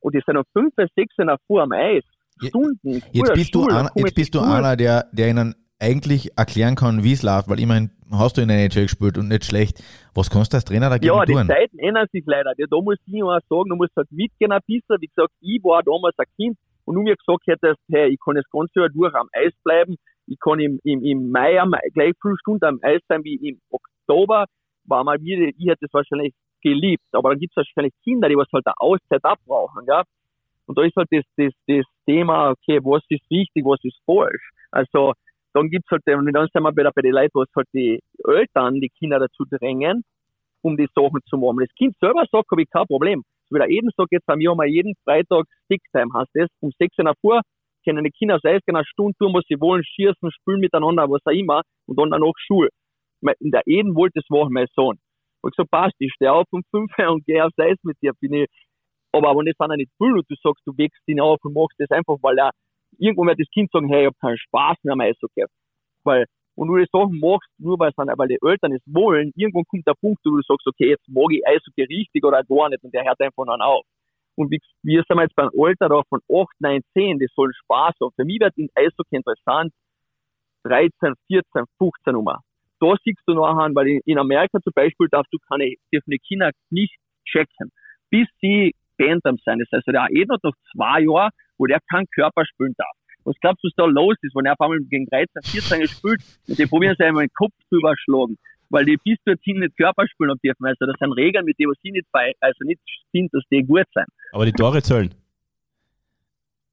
und 0.00 0.14
die 0.14 0.22
sind 0.24 0.36
um 0.36 0.44
fünf, 0.52 0.74
sechs 0.76 1.14
in 1.18 1.26
der 1.26 1.38
Früh 1.46 1.60
am 1.60 1.72
Eis. 1.72 2.04
Stunden. 2.40 3.02
Jetzt 3.12 3.34
bist 3.34 3.54
du, 3.54 3.62
Schule, 3.62 3.74
einer, 3.74 3.82
dann 3.84 3.92
komm 3.92 4.04
jetzt 4.04 4.14
bist 4.14 4.34
du 4.34 4.40
einer, 4.40 4.76
der, 4.76 5.08
der 5.12 5.28
ihnen 5.28 5.54
eigentlich 5.80 6.36
erklären 6.36 6.74
kann, 6.74 7.04
wie 7.04 7.12
es 7.12 7.22
läuft, 7.22 7.48
weil 7.48 7.60
immerhin 7.60 7.90
hast 8.10 8.36
du 8.36 8.42
in 8.42 8.48
der 8.48 8.58
NHL 8.58 8.82
gespielt 8.82 9.18
und 9.18 9.28
nicht 9.28 9.44
schlecht. 9.44 9.82
Was 10.14 10.30
kannst 10.30 10.52
du 10.52 10.56
als 10.56 10.64
Trainer 10.64 10.90
dagegen 10.90 11.14
Ja, 11.14 11.24
die 11.24 11.32
tun? 11.32 11.46
Zeiten 11.46 11.78
ändern 11.78 12.06
sich 12.12 12.24
leider. 12.26 12.52
Ja, 12.56 12.66
Da 12.68 12.80
muss 12.80 12.96
ich 13.06 13.22
auch 13.22 13.38
sagen, 13.48 13.68
du 13.68 13.76
musst 13.76 13.94
halt 13.96 14.10
mitgehen 14.10 14.52
ein 14.52 14.60
bisschen. 14.66 14.96
Wie 15.00 15.06
gesagt, 15.06 15.32
ich 15.40 15.62
war 15.62 15.82
damals 15.82 16.18
ein 16.18 16.26
Kind 16.36 16.58
und 16.84 16.94
du 16.96 17.02
mir 17.02 17.14
gesagt 17.14 17.46
hättest, 17.46 17.80
hey, 17.90 18.08
ich 18.08 18.18
kann 18.24 18.34
das 18.34 18.48
ganze 18.50 18.80
Jahr 18.80 18.88
durch 18.88 19.14
am 19.14 19.28
Eis 19.32 19.52
bleiben. 19.62 19.96
Ich 20.26 20.38
kann 20.40 20.58
im, 20.58 20.80
im, 20.84 21.04
im 21.04 21.30
Mai 21.30 21.60
am, 21.60 21.72
gleich 21.94 22.14
fünf 22.20 22.38
Stunden 22.40 22.64
am 22.64 22.78
Eis 22.82 23.00
sein 23.08 23.22
wie 23.24 23.36
im 23.36 23.60
Oktober. 23.70 24.46
War 24.84 25.04
mal 25.04 25.20
wieder, 25.20 25.48
ich 25.56 25.68
hätte 25.68 25.86
es 25.86 25.92
wahrscheinlich 25.92 26.34
geliebt. 26.62 27.04
Aber 27.12 27.30
dann 27.30 27.38
gibt 27.38 27.52
es 27.52 27.56
wahrscheinlich 27.56 27.94
Kinder, 28.02 28.28
die 28.28 28.36
was 28.36 28.48
halt 28.52 28.66
eine 28.66 28.74
Auszeit 28.78 29.24
abbrauchen, 29.24 29.84
ja. 29.86 30.02
Und 30.66 30.76
da 30.76 30.82
ist 30.82 30.96
halt 30.96 31.08
das, 31.10 31.24
das, 31.36 31.52
das 31.66 31.84
Thema, 32.04 32.50
okay, 32.50 32.80
was 32.82 33.02
ist 33.08 33.24
richtig, 33.30 33.64
was 33.64 33.82
ist 33.84 33.96
falsch. 34.04 34.50
Also, 34.70 35.14
dann 35.54 35.68
gibt's 35.70 35.90
halt, 35.90 36.02
und 36.06 36.32
dann 36.32 36.48
sind 36.52 36.62
wir 36.62 36.76
wieder 36.76 36.92
bei 36.94 37.02
den 37.02 37.12
Leuten, 37.12 37.34
was 37.34 37.48
halt 37.56 37.68
die 37.74 38.00
Eltern 38.26 38.80
die 38.80 38.90
Kinder 38.90 39.18
dazu 39.18 39.44
drängen, 39.50 40.04
um 40.62 40.76
die 40.76 40.88
Sachen 40.94 41.20
zu 41.28 41.36
machen. 41.38 41.58
Das 41.60 41.74
Kind 41.76 41.96
selber 42.00 42.24
sagt, 42.30 42.50
habe 42.50 42.62
ich 42.62 42.70
kein 42.70 42.86
Problem. 42.86 43.22
So 43.48 43.56
wie 43.56 43.60
der 43.60 43.70
Eden 43.70 43.90
sagt, 43.96 44.12
jetzt 44.12 44.26
haben 44.28 44.40
wir 44.40 44.66
jeden 44.66 44.94
Freitag 45.04 45.46
Sticktime, 45.64 46.12
heißt 46.14 46.30
das, 46.34 46.48
um 46.60 46.70
sechs 46.78 46.96
in 46.98 47.06
der 47.06 47.14
Früh 47.20 47.40
können 47.84 48.04
die 48.04 48.10
Kinder 48.10 48.38
selbst 48.42 48.68
eine 48.68 48.84
Stunde 48.84 49.14
tun, 49.18 49.32
was 49.32 49.44
sie 49.48 49.58
wollen, 49.60 49.82
schießen, 49.82 50.30
spielen 50.32 50.60
miteinander, 50.60 51.08
was 51.08 51.24
auch 51.24 51.32
immer, 51.32 51.62
und 51.86 51.98
dann 51.98 52.10
danach 52.10 52.34
Schule. 52.36 52.68
Mein- 53.22 53.34
Der 53.40 53.62
Eden 53.66 53.94
wollte 53.94 54.20
das 54.20 54.28
machen, 54.28 54.52
mein 54.52 54.66
Sohn. 54.74 54.98
Und 55.40 55.52
ich 55.52 55.56
gesagt, 55.56 55.70
passt, 55.70 55.94
ich 55.98 56.12
stehe 56.12 56.32
auf 56.32 56.46
um 56.50 56.62
fünf 56.70 56.92
und 56.98 57.24
gehe 57.24 57.42
aufs 57.44 57.58
Eis 57.58 57.78
mit 57.84 57.96
dir, 58.02 58.12
bin 58.20 58.34
ich, 58.34 58.46
aber 59.12 59.34
wenn 59.36 59.46
das 59.46 59.58
einer 59.58 59.76
nicht 59.76 59.92
will 59.98 60.12
und 60.18 60.26
du 60.28 60.34
sagst, 60.42 60.62
du 60.66 60.76
wächst 60.76 61.00
ihn 61.06 61.20
auf 61.20 61.38
und 61.44 61.54
machst 61.54 61.76
das 61.78 61.90
einfach, 61.90 62.16
weil 62.20 62.38
er, 62.38 62.50
irgendwann 62.98 63.28
wird 63.28 63.40
das 63.40 63.50
Kind 63.50 63.70
sagen, 63.72 63.88
hey, 63.88 64.02
ich 64.02 64.06
habe 64.06 64.16
keinen 64.20 64.38
Spaß 64.38 64.76
mehr 64.82 64.92
am 64.92 65.00
Eishockey. 65.00 65.44
Weil, 66.04 66.26
und 66.54 66.68
du 66.68 66.76
die 66.76 66.86
Sachen 66.92 67.18
machst, 67.20 67.48
nur 67.58 67.78
weil, 67.78 67.92
weil 67.96 68.28
die 68.28 68.38
Eltern 68.42 68.72
es 68.72 68.82
wollen, 68.86 69.32
irgendwann 69.36 69.64
kommt 69.64 69.86
der 69.86 69.94
Punkt, 69.94 70.20
wo 70.24 70.30
du 70.30 70.42
sagst, 70.42 70.66
okay, 70.66 70.90
jetzt 70.90 71.08
mag 71.08 71.30
ich 71.30 71.46
Eishockey 71.46 71.84
richtig 71.84 72.24
oder 72.24 72.42
gar 72.44 72.68
nicht 72.68 72.82
und 72.82 72.92
der 72.92 73.04
hört 73.04 73.20
einfach 73.20 73.44
dann 73.46 73.60
auf. 73.60 73.84
Und 74.36 74.50
wie, 74.50 74.60
wir 74.82 75.02
sind 75.08 75.18
jetzt 75.18 75.34
beim 75.34 75.50
Alter 75.58 75.88
da 75.88 76.02
von 76.08 76.20
8, 76.30 76.48
9, 76.60 76.80
10, 76.92 77.18
das 77.18 77.30
soll 77.34 77.52
Spaß 77.64 77.94
haben. 78.00 78.12
Für 78.14 78.24
mich 78.24 78.40
wird 78.40 78.56
in 78.56 78.68
Eishockey 78.74 79.16
interessant 79.16 79.72
13, 80.64 81.14
14, 81.26 81.64
15 81.78 82.12
Nummer. 82.12 82.40
Da 82.80 82.94
siehst 83.04 83.22
du 83.26 83.34
nachher, 83.34 83.74
weil 83.74 83.88
in, 83.88 84.00
in 84.04 84.18
Amerika 84.18 84.60
zum 84.60 84.72
Beispiel 84.72 85.08
darfst 85.10 85.32
du 85.32 85.38
keine, 85.48 85.74
dürfen 85.92 86.10
die 86.10 86.18
Kinder 86.18 86.50
nicht 86.70 86.94
checken, 87.24 87.72
bis 88.10 88.28
sie 88.40 88.74
Bantam 88.96 89.38
sein. 89.44 89.58
Das 89.58 89.68
heißt, 89.72 89.86
der 89.88 90.06
Eden 90.10 90.32
hat 90.32 90.44
noch 90.44 90.54
zwei 90.72 91.00
Jahre, 91.00 91.30
wo 91.58 91.66
der 91.66 91.80
keinen 91.90 92.06
Körper 92.14 92.44
spielen 92.46 92.74
darf. 92.78 92.96
Was 93.24 93.36
glaubst 93.40 93.62
du, 93.62 93.68
was 93.68 93.74
da 93.76 93.84
los 93.84 94.16
ist, 94.22 94.34
wenn 94.34 94.46
er 94.46 94.52
auf 94.52 94.60
einmal 94.60 94.78
gegen 94.88 95.06
13, 95.06 95.42
14 95.42 95.80
gespielt 95.80 96.22
und 96.48 96.58
die 96.58 96.66
probieren 96.66 96.96
sich 96.96 97.06
einmal 97.06 97.26
den 97.26 97.34
Kopf 97.34 97.52
zu 97.68 97.76
überschlagen? 97.76 98.38
Weil 98.70 98.84
die 98.84 98.96
bis 99.02 99.18
dorthin 99.24 99.60
nicht 99.60 99.76
Körper 99.76 100.06
spielen 100.08 100.30
haben 100.30 100.40
dürfen. 100.42 100.64
Also 100.64 100.86
das 100.86 100.96
sind 100.98 101.12
Regeln, 101.12 101.44
mit 101.44 101.58
denen 101.58 101.72
sie 101.82 101.90
nicht, 101.90 102.06
bei, 102.12 102.32
also 102.40 102.64
nicht 102.64 102.80
sind, 103.12 103.32
dass 103.32 103.42
die 103.50 103.64
gut 103.64 103.86
sind. 103.94 104.06
Aber 104.32 104.46
die 104.46 104.52
Tore 104.52 104.82
zählen. 104.82 105.14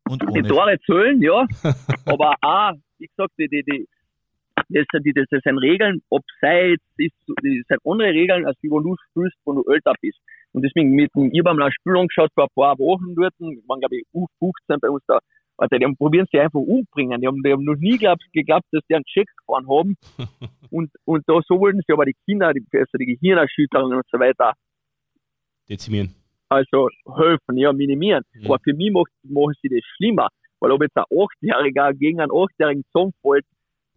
Und 0.07 0.21
Die 0.21 0.27
ohne 0.27 0.47
Tore 0.47 0.77
zählen, 0.85 1.21
ja. 1.21 1.47
aber 2.05 2.35
auch, 2.41 2.73
wie 2.99 3.07
gesagt, 3.07 3.33
die, 3.39 3.47
die, 3.47 3.63
die, 3.63 3.87
das, 4.69 4.85
sind 4.91 5.05
die, 5.05 5.13
das 5.13 5.25
sind 5.29 5.57
Regeln, 5.57 6.01
Abseits, 6.11 6.83
ist, 6.97 7.15
das 7.27 7.35
sind 7.41 7.79
andere 7.83 8.09
Regeln, 8.09 8.45
als 8.45 8.57
wie 8.61 8.69
wenn 8.69 8.83
du 8.83 8.95
spielst, 9.09 9.37
wenn 9.45 9.55
du 9.55 9.63
älter 9.71 9.93
bist. 10.01 10.19
Und 10.55 10.61
deswegen 10.61 10.91
mit 10.91 11.13
dem, 11.15 11.33
ich 11.33 11.41
habe 11.45 11.57
mir 11.57 11.65
ein 11.65 11.71
Spiel 11.73 11.97
angeschaut 11.97 12.31
vor 12.33 12.45
ein 12.45 12.55
paar 12.55 12.79
Wochen 12.79 13.13
dort, 13.13 13.33
waren 13.39 13.81
glaube 13.81 13.97
ich 13.97 14.05
U15 14.13 14.79
bei 14.79 14.89
uns 14.89 15.03
da, 15.05 15.19
Alter, 15.57 15.79
die 15.79 15.83
haben, 15.83 15.97
probieren 15.97 16.27
sie 16.31 16.39
einfach 16.39 16.61
umbringen. 16.61 17.19
Die 17.19 17.27
haben, 17.27 17.43
die 17.43 17.51
haben 17.51 17.65
noch 17.65 17.75
nie 17.75 17.91
geglaubt, 17.91 18.23
geglaubt, 18.31 18.65
dass 18.71 18.81
die 18.89 18.95
einen 18.95 19.03
Check 19.03 19.27
gefahren 19.37 19.67
haben. 19.67 19.97
und, 20.71 20.91
und 21.03 21.23
da 21.27 21.41
so 21.45 21.59
wollten 21.59 21.81
sie 21.85 21.91
aber 21.91 22.05
die 22.05 22.15
Kinder, 22.25 22.53
die, 22.53 22.65
also 22.71 22.97
die 22.97 23.17
Gehirnerschütterungen 23.17 23.97
und 23.97 24.05
so 24.09 24.17
weiter, 24.17 24.53
Dezimieren. 25.67 26.15
also 26.47 26.87
helfen, 27.17 27.57
ja, 27.57 27.73
minimieren. 27.73 28.23
Mhm. 28.33 28.45
Aber 28.45 28.59
für 28.63 28.73
mich 28.73 28.91
macht, 28.93 29.11
machen 29.23 29.55
sie 29.61 29.67
das 29.67 29.83
schlimmer. 29.97 30.29
Weil 30.61 30.71
ob 30.71 30.81
jetzt 30.81 30.95
ein 30.95 31.03
Achtjähriger 31.03 31.93
gegen 31.93 32.21
einen 32.21 32.31
Achtjährigen 32.31 32.85
zusammenfällt, 32.93 33.45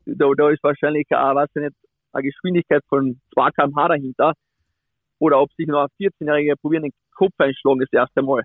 da, 0.06 0.28
da 0.36 0.50
ist 0.50 0.62
wahrscheinlich, 0.64 1.06
auch, 1.12 1.36
weiß 1.36 1.50
ich 1.54 1.62
nicht, 1.62 1.76
eine 2.12 2.22
Geschwindigkeit 2.24 2.82
von 2.88 3.20
2 3.34 3.50
km/h 3.50 3.88
dahinter. 3.88 4.32
Oder 5.18 5.40
ob 5.40 5.52
sich 5.52 5.66
noch 5.66 5.82
ein 5.82 5.88
14-Jähriger 5.98 6.56
probieren, 6.60 6.84
den 6.84 6.92
Kopf 7.14 7.34
einschlagen, 7.38 7.80
das 7.80 7.92
erste 7.92 8.22
Mal. 8.22 8.42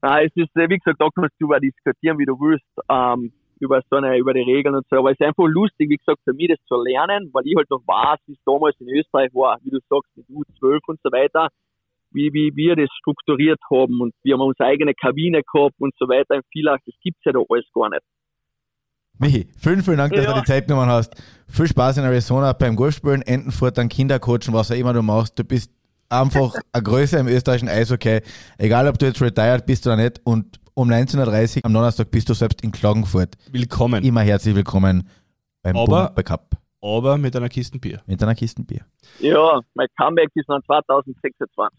Ah, 0.00 0.22
es 0.22 0.30
ist, 0.36 0.54
äh, 0.56 0.68
wie 0.68 0.78
gesagt, 0.78 1.00
da 1.00 1.08
kannst 1.14 1.34
du 1.40 1.46
über 1.46 1.58
diskutieren, 1.58 2.18
wie 2.18 2.24
du 2.24 2.38
willst, 2.38 2.64
ähm, 2.88 3.32
über 3.60 3.82
so 3.90 3.96
eine, 3.96 4.16
über 4.16 4.32
die 4.32 4.42
Regeln 4.42 4.76
und 4.76 4.86
so. 4.88 4.96
Aber 4.96 5.10
es 5.10 5.18
ist 5.18 5.26
einfach 5.26 5.46
lustig, 5.46 5.90
wie 5.90 5.96
gesagt, 5.96 6.20
für 6.24 6.32
mich 6.32 6.48
das 6.48 6.58
zu 6.66 6.80
lernen, 6.80 7.30
weil 7.32 7.46
ich 7.46 7.56
halt 7.56 7.68
noch 7.70 7.82
weiß, 7.84 8.20
wie 8.26 8.34
es 8.34 8.42
damals 8.46 8.76
in 8.80 8.88
Österreich 8.88 9.34
war, 9.34 9.58
wie 9.62 9.70
du 9.70 9.80
sagst, 9.88 10.16
mit 10.16 10.26
U12 10.28 10.78
und 10.86 11.00
so 11.02 11.10
weiter, 11.10 11.48
wie, 12.12 12.32
wie 12.32 12.54
wir 12.54 12.76
das 12.76 12.88
strukturiert 12.98 13.60
haben 13.70 14.00
und 14.00 14.14
wir 14.22 14.34
haben 14.34 14.40
unsere 14.40 14.68
eigene 14.68 14.94
Kabine 14.94 15.42
gehabt 15.42 15.74
und 15.78 15.94
so 15.98 16.08
weiter 16.08 16.36
in 16.36 16.42
Villach, 16.52 16.78
das 16.86 16.94
gibt's 17.02 17.24
ja 17.24 17.32
da 17.32 17.40
alles 17.48 17.66
gar 17.72 17.90
nicht. 17.90 18.02
Michi, 19.18 19.48
vielen, 19.58 19.82
vielen 19.82 19.98
Dank, 19.98 20.12
dass 20.14 20.24
Ja. 20.24 20.32
du 20.32 20.40
die 20.40 20.46
Zeit 20.46 20.66
genommen 20.68 20.88
hast. 20.88 21.12
Viel 21.48 21.66
Spaß 21.66 21.96
in 21.98 22.04
Arizona 22.04 22.52
beim 22.52 22.76
Golfspielen, 22.76 23.22
Entenfuttern, 23.22 23.88
Kindercoachen, 23.88 24.52
was 24.52 24.70
auch 24.70 24.76
immer 24.76 24.92
du 24.92 25.02
machst. 25.02 25.38
Du 25.38 25.44
bist 25.44 25.70
einfach 26.08 26.54
eine 26.72 26.82
Größe 26.82 27.18
im 27.18 27.26
österreichischen 27.28 27.68
Eishockey. 27.68 28.20
Egal, 28.58 28.86
ob 28.86 28.98
du 28.98 29.06
jetzt 29.06 29.20
retired 29.20 29.66
bist 29.66 29.86
oder 29.86 29.96
nicht. 29.96 30.20
Und 30.24 30.60
um 30.74 30.88
19.30 30.88 31.56
Uhr 31.58 31.64
am 31.64 31.74
Donnerstag 31.74 32.10
bist 32.10 32.28
du 32.28 32.34
selbst 32.34 32.60
in 32.62 32.70
Klagenfurt. 32.70 33.34
Willkommen. 33.50 34.04
Immer 34.04 34.20
herzlich 34.22 34.54
willkommen 34.54 35.08
beim 35.62 35.76
Aber- 35.76 36.06
Bumper 36.08 36.22
Cup 36.22 36.50
Aber 36.80 37.18
mit 37.18 37.34
einer 37.34 37.48
Kisten 37.48 37.80
Bier. 37.80 38.00
mit 38.06 38.22
einer 38.22 38.36
Kisten 38.36 38.64
Bier. 38.64 38.82
Ja, 39.18 39.60
mein 39.74 39.88
Comeback 40.00 40.28
ist 40.34 40.48
dann 40.48 40.62
2026. 40.64 41.76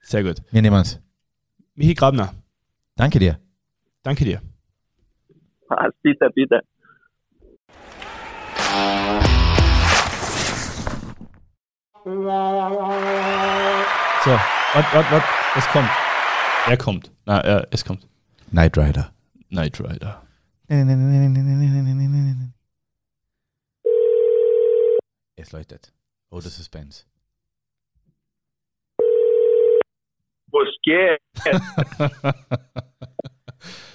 Sehr 0.00 0.22
gut. 0.24 0.36
Wir 0.50 0.62
nehmen 0.62 0.80
es. 0.80 0.98
Michi 1.74 1.92
Grabner, 1.94 2.32
Danke 2.96 3.18
dir. 3.18 3.38
danke 4.02 4.24
dir. 4.24 4.40
Ah, 5.74 5.88
bitte, 6.02 6.28
bitte. 6.34 6.60
So, 14.24 14.30
warte, 14.74 14.92
warte, 14.92 15.10
warte. 15.12 15.26
Es 15.56 15.66
kommt. 15.68 15.88
Er 16.66 16.76
kommt. 16.76 17.10
Na, 17.24 17.40
er, 17.40 17.66
es 17.70 17.84
kommt. 17.84 18.06
Knight 18.50 18.76
Rider. 18.76 19.12
Knight 19.48 19.80
Rider. 19.80 20.22
Es 25.36 25.52
leuchtet. 25.52 25.92
Oh, 26.30 26.40
das 26.40 26.56
Suspense. 26.56 27.04
Was 30.50 30.68
geht? 30.82 31.20